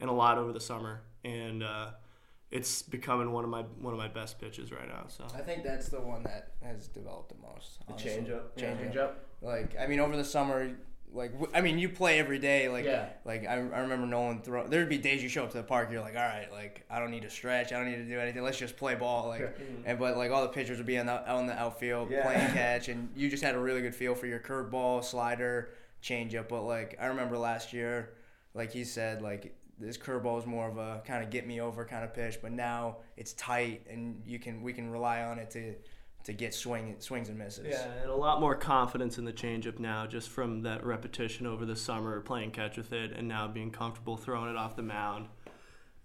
and 0.00 0.10
a 0.10 0.12
lot 0.12 0.38
over 0.38 0.52
the 0.52 0.60
summer. 0.60 1.02
And 1.24 1.62
uh, 1.62 1.90
it's 2.50 2.82
becoming 2.82 3.32
one 3.32 3.44
of 3.44 3.50
my 3.50 3.62
one 3.80 3.92
of 3.92 3.98
my 3.98 4.08
best 4.08 4.40
pitches 4.40 4.72
right 4.72 4.88
now. 4.88 5.04
So 5.08 5.24
I 5.34 5.42
think 5.42 5.62
that's 5.62 5.88
the 5.88 6.00
one 6.00 6.22
that 6.24 6.52
has 6.62 6.88
developed 6.88 7.28
the 7.28 7.46
most. 7.46 7.86
The 7.86 7.92
honestly. 7.92 8.10
changeup? 8.10 8.42
Yeah. 8.56 8.74
Changeup? 8.74 9.12
Like 9.42 9.76
I 9.78 9.86
mean, 9.86 10.00
over 10.00 10.16
the 10.16 10.24
summer, 10.24 10.70
like 11.14 11.32
I 11.54 11.60
mean, 11.60 11.78
you 11.78 11.88
play 11.88 12.18
every 12.18 12.38
day. 12.38 12.68
Like 12.68 12.84
Yeah. 12.84 13.08
like 13.24 13.46
I, 13.46 13.54
I 13.54 13.80
remember 13.80 14.06
Nolan 14.06 14.42
throw. 14.42 14.66
There'd 14.66 14.88
be 14.88 14.98
days 14.98 15.22
you 15.22 15.28
show 15.28 15.44
up 15.44 15.50
to 15.52 15.56
the 15.58 15.62
park, 15.62 15.90
you're 15.90 16.00
like, 16.00 16.16
all 16.16 16.22
right, 16.22 16.50
like 16.52 16.84
I 16.90 16.98
don't 16.98 17.10
need 17.12 17.22
to 17.22 17.30
stretch, 17.30 17.72
I 17.72 17.76
don't 17.78 17.88
need 17.90 17.96
to 17.96 18.04
do 18.04 18.18
anything. 18.18 18.42
Let's 18.42 18.58
just 18.58 18.76
play 18.76 18.94
ball. 18.96 19.28
Like 19.28 19.40
Yeah. 19.40 19.46
Mm-hmm. 19.64 19.82
and 19.86 19.98
but 19.98 20.16
like 20.16 20.30
all 20.32 20.42
the 20.42 20.48
pitchers 20.48 20.76
would 20.78 20.86
be 20.86 20.98
on 20.98 21.06
the, 21.06 21.12
out 21.30 21.38
in 21.40 21.46
the 21.46 21.58
outfield 21.58 22.10
Yeah. 22.10 22.22
playing 22.24 22.52
catch, 22.52 22.88
and 22.88 23.08
you 23.16 23.30
just 23.30 23.42
had 23.42 23.54
a 23.54 23.58
really 23.58 23.80
good 23.80 23.94
feel 23.94 24.14
for 24.14 24.26
your 24.26 24.40
curveball, 24.40 25.04
slider, 25.04 25.70
changeup. 26.02 26.48
But 26.48 26.62
like 26.62 26.96
I 27.00 27.06
remember 27.06 27.38
last 27.38 27.72
year, 27.72 28.10
like 28.52 28.72
he 28.72 28.84
said, 28.84 29.22
like 29.22 29.56
this 29.78 29.96
curveball 29.98 30.38
is 30.38 30.46
more 30.46 30.68
of 30.68 30.78
a 30.78 31.02
kind 31.06 31.22
of 31.24 31.30
get 31.30 31.46
me 31.46 31.60
over 31.60 31.84
kind 31.84 32.04
of 32.04 32.12
pitch, 32.14 32.38
but 32.42 32.52
now 32.52 32.98
it's 33.16 33.32
tight 33.34 33.86
and 33.90 34.20
you 34.26 34.38
can 34.38 34.62
we 34.62 34.72
can 34.72 34.90
rely 34.90 35.22
on 35.22 35.38
it 35.38 35.50
to 35.50 35.74
to 36.24 36.32
get 36.32 36.54
swing 36.54 36.96
swings 36.98 37.28
and 37.28 37.38
misses. 37.38 37.66
Yeah, 37.68 37.86
and 38.02 38.10
a 38.10 38.16
lot 38.16 38.40
more 38.40 38.54
confidence 38.54 39.18
in 39.18 39.24
the 39.24 39.32
changeup 39.32 39.78
now, 39.78 40.06
just 40.06 40.28
from 40.28 40.62
that 40.62 40.84
repetition 40.84 41.46
over 41.46 41.64
the 41.64 41.76
summer, 41.76 42.20
playing 42.20 42.50
catch 42.50 42.76
with 42.76 42.92
it, 42.92 43.12
and 43.12 43.28
now 43.28 43.46
being 43.46 43.70
comfortable 43.70 44.16
throwing 44.16 44.50
it 44.50 44.56
off 44.56 44.74
the 44.76 44.82
mound. 44.82 45.28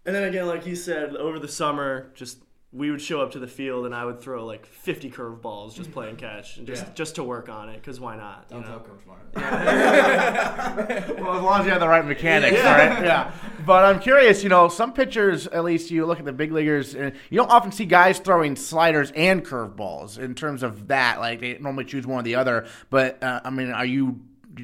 And 0.05 0.15
then 0.15 0.23
again, 0.23 0.47
like 0.47 0.65
you 0.65 0.75
said, 0.75 1.15
over 1.15 1.39
the 1.39 1.47
summer, 1.47 2.11
just 2.15 2.43
we 2.71 2.91
would 2.91 3.01
show 3.01 3.19
up 3.21 3.31
to 3.31 3.39
the 3.39 3.47
field, 3.47 3.85
and 3.87 3.95
I 3.95 4.05
would 4.05 4.19
throw 4.21 4.45
like 4.45 4.65
50 4.65 5.09
curveballs, 5.09 5.73
just 5.73 5.91
playing 5.91 6.17
catch, 6.17 6.57
and 6.57 6.67
just 6.67 6.85
Yeah. 6.85 6.93
just 6.93 7.15
to 7.15 7.23
work 7.23 7.49
on 7.49 7.67
it, 7.69 7.75
because 7.77 7.99
why 7.99 8.15
not? 8.15 8.47
Don't 8.47 8.61
know? 8.61 8.67
tell 8.67 8.79
Coach 8.81 9.01
Martin. 9.07 9.31
well, 11.23 11.37
as 11.37 11.43
long 11.43 11.59
as 11.61 11.65
you 11.65 11.71
have 11.71 11.79
the 11.79 11.87
right 11.87 12.05
mechanics, 12.05 12.57
Yeah. 12.57 12.93
right? 12.95 13.03
Yeah. 13.05 13.31
But 13.65 13.85
I'm 13.85 13.99
curious, 13.99 14.43
you 14.43 14.49
know, 14.49 14.67
some 14.67 14.93
pitchers, 14.93 15.47
at 15.47 15.63
least 15.63 15.91
you 15.91 16.05
look 16.05 16.19
at 16.19 16.25
the 16.25 16.31
big 16.33 16.51
leaguers, 16.51 16.95
and 16.95 17.13
you 17.29 17.37
don't 17.37 17.49
often 17.51 17.71
see 17.71 17.85
guys 17.85 18.19
throwing 18.19 18.55
sliders 18.55 19.11
and 19.15 19.43
curveballs 19.45 20.17
in 20.19 20.35
terms 20.35 20.63
of 20.63 20.87
that. 20.89 21.19
Like 21.19 21.39
they 21.41 21.57
normally 21.59 21.85
choose 21.85 22.05
one 22.05 22.19
or 22.19 22.23
the 22.23 22.35
other. 22.35 22.67
But 22.89 23.21
uh, 23.23 23.41
I 23.43 23.49
mean, 23.49 23.71
are 23.71 23.85
you 23.85 24.19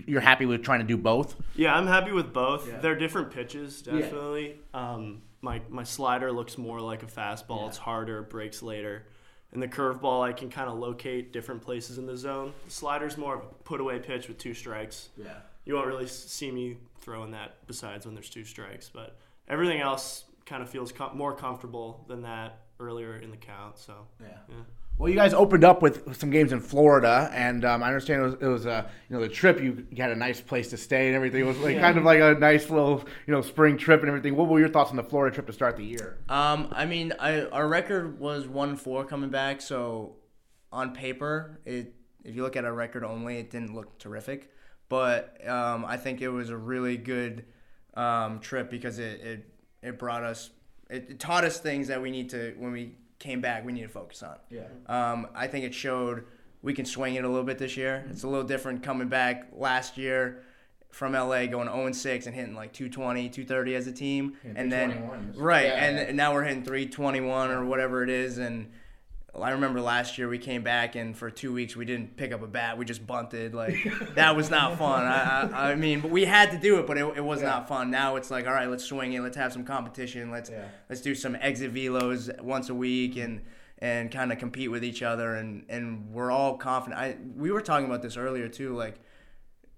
you're 0.07 0.21
happy 0.21 0.45
with 0.45 0.61
trying 0.61 0.79
to 0.81 0.85
do 0.85 0.97
both? 0.97 1.35
Yeah, 1.55 1.73
I'm 1.73 1.87
happy 1.87 2.11
with 2.11 2.33
both. 2.33 2.67
Yeah. 2.67 2.79
They're 2.79 2.95
different 2.97 3.31
pitches, 3.31 3.81
Yeah. 3.85 3.99
definitely. 3.99 4.59
Um, 4.73 5.21
my 5.45 5.61
my 5.69 5.83
slider 5.83 6.31
looks 6.31 6.57
more 6.57 6.81
like 6.81 7.03
a 7.03 7.05
fastball. 7.05 7.67
It's 7.69 7.77
harder, 7.77 8.23
breaks 8.23 8.61
later. 8.61 9.05
And 9.53 9.61
the 9.63 9.67
curveball, 9.69 10.21
I 10.27 10.33
can 10.33 10.49
kind 10.49 10.67
of 10.69 10.77
locate 10.79 11.31
different 11.31 11.61
places 11.61 11.97
in 11.97 12.05
the 12.05 12.17
zone. 12.17 12.51
The 12.65 12.71
slider's 12.71 13.15
more 13.15 13.35
of 13.35 13.41
a 13.41 13.45
put 13.63 13.79
away 13.79 13.99
pitch 13.99 14.27
with 14.27 14.37
two 14.37 14.53
strikes. 14.53 15.09
Yeah. 15.15 15.37
You 15.63 15.75
won't 15.75 15.87
really 15.87 16.07
see 16.07 16.51
me 16.51 16.77
throwing 16.99 17.31
that 17.31 17.65
besides 17.67 18.05
when 18.05 18.15
there's 18.15 18.29
two 18.29 18.43
strikes, 18.43 18.89
but 18.93 19.15
everything 19.47 19.79
else 19.79 20.25
kind 20.45 20.61
of 20.61 20.69
feels 20.69 20.91
com- 20.91 21.15
more 21.17 21.33
comfortable 21.33 22.03
than 22.09 22.23
that 22.23 22.57
earlier 22.81 23.15
in 23.17 23.31
the 23.31 23.37
count. 23.37 23.77
So 23.77 23.93
Yeah. 24.19 24.27
yeah. 24.49 24.55
Well, 24.97 25.09
you 25.09 25.15
guys 25.15 25.33
opened 25.33 25.65
up 25.65 25.81
with 25.81 26.17
some 26.17 26.29
games 26.29 26.53
in 26.53 26.61
Florida, 26.61 27.29
and 27.33 27.65
um, 27.65 27.83
I 27.83 27.87
understand 27.87 28.21
it 28.21 28.25
was, 28.25 28.33
it 28.35 28.47
was 28.47 28.65
uh, 28.65 28.87
you 29.09 29.15
know 29.15 29.21
the 29.21 29.27
trip. 29.27 29.59
You, 29.61 29.85
you 29.91 30.01
had 30.01 30.11
a 30.11 30.15
nice 30.15 30.39
place 30.39 30.69
to 30.69 30.77
stay 30.77 31.07
and 31.07 31.15
everything. 31.17 31.41
It 31.41 31.45
was 31.45 31.57
like 31.57 31.75
Yeah. 31.75 31.81
kind 31.81 31.97
of 31.97 32.05
like 32.05 32.21
a 32.21 32.33
nice 32.39 32.69
little 32.69 33.03
you 33.27 33.33
know 33.33 33.41
spring 33.41 33.77
trip 33.77 33.99
and 33.99 34.07
everything. 34.07 34.37
What 34.37 34.47
were 34.47 34.59
your 34.59 34.69
thoughts 34.69 34.91
on 34.91 34.95
the 34.95 35.03
Florida 35.03 35.33
trip 35.33 35.47
to 35.47 35.53
start 35.53 35.75
the 35.75 35.83
year? 35.83 36.17
Um, 36.29 36.69
I 36.71 36.85
mean, 36.85 37.11
I, 37.19 37.41
our 37.47 37.67
record 37.67 38.19
was 38.19 38.47
one 38.47 38.77
four 38.77 39.03
coming 39.03 39.29
back, 39.29 39.59
so 39.59 40.15
on 40.71 40.93
paper, 40.93 41.59
it 41.65 41.93
if 42.23 42.33
you 42.33 42.43
look 42.43 42.55
at 42.55 42.63
our 42.63 42.73
record 42.73 43.03
only, 43.03 43.37
it 43.37 43.51
didn't 43.51 43.75
look 43.75 43.99
terrific. 43.99 44.49
But 44.87 45.45
um, 45.45 45.83
I 45.83 45.97
think 45.97 46.21
it 46.21 46.29
was 46.29 46.49
a 46.49 46.57
really 46.57 46.95
good 46.95 47.43
um, 47.95 48.39
trip 48.39 48.69
because 48.71 48.99
it, 48.99 49.19
it 49.19 49.49
it 49.83 49.99
brought 49.99 50.23
us 50.23 50.51
it, 50.89 51.07
it 51.09 51.19
taught 51.19 51.43
us 51.43 51.59
things 51.59 51.89
that 51.89 52.01
we 52.01 52.11
need 52.11 52.29
to 52.29 52.55
when 52.57 52.71
we 52.71 52.95
came 53.19 53.41
back 53.41 53.65
we 53.65 53.71
need 53.73 53.83
to 53.83 53.87
focus 53.89 54.21
on. 54.23 54.35
Yeah. 54.49 54.63
Um, 54.87 55.27
I 55.35 55.47
think 55.47 55.65
it 55.65 55.73
showed 55.73 56.25
we 56.61 56.73
can 56.73 56.85
swing 56.85 57.15
it 57.15 57.23
a 57.23 57.27
little 57.29 57.43
bit 57.45 57.57
this 57.57 57.77
year. 57.77 58.05
It's 58.09 58.23
a 58.23 58.27
little 58.27 58.43
different 58.45 58.83
coming 58.83 59.07
back 59.07 59.49
last 59.53 59.97
year 59.97 60.43
from 60.91 61.13
LA 61.13 61.45
going 61.45 61.67
0 61.67 61.91
6 61.91 62.25
and 62.25 62.33
hitting 62.35 62.55
like 62.55 62.71
220, 62.73 63.29
230 63.29 63.75
as 63.75 63.87
a 63.87 63.91
team. 63.91 64.35
Yeah, 64.43 64.51
and 64.55 64.71
then 64.71 65.33
right, 65.35 65.65
Yeah. 65.67 65.85
and 65.85 66.17
now 66.17 66.33
we're 66.33 66.43
hitting 66.43 66.63
321 66.63 67.51
or 67.51 67.65
whatever 67.65 68.01
it 68.03 68.09
is 68.09 68.37
and 68.37 68.71
I 69.43 69.51
remember 69.51 69.81
last 69.81 70.17
year 70.17 70.27
we 70.29 70.37
came 70.37 70.63
back 70.63 70.95
and 70.95 71.15
for 71.17 71.29
two 71.29 71.51
weeks 71.53 71.75
we 71.75 71.83
didn't 71.85 72.15
pick 72.17 72.31
up 72.31 72.41
a 72.41 72.47
bat. 72.47 72.77
We 72.77 72.85
just 72.85 73.05
bunted. 73.05 73.53
Like 73.53 73.75
that 74.15 74.35
was 74.35 74.49
not 74.49 74.77
fun. 74.79 75.03
I, 75.03 75.49
I, 75.51 75.71
I 75.71 75.75
mean, 75.75 75.99
but 76.01 76.11
we 76.11 76.25
had 76.25 76.51
to 76.51 76.57
do 76.57 76.79
it, 76.79 76.87
but 76.87 76.97
it, 76.97 77.05
it 77.17 77.23
was 77.23 77.41
not 77.41 77.67
fun. 77.67 77.91
Now 77.91 78.15
it's 78.15 78.31
like, 78.31 78.47
all 78.47 78.53
right, 78.53 78.69
let's 78.69 78.85
swing 78.85 79.13
it. 79.13 79.21
Let's 79.21 79.37
have 79.37 79.51
some 79.53 79.63
competition. 79.65 80.31
Let's 80.31 80.49
Yeah. 80.49 80.65
let's 80.89 81.01
do 81.01 81.13
some 81.15 81.35
exit 81.39 81.73
velos 81.73 82.41
once 82.41 82.69
a 82.69 82.75
week 82.75 83.17
and 83.17 83.41
and 83.79 84.09
kind 84.09 84.31
of 84.31 84.39
compete 84.39 84.71
with 84.71 84.83
each 84.83 85.01
other. 85.03 85.35
And 85.35 85.65
and 85.69 86.11
we're 86.13 86.31
all 86.31 86.57
confident. 86.57 86.99
I 87.01 87.17
we 87.35 87.51
were 87.51 87.61
talking 87.61 87.85
about 87.87 88.01
this 88.01 88.15
earlier 88.17 88.47
too. 88.47 88.73
Like 88.75 88.95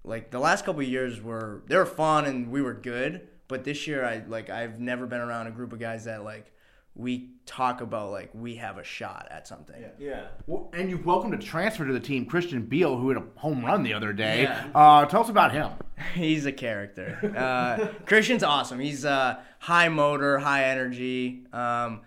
like 0.04 0.30
the 0.30 0.38
last 0.38 0.64
couple 0.64 0.80
of 0.82 0.88
years 0.88 1.20
were 1.20 1.62
they 1.66 1.76
were 1.76 1.84
fun 1.86 2.24
and 2.26 2.50
we 2.50 2.62
were 2.62 2.74
good. 2.74 3.26
But 3.48 3.64
this 3.64 3.86
year, 3.86 4.04
I 4.04 4.22
like 4.28 4.50
I've 4.50 4.78
never 4.78 5.06
been 5.06 5.20
around 5.20 5.46
a 5.46 5.50
group 5.50 5.72
of 5.72 5.78
guys 5.78 6.04
that 6.04 6.22
like 6.22 6.52
we 6.98 7.30
talk 7.46 7.80
about 7.80 8.10
like 8.10 8.30
we 8.34 8.56
have 8.56 8.76
a 8.76 8.84
shot 8.84 9.28
at 9.30 9.48
something. 9.48 9.82
Yeah. 9.98 10.26
Well, 10.46 10.70
and 10.74 10.90
you've 10.90 11.06
welcomed 11.06 11.32
a 11.32 11.38
transfer 11.38 11.86
to 11.86 11.92
the 11.92 12.00
team, 12.00 12.26
Christian 12.26 12.62
Beal, 12.62 12.98
who 12.98 13.08
had 13.08 13.18
a 13.18 13.24
home 13.36 13.64
run 13.64 13.84
the 13.84 13.94
other 13.94 14.12
day. 14.12 14.42
Yeah. 14.42 14.68
Uh, 14.74 15.06
tell 15.06 15.22
us 15.22 15.30
about 15.30 15.52
him. 15.52 15.70
He's 16.14 16.44
a 16.44 16.52
character. 16.52 17.32
Uh, 17.36 17.86
Christian's 18.04 18.42
awesome. 18.42 18.80
He's 18.80 19.04
uh, 19.04 19.40
high 19.60 19.88
motor, 19.88 20.38
high 20.38 20.64
energy. 20.64 21.44
Um, 21.52 22.02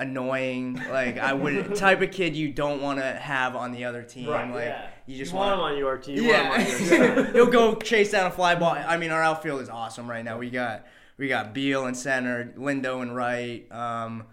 annoying. 0.00 0.80
Like 0.90 1.18
I 1.18 1.32
would 1.32 1.74
type 1.76 2.00
of 2.00 2.10
kid 2.10 2.34
you 2.34 2.52
don't 2.52 2.80
want 2.80 2.98
to 2.98 3.04
have 3.04 3.54
on 3.54 3.72
the 3.72 3.84
other 3.84 4.02
team. 4.02 4.28
Right, 4.28 4.50
like 4.50 4.64
yeah. 4.64 4.88
you 5.06 5.18
just 5.18 5.32
You 5.32 5.38
want 5.38 5.58
want 5.58 5.60
him 5.60 5.72
on 5.74 5.78
your 5.78 5.98
team. 5.98 6.16
You 6.16 6.28
want 6.28 6.44
him 6.44 6.52
on 6.52 6.60
your 6.60 7.24
side. 7.24 7.26
He'll 7.34 7.46
go 7.46 7.74
chase 7.76 8.10
down 8.10 8.26
a 8.26 8.30
fly 8.30 8.54
ball. 8.54 8.72
I 8.72 8.96
mean, 8.96 9.10
our 9.10 9.22
outfield 9.22 9.60
is 9.60 9.68
awesome 9.68 10.10
right 10.10 10.24
now. 10.24 10.38
We 10.38 10.50
got 10.50 10.86
we 11.20 11.28
got 11.28 11.52
Beal 11.52 11.86
in 11.86 11.94
center, 11.94 12.52
Lindo 12.56 13.02
in 13.02 13.12
right. 13.12 13.70
Um, 13.70 14.24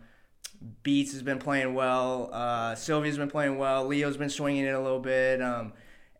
Beats 0.83 1.11
has 1.11 1.21
been 1.21 1.37
playing 1.37 1.75
well. 1.75 2.29
Uh, 2.31 2.73
Sylvia's 2.75 3.17
been 3.17 3.29
playing 3.29 3.57
well. 3.57 3.85
Leo's 3.85 4.17
been 4.17 4.29
swinging 4.29 4.63
it 4.63 4.73
a 4.73 4.79
little 4.81 5.01
bit. 5.01 5.41
Um, 5.41 5.73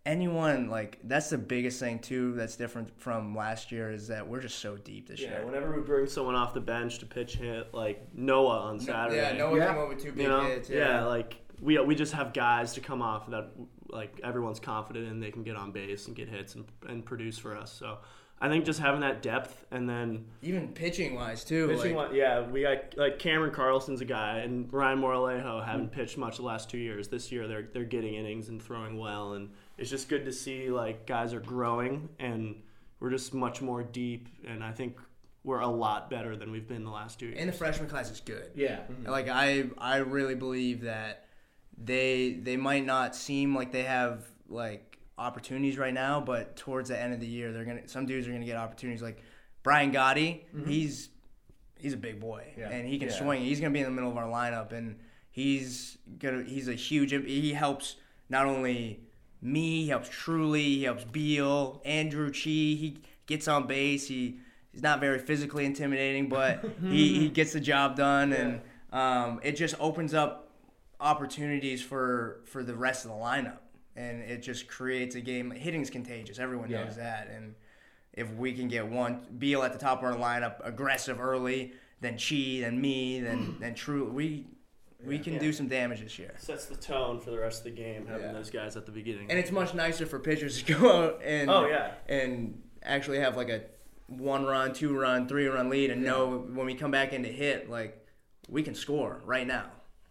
anyone 0.05 0.70
like 0.70 0.99
that's 1.05 1.30
the 1.30 1.38
biggest 1.38 1.80
thing 1.80 1.99
too. 1.99 2.34
That's 2.34 2.55
different 2.57 2.99
from 3.01 3.34
last 3.36 3.72
year 3.72 3.91
is 3.91 4.09
that 4.09 4.28
we're 4.28 4.41
just 4.41 4.59
so 4.59 4.76
deep 4.78 5.07
this 5.07 5.22
Yeah, 5.22 5.30
year. 5.30 5.39
Yeah, 5.39 5.45
whenever 5.45 5.72
we 5.76 5.82
bring 5.82 6.05
someone 6.05 6.36
off 6.36 6.53
the 6.53 6.59
bench 6.61 6.99
to 6.99 7.05
pitch 7.05 7.38
hit, 7.38 7.74
like 7.74 8.13
Noah 8.13 8.59
on 8.59 8.80
Saturday. 8.80 9.18
yeah, 9.18 9.32
Noah 9.38 9.59
came 9.59 9.78
up 9.78 9.89
with 9.89 10.03
two 10.03 10.11
big 10.11 10.24
you 10.24 10.30
know? 10.30 10.41
hits, 10.41 10.70
Yeah. 10.70 10.78
yeah. 10.99 11.05
like 11.05 11.38
we 11.61 11.80
we 11.80 11.95
just 11.95 12.13
have 12.13 12.34
guys 12.34 12.74
to 12.74 12.82
come 12.82 13.01
off 13.01 13.30
that 13.32 13.51
like 13.89 14.20
everyone's 14.24 14.59
confident 14.59 15.07
in. 15.07 15.20
They 15.22 15.32
can 15.32 15.43
get 15.43 15.55
on 15.55 15.72
base 15.72 16.07
and 16.07 16.15
get 16.15 16.28
hits 16.28 16.55
and, 16.55 16.65
and 16.88 17.05
produce 17.05 17.38
for 17.39 17.55
us. 17.57 17.72
So 17.72 17.99
I 18.40 18.50
think 18.50 18.66
just 18.66 18.80
having 18.80 19.02
that 19.02 19.24
depth 19.24 19.66
and 19.72 19.90
then 19.90 20.26
Even 20.44 20.68
pitching 20.70 21.16
wise 21.16 21.44
too. 21.44 21.68
pitching, 21.70 21.96
like, 21.96 22.10
one- 22.10 22.16
yeah, 22.16 22.42
we 22.42 22.62
got 22.62 22.96
like 22.96 23.18
Cameron 23.18 23.52
Carlson's 23.52 24.02
a 24.02 24.06
guy, 24.06 24.40
and 24.40 24.72
Ryan 24.72 25.00
Moralejo 25.00 25.66
haven't 25.66 25.92
mm. 25.92 25.92
pitched 25.92 26.18
much 26.18 26.38
the 26.38 26.44
last 26.44 26.70
two 26.70 26.78
years. 26.78 27.08
This 27.08 27.32
year 27.32 27.48
they're 27.48 27.70
they're 27.74 27.84
getting 27.84 28.14
innings 28.14 28.50
and 28.50 28.62
throwing 28.62 28.98
well, 28.98 29.34
and 29.34 29.50
it's 29.78 29.90
just 29.90 30.08
good 30.08 30.26
to 30.26 30.32
see 30.32 30.70
like 30.70 31.08
guys 31.08 31.34
are 31.34 31.40
growing 31.40 32.10
and 32.20 32.62
we're 33.00 33.10
just 33.10 33.34
much 33.34 33.62
more 33.62 33.84
deep, 33.84 34.28
and 34.48 34.64
I 34.64 34.72
think 34.72 34.98
we're 35.44 35.60
a 35.62 35.68
lot 35.68 36.10
better 36.10 36.36
than 36.36 36.52
we've 36.52 36.68
been 36.68 36.84
the 36.84 36.92
last 36.92 37.20
two 37.20 37.28
years. 37.28 37.38
and 37.40 37.48
the 37.48 37.54
freshman 37.54 37.88
class 37.90 38.12
is 38.12 38.20
good. 38.20 38.52
Yeah. 38.54 38.78
Mm-hmm. 38.78 39.10
Like 39.10 39.30
I 39.30 39.66
I 39.78 39.98
really 39.98 40.36
believe 40.36 40.82
that 40.82 41.26
they 41.78 42.34
they 42.34 42.58
might 42.58 42.86
not 42.86 43.16
seem 43.16 43.56
like 43.56 43.72
they 43.72 43.84
have 43.84 44.26
like 44.50 44.97
opportunities 45.18 45.78
right 45.78 45.93
now, 45.93 46.20
but 46.20 46.55
towards 46.55 46.89
the 46.89 46.99
end 46.99 47.13
of 47.13 47.20
the 47.20 47.26
year 47.28 47.51
they're 47.51 47.65
gonna 47.65 47.88
some 47.88 48.05
dudes 48.05 48.28
are 48.28 48.32
gonna 48.32 48.45
get 48.45 48.57
opportunities 48.57 49.01
like 49.01 49.22
Brian 49.63 49.91
Gotti, 49.91 50.41
he's 50.68 51.09
he's 51.80 51.93
a 51.93 51.97
big 51.97 52.20
boy 52.20 52.53
Yeah. 52.57 52.70
and 52.70 52.88
he 52.88 52.97
can 52.99 53.09
Yeah. 53.09 53.15
swing. 53.15 53.41
He's 53.43 53.59
gonna 53.59 53.74
be 53.74 53.80
in 53.80 53.86
the 53.86 53.91
middle 53.91 54.09
of 54.11 54.18
our 54.18 54.28
lineup 54.28 54.72
and 54.72 54.97
he's 55.32 55.97
gonna 56.20 56.43
he's 56.43 56.68
a 56.68 56.74
huge 56.74 57.11
he 57.11 57.53
helps 57.53 57.95
not 58.30 58.45
only 58.45 58.99
me, 59.41 59.84
he 59.84 59.89
helps 59.89 60.09
Truly, 60.09 60.63
he 60.63 60.84
helps 60.84 61.03
Beal, 61.03 61.82
Andrew 61.86 62.32
Chi, 62.32 62.39
he 62.49 62.97
gets 63.28 63.47
on 63.47 63.68
base, 63.68 64.07
he 64.07 64.39
he's 64.72 64.82
not 64.84 64.99
very 64.99 65.20
physically 65.20 65.65
intimidating, 65.65 66.30
but 66.30 66.63
he, 66.82 67.20
he 67.20 67.30
gets 67.30 67.53
the 67.53 67.59
job 67.59 67.95
done 67.95 68.34
and 68.34 68.61
um, 68.93 69.39
it 69.43 69.53
just 69.55 69.76
opens 69.80 70.13
up 70.13 70.51
opportunities 70.99 71.82
for 71.82 72.41
for 72.45 72.63
the 72.63 72.76
rest 72.76 73.05
of 73.05 73.11
the 73.11 73.18
lineup 73.18 73.57
and 73.98 74.22
it 74.22 74.41
just 74.41 74.68
creates 74.68 75.16
a 75.16 75.22
game 75.22 75.52
hitting's 75.52 75.89
contagious 75.89 76.39
everyone 76.39 76.70
Yeah. 76.70 76.84
knows 76.86 76.95
that 76.98 77.28
and 77.30 77.56
if 78.14 78.32
we 78.34 78.54
can 78.54 78.68
get 78.68 78.88
one 78.88 79.26
Beal 79.38 79.64
at 79.64 79.74
the 79.74 79.80
top 79.80 80.00
of 80.00 80.06
our 80.06 80.16
lineup 80.16 80.66
aggressive 80.66 81.20
early 81.20 81.74
then 82.00 82.18
Chi 82.18 82.60
then 82.62 82.80
me 82.80 83.20
then 83.20 83.58
then 83.60 83.74
True 83.76 84.06
we 84.10 84.45
we 85.04 85.20
can 85.20 85.34
Yeah. 85.34 85.39
do 85.39 85.54
some 85.54 85.68
damage 85.68 86.02
this 86.02 86.18
year 86.18 86.34
sets 86.38 86.66
the 86.66 86.76
tone 86.76 87.20
for 87.20 87.30
the 87.32 87.39
rest 87.39 87.60
of 87.60 87.64
the 87.66 87.72
game 87.82 88.06
having 88.08 88.28
Yeah. 88.28 88.34
those 88.34 88.50
guys 88.50 88.78
at 88.78 88.86
the 88.86 88.91
beginning. 88.91 89.30
and 89.30 89.38
it's 89.39 89.52
much 89.52 89.74
nicer 89.74 90.06
for 90.06 90.20
pitchers 90.20 90.62
to 90.64 90.74
go 90.80 91.06
out 91.06 91.22
and 91.24 91.50
Oh, 91.50 91.68
yeah. 91.68 91.91
and 92.08 92.62
actually 92.84 93.20
have 93.20 93.36
like 93.36 93.50
a 93.50 93.62
one 94.08 94.45
run, 94.45 94.72
two 94.74 94.98
run, 94.98 95.28
three 95.28 95.48
run 95.48 95.70
lead, 95.70 95.91
and 95.91 96.02
know 96.02 96.38
when 96.54 96.66
we 96.66 96.74
come 96.74 96.91
back 96.91 97.12
into 97.12 97.28
hit, 97.28 97.70
like 97.70 98.08
we 98.48 98.64
can 98.64 98.74
score 98.74 99.22
right 99.26 99.45
now. 99.45 99.66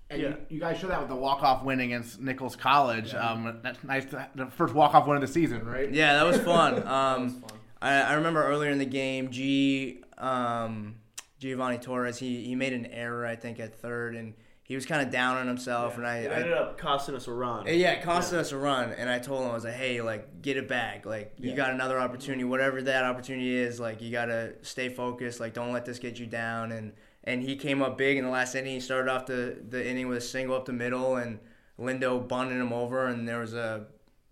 And 0.09 0.23
Yeah. 0.23 0.29
you, 0.29 0.37
you 0.51 0.61
guys 0.61 0.79
showed 0.79 0.91
that 0.91 1.01
with 1.01 1.09
the 1.09 1.17
walk 1.17 1.43
off 1.43 1.65
win 1.65 1.81
against 1.81 2.21
Nichols 2.21 2.55
College. 2.57 3.13
Um, 3.15 3.59
that's 3.63 3.83
nice. 3.83 4.05
To, 4.07 4.29
the 4.35 4.47
first 4.47 4.75
walk 4.75 4.95
off 4.95 5.07
win 5.07 5.17
of 5.17 5.21
the 5.21 5.27
season, 5.27 5.67
right? 5.67 5.91
Yeah, 5.93 6.15
that 6.15 6.27
was 6.27 6.39
fun. 6.39 6.87
Um, 6.97 7.45
I, 7.83 8.01
I 8.03 8.13
remember 8.15 8.43
earlier 8.45 8.71
in 8.71 8.79
the 8.79 8.87
game, 8.87 9.31
G 9.31 10.03
um, 10.19 10.97
Giovanni 11.39 11.79
Torres, 11.79 12.19
he, 12.19 12.45
he 12.45 12.55
made 12.55 12.73
an 12.73 12.87
error, 12.87 13.27
I 13.27 13.37
think, 13.37 13.61
at 13.61 13.79
third, 13.79 14.17
and 14.17 14.33
he 14.63 14.75
was 14.75 14.87
kind 14.87 15.03
of 15.03 15.11
down 15.13 15.37
on 15.37 15.47
himself, 15.47 15.97
and 15.97 16.07
I, 16.07 16.19
it 16.19 16.33
I 16.33 16.37
ended 16.37 16.55
up 16.55 16.79
costing 16.79 17.15
us 17.15 17.29
a 17.29 17.33
run. 17.33 17.67
Yeah, 17.67 17.93
it 17.93 18.03
cost 18.03 18.33
us 18.33 18.51
a 18.53 18.57
run, 18.57 18.93
and 18.93 19.09
I 19.11 19.19
told 19.19 19.43
him 19.45 19.51
I 19.51 19.55
was 19.55 19.65
like, 19.65 19.75
"Hey, 19.75 20.01
like, 20.01 20.41
get 20.43 20.57
it 20.57 20.67
back. 20.67 21.05
Like, 21.07 21.35
you 21.39 21.55
got 21.55 21.71
another 21.71 22.01
opportunity, 22.01 22.45
whatever 22.45 22.81
that 22.83 23.05
opportunity 23.05 23.55
is. 23.55 23.79
Like, 23.79 24.01
you 24.01 24.11
gotta 24.11 24.55
stay 24.63 24.89
focused. 24.89 25.39
Like, 25.39 25.53
don't 25.53 25.73
let 25.73 25.85
this 25.85 25.99
get 25.99 26.19
you 26.19 26.27
down." 26.27 26.73
And 26.73 26.95
and 27.27 27.43
he 27.43 27.57
came 27.57 27.83
up 27.83 27.99
big 27.99 28.17
in 28.17 28.25
the 28.25 28.31
last 28.31 28.55
inning. 28.55 28.75
He 28.75 28.81
started 28.81 29.11
off 29.11 29.27
the 29.27 29.59
the 29.69 29.87
inning 29.87 30.09
with 30.09 30.19
a 30.19 30.23
single 30.23 30.57
up 30.57 30.65
the 30.65 30.73
middle, 30.73 31.17
and 31.17 31.39
Lindo 31.79 32.27
bunted 32.27 32.61
him 32.61 32.73
over, 32.73 33.07
and 33.07 33.29
there 33.29 33.41
was 33.41 33.55
a 33.55 33.87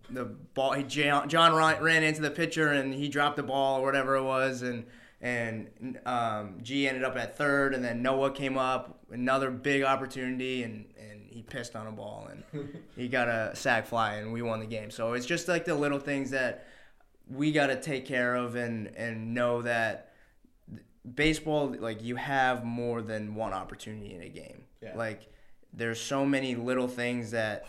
the 0.09 0.25
ball. 0.25 0.73
He 0.73 0.83
John 0.83 1.27
John 1.27 1.53
ran 1.53 1.83
ran 1.83 2.03
into 2.03 2.21
the 2.21 2.31
pitcher, 2.31 2.69
and 2.69 2.93
he 2.93 3.09
dropped 3.09 3.35
the 3.35 3.43
ball 3.43 3.79
or 3.79 3.85
whatever 3.85 4.15
it 4.15 4.23
was, 4.23 4.61
and. 4.61 4.85
And 5.21 5.97
um, 6.05 6.59
G 6.61 6.87
ended 6.87 7.03
up 7.03 7.15
at 7.15 7.35
third, 7.35 7.73
and 7.73 7.83
then 7.83 8.03
Noah 8.03 8.29
came 8.31 8.59
up, 8.59 8.99
another 9.09 9.49
big 9.49 9.81
opportunity, 9.81 10.61
and, 10.61 10.85
and 10.99 11.25
he 11.31 11.41
pissed 11.41 11.75
on 11.75 11.87
a 11.87 11.91
ball, 11.91 12.29
and 12.29 12.83
he 12.95 13.07
got 13.07 13.27
a 13.27 13.55
sac 13.55 13.87
fly, 13.87 14.15
and 14.15 14.31
we 14.31 14.43
won 14.43 14.59
the 14.59 14.67
game. 14.67 14.91
So 14.91 15.13
it's 15.13 15.25
just 15.25 15.47
like 15.47 15.65
the 15.65 15.73
little 15.73 15.97
things 15.99 16.29
that 16.31 16.67
we 17.27 17.51
got 17.51 17.67
to 17.67 17.81
take 17.81 18.05
care 18.05 18.35
of, 18.35 18.55
and 18.55 18.87
and 18.95 19.33
know 19.33 19.63
that 19.63 20.11
baseball, 21.13 21.75
like 21.79 22.01
you 22.03 22.15
have 22.15 22.63
more 22.63 23.01
than 23.01 23.35
one 23.35 23.53
opportunity 23.53 24.13
in 24.13 24.21
a 24.21 24.29
game. 24.29 24.63
Yeah. 24.81 24.95
Like 24.95 25.29
there's 25.73 26.01
so 26.01 26.25
many 26.25 26.55
little 26.55 26.87
things 26.87 27.31
that 27.31 27.65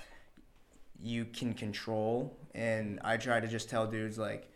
you 1.01 1.24
can 1.24 1.53
control, 1.53 2.37
and 2.55 3.01
I 3.05 3.16
try 3.16 3.41
to 3.41 3.47
just 3.47 3.68
tell 3.68 3.87
dudes 3.87 4.18
like 4.18 4.51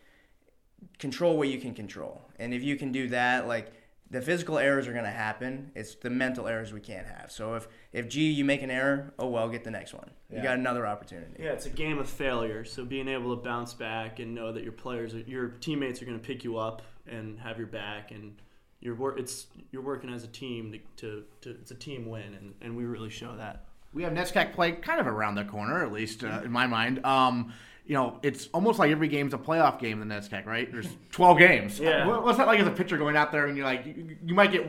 control 0.97 1.37
what 1.37 1.49
you 1.49 1.59
can 1.59 1.73
control. 1.73 2.21
And 2.39 2.53
if 2.53 2.63
you 2.63 2.75
can 2.75 2.91
do 2.91 3.09
that, 3.09 3.47
like 3.47 3.73
the 4.09 4.21
physical 4.21 4.57
errors 4.57 4.87
are 4.87 4.93
going 4.93 5.05
to 5.05 5.11
happen. 5.11 5.71
It's 5.75 5.95
the 5.95 6.09
mental 6.09 6.47
errors 6.47 6.73
we 6.73 6.81
can't 6.81 7.07
have. 7.07 7.31
So 7.31 7.55
if 7.55 7.67
if 7.93 8.09
G 8.09 8.29
you 8.31 8.43
make 8.43 8.61
an 8.61 8.71
error, 8.71 9.13
oh 9.19 9.27
well, 9.27 9.47
get 9.49 9.63
the 9.63 9.71
next 9.71 9.93
one. 9.93 10.09
You 10.29 10.41
got 10.41 10.57
another 10.57 10.87
opportunity. 10.87 11.43
Yeah, 11.43 11.51
it's 11.51 11.65
a 11.65 11.69
game 11.69 11.99
of 11.99 12.09
failure. 12.09 12.63
So 12.63 12.85
being 12.85 13.09
able 13.09 13.35
to 13.35 13.43
bounce 13.43 13.73
back 13.73 14.19
and 14.19 14.33
know 14.33 14.53
that 14.53 14.63
your 14.63 14.71
players, 14.71 15.13
are, 15.13 15.19
your 15.19 15.49
teammates 15.49 16.01
are 16.01 16.05
going 16.05 16.19
to 16.19 16.25
pick 16.25 16.43
you 16.43 16.57
up 16.57 16.81
and 17.05 17.39
have 17.39 17.57
your 17.57 17.67
back, 17.67 18.11
and 18.11 18.35
you're 18.81 18.95
wor- 18.95 19.17
it's 19.17 19.47
you're 19.71 19.81
working 19.83 20.09
as 20.11 20.23
a 20.23 20.27
team 20.27 20.71
to, 20.71 20.79
to, 20.97 21.23
to 21.41 21.49
it's 21.61 21.71
a 21.71 21.75
team 21.75 22.09
win, 22.09 22.33
and, 22.33 22.53
and 22.61 22.75
we 22.75 22.83
really 22.85 23.09
show 23.09 23.35
that. 23.37 23.65
We 23.93 24.03
have 24.03 24.13
NESCAC 24.13 24.53
play 24.53 24.71
kind 24.73 24.99
of 24.99 25.07
around 25.07 25.35
the 25.35 25.43
corner, 25.45 25.83
at 25.85 25.91
least 25.91 26.23
uh, 26.23 26.41
in 26.45 26.51
my 26.51 26.65
mind. 26.67 27.05
Um, 27.05 27.53
you 27.85 27.93
know, 27.95 28.19
it's 28.23 28.47
almost 28.53 28.79
like 28.79 28.89
every 28.91 29.07
game's 29.09 29.33
a 29.33 29.37
playoff 29.37 29.79
game 29.79 30.01
in 30.01 30.07
the 30.07 30.15
NESCAC, 30.15 30.45
right? 30.45 30.71
There's 30.71 30.87
12 31.11 31.37
games. 31.37 31.79
Yeah. 31.79 32.07
What- 32.07 32.23
What's 32.23 32.37
that 32.37 32.47
like 32.47 32.59
as 32.59 32.67
a 32.67 32.71
pitcher 32.71 32.97
going 32.97 33.17
out 33.17 33.31
there 33.31 33.47
and 33.47 33.57
you're 33.57 33.65
like, 33.65 33.85
you, 33.85 34.15
you 34.25 34.33
might 34.33 34.51
get 34.51 34.65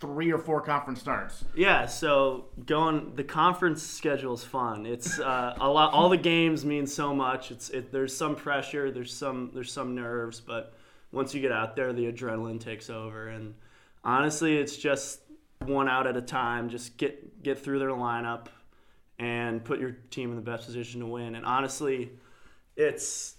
three 0.00 0.30
or 0.30 0.38
four 0.38 0.60
conference 0.60 1.00
starts? 1.00 1.44
Yeah, 1.56 1.86
so 1.86 2.46
going 2.66 3.14
the 3.16 3.24
conference 3.24 3.82
schedule 3.82 4.34
is 4.34 4.44
fun. 4.44 4.84
It's 4.86 5.18
uh, 5.18 5.56
a 5.58 5.68
lot. 5.68 5.92
All 5.94 6.08
the 6.10 6.16
games 6.18 6.64
mean 6.64 6.86
so 6.86 7.14
much. 7.14 7.50
It's 7.50 7.70
it, 7.70 7.90
there's 7.90 8.14
some 8.14 8.36
pressure. 8.36 8.90
There's 8.90 9.14
some 9.14 9.50
there's 9.54 9.72
some 9.72 9.94
nerves, 9.94 10.40
but 10.40 10.74
once 11.12 11.34
you 11.34 11.40
get 11.40 11.52
out 11.52 11.76
there, 11.76 11.92
the 11.92 12.10
adrenaline 12.10 12.60
takes 12.60 12.90
over. 12.90 13.28
And 13.28 13.54
honestly, 14.04 14.58
it's 14.58 14.76
just 14.76 15.20
one 15.60 15.88
out 15.88 16.06
at 16.06 16.16
a 16.16 16.22
time. 16.22 16.68
Just 16.68 16.96
get 16.96 17.42
get 17.42 17.58
through 17.58 17.78
their 17.78 17.90
lineup 17.90 18.46
and 19.18 19.64
put 19.64 19.80
your 19.80 19.92
team 20.10 20.30
in 20.30 20.36
the 20.36 20.42
best 20.42 20.66
position 20.66 21.00
to 21.00 21.06
win. 21.06 21.34
And 21.34 21.44
honestly, 21.44 22.10
it's 22.76 23.36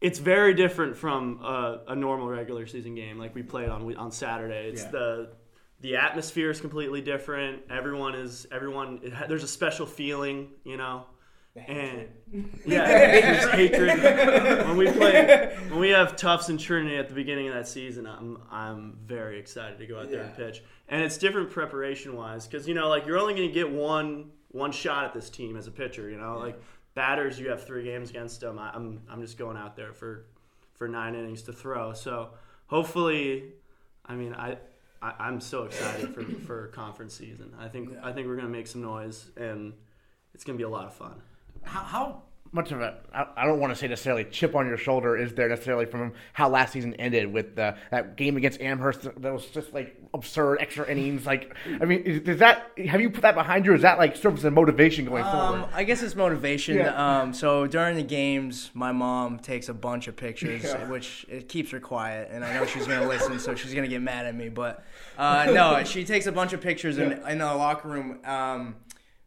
it's 0.00 0.18
very 0.18 0.54
different 0.54 0.96
from 0.96 1.40
a, 1.42 1.80
a 1.88 1.96
normal 1.96 2.28
regular 2.28 2.66
season 2.66 2.94
game 2.94 3.18
like 3.18 3.34
we 3.34 3.42
played 3.42 3.68
on 3.68 3.94
on 3.96 4.10
Saturday. 4.12 4.68
It's 4.68 4.82
Yeah. 4.84 4.90
the 4.90 5.28
the 5.80 5.96
atmosphere 5.96 6.50
is 6.50 6.60
completely 6.60 7.00
different. 7.02 7.62
Everyone 7.70 8.14
is 8.14 8.46
everyone. 8.50 9.00
It 9.02 9.28
there's 9.28 9.44
a 9.44 9.48
special 9.48 9.86
feeling, 9.86 10.50
you 10.64 10.76
know. 10.76 11.04
And 11.56 12.08
yeah, 12.66 12.84
there's 12.84 13.50
hatred. 13.50 14.66
When 14.66 14.76
we 14.76 14.90
play, 14.90 15.56
when 15.68 15.78
we 15.78 15.90
have 15.90 16.16
Tufts 16.16 16.48
and 16.48 16.58
Trinity 16.58 16.96
at 16.96 17.08
the 17.08 17.14
beginning 17.14 17.46
of 17.46 17.54
that 17.54 17.68
season, 17.68 18.06
I'm 18.06 18.38
I'm 18.50 18.98
very 19.06 19.38
excited 19.38 19.78
to 19.78 19.86
go 19.86 20.00
out 20.00 20.10
there 20.10 20.22
and 20.22 20.36
pitch. 20.36 20.62
And 20.88 21.02
it's 21.02 21.16
different 21.16 21.50
preparation 21.50 22.16
wise 22.16 22.46
because 22.48 22.66
you 22.66 22.74
know 22.74 22.88
like 22.88 23.06
you're 23.06 23.18
only 23.18 23.34
going 23.34 23.48
to 23.48 23.54
get 23.54 23.70
one 23.70 24.32
one 24.50 24.72
shot 24.72 25.04
at 25.04 25.14
this 25.14 25.30
team 25.30 25.56
as 25.56 25.68
a 25.68 25.70
pitcher. 25.70 26.10
You 26.10 26.18
know 26.18 26.38
like 26.38 26.60
batters 26.94 27.38
you 27.38 27.50
have 27.50 27.64
three 27.64 27.84
games 27.84 28.10
against 28.10 28.40
them. 28.40 28.58
I, 28.58 28.70
I'm 28.74 29.02
I'm 29.08 29.20
just 29.20 29.38
going 29.38 29.56
out 29.56 29.76
there 29.76 29.92
for 29.92 30.26
for 30.74 30.88
nine 30.88 31.14
innings 31.14 31.42
to 31.42 31.52
throw. 31.52 31.92
So 31.92 32.30
hopefully, 32.66 33.52
I 34.04 34.14
mean 34.16 34.34
I. 34.34 34.58
I 35.02 35.12
I'm 35.18 35.40
so 35.40 35.64
excited 35.64 36.14
for, 36.14 36.24
for 36.46 36.68
conference 36.68 37.14
season. 37.14 37.52
I 37.60 37.68
think 37.68 37.90
I 38.02 38.10
think 38.10 38.26
we're 38.26 38.36
gonna 38.36 38.48
make 38.48 38.66
some 38.66 38.80
noise 38.80 39.30
and 39.36 39.74
it's 40.32 40.44
gonna 40.44 40.56
be 40.56 40.64
a 40.64 40.68
lot 40.68 40.86
of 40.86 40.94
fun. 40.94 41.20
How, 41.64 41.80
how 41.80 42.22
much 42.54 42.70
of 42.70 42.80
a 42.80 42.94
I 43.36 43.46
don't 43.46 43.58
want 43.58 43.72
to 43.72 43.76
say 43.76 43.88
necessarily 43.88 44.24
chip 44.24 44.54
on 44.54 44.66
your 44.68 44.76
shoulder 44.76 45.16
is 45.16 45.34
there 45.34 45.48
necessarily 45.48 45.86
from 45.86 46.12
how 46.32 46.48
last 46.48 46.72
season 46.72 46.94
ended 46.94 47.32
with 47.32 47.56
the, 47.56 47.76
that 47.90 48.16
game 48.16 48.36
against 48.36 48.60
Amherst 48.60 49.02
that 49.02 49.32
was 49.32 49.46
just 49.46 49.74
like 49.74 49.96
absurd 50.14 50.58
extra 50.60 50.88
innings. 50.88 51.26
Like, 51.26 51.56
I 51.80 51.84
mean, 51.84 52.02
is, 52.02 52.20
does 52.20 52.38
that 52.38 52.70
have 52.86 53.00
you 53.00 53.10
put 53.10 53.22
that 53.22 53.34
behind 53.34 53.66
you? 53.66 53.74
Is 53.74 53.82
that 53.82 53.98
like 53.98 54.16
serves 54.16 54.44
as 54.44 54.52
motivation 54.52 55.04
going 55.04 55.24
um, 55.24 55.32
forward? 55.32 55.68
I 55.74 55.82
guess 55.82 56.00
it's 56.02 56.14
motivation. 56.14 56.76
Yeah. 56.76 57.20
Um, 57.22 57.34
so 57.34 57.66
during 57.66 57.96
the 57.96 58.04
games, 58.04 58.70
my 58.72 58.92
mom 58.92 59.40
takes 59.40 59.68
a 59.68 59.74
bunch 59.74 60.06
of 60.06 60.14
pictures, 60.14 60.62
Yeah. 60.62 60.88
which 60.88 61.26
it 61.28 61.48
keeps 61.48 61.72
her 61.72 61.80
quiet, 61.80 62.28
and 62.30 62.44
I 62.44 62.54
know 62.54 62.66
she's 62.66 62.86
gonna 62.86 63.08
listen, 63.08 63.40
so 63.40 63.56
she's 63.56 63.74
gonna 63.74 63.88
get 63.88 64.00
mad 64.00 64.26
at 64.26 64.34
me. 64.36 64.48
But 64.48 64.84
uh, 65.18 65.50
no, 65.52 65.82
she 65.82 66.04
takes 66.04 66.26
a 66.26 66.32
bunch 66.32 66.52
of 66.52 66.60
pictures 66.60 66.98
in, 66.98 67.12
in 67.28 67.38
the 67.38 67.46
locker 67.46 67.88
room. 67.88 68.20
Um, 68.24 68.76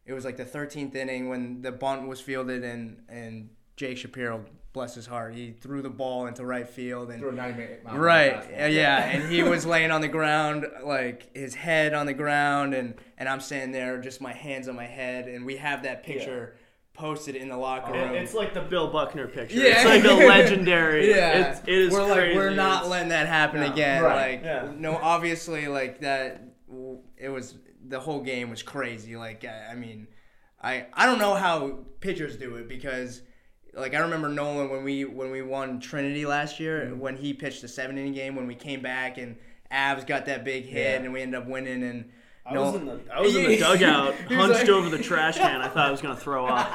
it 0.08 0.12
was 0.14 0.24
like 0.24 0.36
the 0.36 0.44
13th 0.44 0.94
inning 0.96 1.28
when 1.28 1.62
the 1.62 1.70
bunt 1.70 2.08
was 2.08 2.20
fielded, 2.20 2.64
and 2.64 3.02
and 3.08 3.50
Jake 3.76 3.98
Shapiro, 3.98 4.44
bless 4.72 4.94
his 4.94 5.06
heart, 5.06 5.34
he 5.34 5.52
threw 5.52 5.82
the 5.82 5.90
ball 5.90 6.26
into 6.26 6.44
right 6.44 6.68
field 6.68 7.10
and 7.10 7.20
Threw 7.20 7.28
a 7.30 7.32
90 7.32 7.60
mile 7.60 7.68
an 7.70 7.86
hour 7.86 8.00
right, 8.00 8.46
yeah, 8.50 8.66
yeah, 8.66 9.04
and 9.10 9.30
he 9.30 9.42
was 9.44 9.64
laying 9.64 9.90
on 9.92 10.00
the 10.00 10.08
ground, 10.08 10.66
like 10.84 11.30
his 11.36 11.54
head 11.54 11.94
on 11.94 12.06
the 12.06 12.14
ground, 12.14 12.74
and 12.74 12.94
and 13.18 13.28
I'm 13.28 13.40
standing 13.40 13.70
there, 13.72 14.00
just 14.00 14.20
my 14.20 14.32
hands 14.32 14.66
on 14.68 14.74
my 14.74 14.86
head, 14.86 15.28
and 15.28 15.44
we 15.46 15.56
have 15.58 15.82
that 15.84 16.02
picture 16.02 16.56
posted 16.94 17.36
in 17.36 17.48
the 17.48 17.56
locker 17.56 17.92
room. 17.92 18.14
It's 18.14 18.34
like 18.34 18.54
the 18.54 18.60
Bill 18.60 18.88
Buckner 18.88 19.28
picture. 19.28 19.56
Yeah. 19.56 19.74
It's 19.76 19.84
like 19.84 20.04
a 20.04 20.26
legendary. 20.26 21.08
Yeah, 21.10 21.50
It's, 21.52 21.60
it 21.60 21.68
is 21.68 21.92
we're 21.92 22.02
like 22.02 22.34
we're 22.34 22.50
not 22.50 22.88
letting 22.88 23.10
that 23.10 23.28
happen 23.28 23.60
No. 23.60 23.70
again. 23.72 24.02
Right. 24.02 24.32
Like 24.32 24.42
Yeah. 24.44 24.72
no, 24.76 24.96
obviously 24.96 25.68
like 25.68 26.00
that. 26.00 26.42
It 27.16 27.28
was 27.28 27.54
the 27.86 28.00
whole 28.00 28.20
game 28.20 28.50
was 28.50 28.62
crazy. 28.62 29.16
Like 29.16 29.44
I, 29.44 29.68
I 29.72 29.74
mean, 29.74 30.08
I 30.62 30.86
I 30.92 31.06
don't 31.06 31.18
know 31.18 31.34
how 31.34 31.78
pitchers 32.00 32.36
do 32.36 32.56
it 32.56 32.68
because. 32.68 33.22
Like 33.74 33.94
I 33.94 33.98
remember 33.98 34.28
Nolan 34.28 34.70
when 34.70 34.82
we 34.82 35.04
when 35.04 35.30
we 35.30 35.40
won 35.42 35.78
Trinity 35.78 36.24
last 36.26 36.58
year 36.58 36.86
Mm-hmm. 36.86 36.98
when 36.98 37.16
he 37.16 37.32
pitched 37.32 37.60
the 37.62 37.68
seven 37.68 37.96
inning 37.98 38.14
game 38.14 38.34
when 38.34 38.46
we 38.48 38.54
came 38.56 38.80
back 38.80 39.18
and 39.18 39.36
Avs 39.70 40.04
got 40.06 40.24
that 40.26 40.42
big 40.42 40.64
hit 40.64 40.78
Yeah. 41.00 41.04
and 41.04 41.12
we 41.12 41.20
ended 41.20 41.40
up 41.40 41.46
winning 41.46 41.84
and 41.84 42.10
I 42.46 42.58
was 42.58 42.74
in 42.74 42.86
the 42.86 42.98
I 43.12 43.20
was 43.20 43.36
in 43.36 43.44
the 43.46 43.58
dugout, 43.60 44.14
hunched 44.14 44.60
like- 44.60 44.68
over 44.70 44.88
the 44.88 44.98
trash 44.98 45.36
can. 45.36 45.60
I 45.60 45.68
thought 45.68 45.86
I 45.86 45.90
was 45.92 46.00
gonna 46.00 46.16
throw 46.16 46.46
up. 46.46 46.66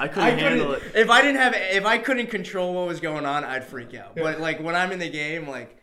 I 0.00 0.08
couldn't 0.08 0.24
I 0.24 0.30
handle 0.30 0.72
it. 0.72 0.82
If 0.94 1.10
I 1.10 1.20
didn't 1.20 1.36
have, 1.40 1.54
if 1.54 1.84
I 1.84 1.98
couldn't 1.98 2.28
control 2.28 2.74
what 2.74 2.88
was 2.88 2.98
going 3.00 3.26
on, 3.26 3.44
I'd 3.44 3.64
freak 3.64 3.94
out. 3.94 4.16
But 4.16 4.40
like 4.40 4.60
when 4.60 4.74
I'm 4.74 4.90
in 4.92 4.98
the 4.98 5.10
game, 5.10 5.46
like, 5.46 5.78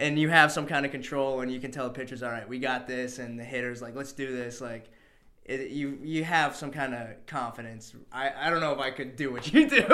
and 0.00 0.18
you 0.18 0.28
have 0.28 0.50
some 0.50 0.66
kind 0.66 0.84
of 0.84 0.92
control, 0.92 1.40
and 1.40 1.52
you 1.52 1.60
can 1.60 1.70
tell 1.70 1.84
the 1.84 1.94
pitchers, 1.94 2.22
all 2.22 2.30
right, 2.30 2.48
we 2.48 2.58
got 2.58 2.86
this, 2.86 3.18
and 3.18 3.38
the 3.38 3.44
hitters, 3.44 3.80
like, 3.82 3.94
let's 3.94 4.12
do 4.12 4.34
this, 4.34 4.60
like. 4.60 4.90
It, 5.46 5.70
you 5.70 5.98
you 6.02 6.22
have 6.22 6.54
some 6.54 6.70
kind 6.70 6.94
of 6.94 7.26
confidence. 7.26 7.94
I, 8.12 8.30
I 8.30 8.50
don't 8.50 8.60
know 8.60 8.72
if 8.72 8.78
I 8.78 8.90
could 8.90 9.16
do 9.16 9.32
what 9.32 9.52
you 9.52 9.68
do. 9.68 9.84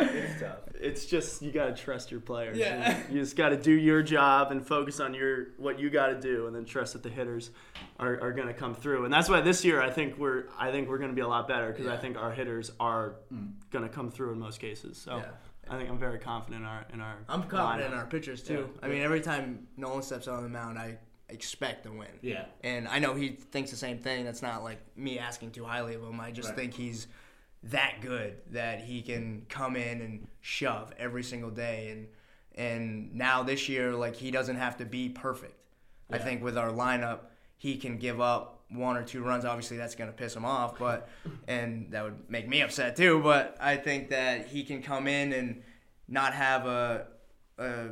It's 0.00 0.40
tough. 0.40 0.58
It's 0.80 1.06
just 1.06 1.40
you 1.42 1.50
gotta 1.50 1.72
trust 1.72 2.10
your 2.10 2.20
players. 2.20 2.58
Yeah. 2.58 2.98
You, 3.08 3.14
you 3.14 3.20
just 3.20 3.36
gotta 3.36 3.56
do 3.56 3.72
your 3.72 4.02
job 4.02 4.52
and 4.52 4.64
focus 4.64 5.00
on 5.00 5.14
your 5.14 5.48
what 5.56 5.78
you 5.78 5.88
gotta 5.88 6.20
do, 6.20 6.46
and 6.46 6.54
then 6.54 6.64
trust 6.64 6.92
that 6.92 7.02
the 7.02 7.08
hitters 7.08 7.50
are, 7.98 8.20
are 8.20 8.32
gonna 8.32 8.54
come 8.54 8.74
through. 8.74 9.04
And 9.04 9.12
that's 9.12 9.28
why 9.28 9.40
this 9.40 9.64
year 9.64 9.80
I 9.80 9.90
think 9.90 10.18
we're 10.18 10.44
I 10.58 10.70
think 10.70 10.88
we're 10.88 10.98
gonna 10.98 11.14
be 11.14 11.22
a 11.22 11.28
lot 11.28 11.48
better 11.48 11.70
because 11.70 11.86
I 11.86 11.96
think 11.96 12.16
our 12.16 12.32
hitters 12.32 12.70
are 12.78 13.16
mm. 13.32 13.52
gonna 13.70 13.88
come 13.88 14.10
through 14.10 14.32
in 14.32 14.38
most 14.38 14.60
cases. 14.60 14.98
So 14.98 15.16
Yeah. 15.16 15.24
I 15.70 15.76
think 15.78 15.90
I'm 15.90 15.98
very 15.98 16.18
confident 16.18 16.62
in 16.62 16.68
our 16.68 16.84
in 16.92 17.00
our. 17.00 17.16
I'm 17.28 17.42
confident 17.44 17.92
in 17.92 17.98
our 17.98 18.06
pitchers 18.06 18.42
too. 18.42 18.68
Yeah. 18.74 18.86
I 18.86 18.88
mean, 18.88 19.02
every 19.02 19.20
time 19.20 19.66
Nolan 19.76 20.02
steps 20.02 20.28
on 20.28 20.42
the 20.42 20.48
mound, 20.48 20.78
I 20.78 20.98
expect 21.28 21.84
to 21.84 21.90
win. 21.90 22.08
Yeah. 22.22 22.44
And 22.62 22.86
I 22.88 22.98
know 22.98 23.14
he 23.14 23.30
thinks 23.30 23.70
the 23.70 23.76
same 23.76 23.98
thing. 23.98 24.24
That's 24.24 24.42
not 24.42 24.62
like 24.62 24.78
me 24.96 25.18
asking 25.18 25.52
too 25.52 25.64
highly 25.64 25.94
of 25.94 26.02
him. 26.02 26.20
I 26.20 26.30
just 26.30 26.50
Right. 26.50 26.58
think 26.58 26.74
he's 26.74 27.06
that 27.64 28.00
good 28.02 28.36
that 28.50 28.80
he 28.80 29.00
can 29.00 29.46
come 29.48 29.74
in 29.74 30.02
and 30.02 30.26
shove 30.42 30.92
every 30.98 31.22
single 31.22 31.50
day. 31.50 31.90
And 31.90 32.08
and 32.56 33.14
now 33.14 33.42
this 33.42 33.68
year, 33.68 33.92
like 33.94 34.16
he 34.16 34.30
doesn't 34.30 34.56
have 34.56 34.76
to 34.78 34.84
be 34.84 35.08
perfect. 35.08 35.54
I 36.10 36.18
think 36.18 36.42
with 36.42 36.58
our 36.58 36.70
lineup, 36.70 37.20
he 37.56 37.76
can 37.78 37.96
give 37.98 38.20
up 38.20 38.53
one 38.70 38.96
or 38.96 39.02
two 39.02 39.22
runs. 39.22 39.44
Obviously, 39.44 39.76
that's 39.76 39.94
going 39.94 40.10
to 40.10 40.16
piss 40.16 40.34
him 40.34 40.44
off, 40.44 40.78
but 40.78 41.08
and 41.48 41.90
that 41.92 42.04
would 42.04 42.30
make 42.30 42.48
me 42.48 42.62
upset 42.62 42.96
too. 42.96 43.20
But 43.22 43.56
I 43.60 43.76
think 43.76 44.10
that 44.10 44.46
he 44.48 44.62
can 44.64 44.82
come 44.82 45.06
in 45.06 45.32
and 45.32 45.62
not 46.08 46.34
have 46.34 46.66
a 46.66 47.06
a 47.58 47.90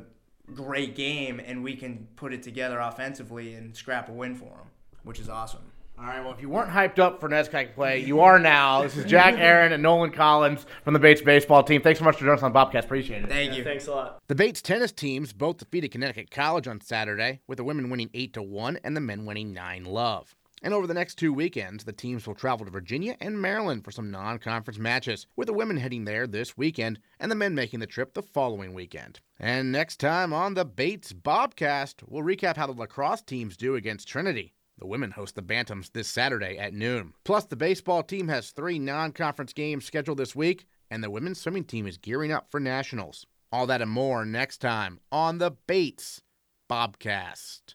great 0.54 0.96
game, 0.96 1.40
and 1.40 1.62
we 1.62 1.76
can 1.76 2.08
put 2.16 2.32
it 2.32 2.42
together 2.42 2.78
offensively 2.78 3.54
and 3.54 3.76
scrap 3.76 4.08
a 4.08 4.12
win 4.12 4.34
for 4.34 4.46
him, 4.46 4.70
which 5.04 5.20
is 5.20 5.28
awesome. 5.28 5.62
All 5.98 6.06
right. 6.06 6.20
Well, 6.20 6.32
if 6.32 6.40
you 6.40 6.48
weren't 6.48 6.70
hyped 6.70 6.98
up 6.98 7.20
for 7.20 7.28
NESCAC 7.28 7.74
play, 7.74 8.00
you 8.00 8.20
are 8.20 8.38
now. 8.38 8.82
This 8.82 8.96
is 8.96 9.04
Jack 9.04 9.34
Arend 9.38 9.72
and 9.74 9.82
Nolan 9.82 10.10
Collins 10.10 10.66
from 10.82 10.94
the 10.94 10.98
Bates 10.98 11.20
baseball 11.20 11.62
team. 11.62 11.82
Thanks 11.82 11.98
so 11.98 12.04
much 12.04 12.16
for 12.16 12.24
joining 12.24 12.38
us 12.38 12.42
on 12.42 12.52
Bobcast. 12.52 12.84
Appreciate 12.84 13.22
it. 13.22 13.28
Thank 13.28 13.54
you. 13.56 13.62
Thanks 13.62 13.86
a 13.86 13.92
lot. 13.92 14.18
The 14.26 14.34
Bates 14.34 14.62
tennis 14.62 14.90
teams 14.90 15.32
both 15.32 15.58
defeated 15.58 15.90
Connecticut 15.92 16.30
College 16.30 16.66
on 16.66 16.80
Saturday, 16.80 17.40
with 17.46 17.58
the 17.58 17.64
women 17.64 17.90
winning 17.90 18.10
8 18.14 18.32
to 18.32 18.42
1 18.42 18.78
and 18.82 18.96
the 18.96 19.00
men 19.00 19.26
winning 19.26 19.52
9 19.52 19.84
love. 19.84 20.34
And 20.64 20.72
over 20.72 20.86
the 20.86 20.94
next 20.94 21.16
two 21.16 21.32
weekends, 21.32 21.82
the 21.84 21.92
teams 21.92 22.24
will 22.24 22.36
travel 22.36 22.64
to 22.64 22.70
Virginia 22.70 23.16
and 23.20 23.42
Maryland 23.42 23.84
for 23.84 23.90
some 23.90 24.12
non 24.12 24.38
conference 24.38 24.78
matches, 24.78 25.26
with 25.34 25.46
the 25.46 25.52
women 25.52 25.76
heading 25.76 26.04
there 26.04 26.26
this 26.26 26.56
weekend 26.56 27.00
and 27.18 27.30
the 27.30 27.36
men 27.36 27.54
making 27.54 27.80
the 27.80 27.86
trip 27.86 28.14
the 28.14 28.22
following 28.22 28.72
weekend. 28.72 29.18
And 29.40 29.72
next 29.72 29.96
time 29.98 30.32
on 30.32 30.54
the 30.54 30.64
Bates 30.64 31.12
Bobcast, 31.12 32.04
we'll 32.06 32.22
recap 32.22 32.56
how 32.56 32.68
the 32.68 32.72
lacrosse 32.72 33.22
teams 33.22 33.56
do 33.56 33.74
against 33.74 34.06
Trinity. 34.06 34.54
The 34.78 34.86
women 34.86 35.10
host 35.10 35.34
the 35.34 35.42
Bantams 35.42 35.92
this 35.92 36.08
Saturday 36.08 36.56
at 36.58 36.74
noon. 36.74 37.14
Plus, 37.24 37.44
the 37.44 37.56
baseball 37.56 38.04
team 38.04 38.28
has 38.28 38.50
three 38.50 38.78
non 38.78 39.12
conference 39.12 39.52
games 39.52 39.84
scheduled 39.84 40.18
this 40.18 40.36
week, 40.36 40.66
and 40.90 41.02
the 41.02 41.10
women's 41.10 41.40
swimming 41.40 41.64
team 41.64 41.88
is 41.88 41.98
gearing 41.98 42.30
up 42.30 42.50
for 42.50 42.60
nationals. 42.60 43.26
All 43.50 43.66
that 43.66 43.82
and 43.82 43.90
more 43.90 44.24
next 44.24 44.58
time 44.58 45.00
on 45.10 45.38
the 45.38 45.50
Bates 45.66 46.22
Bobcast. 46.70 47.74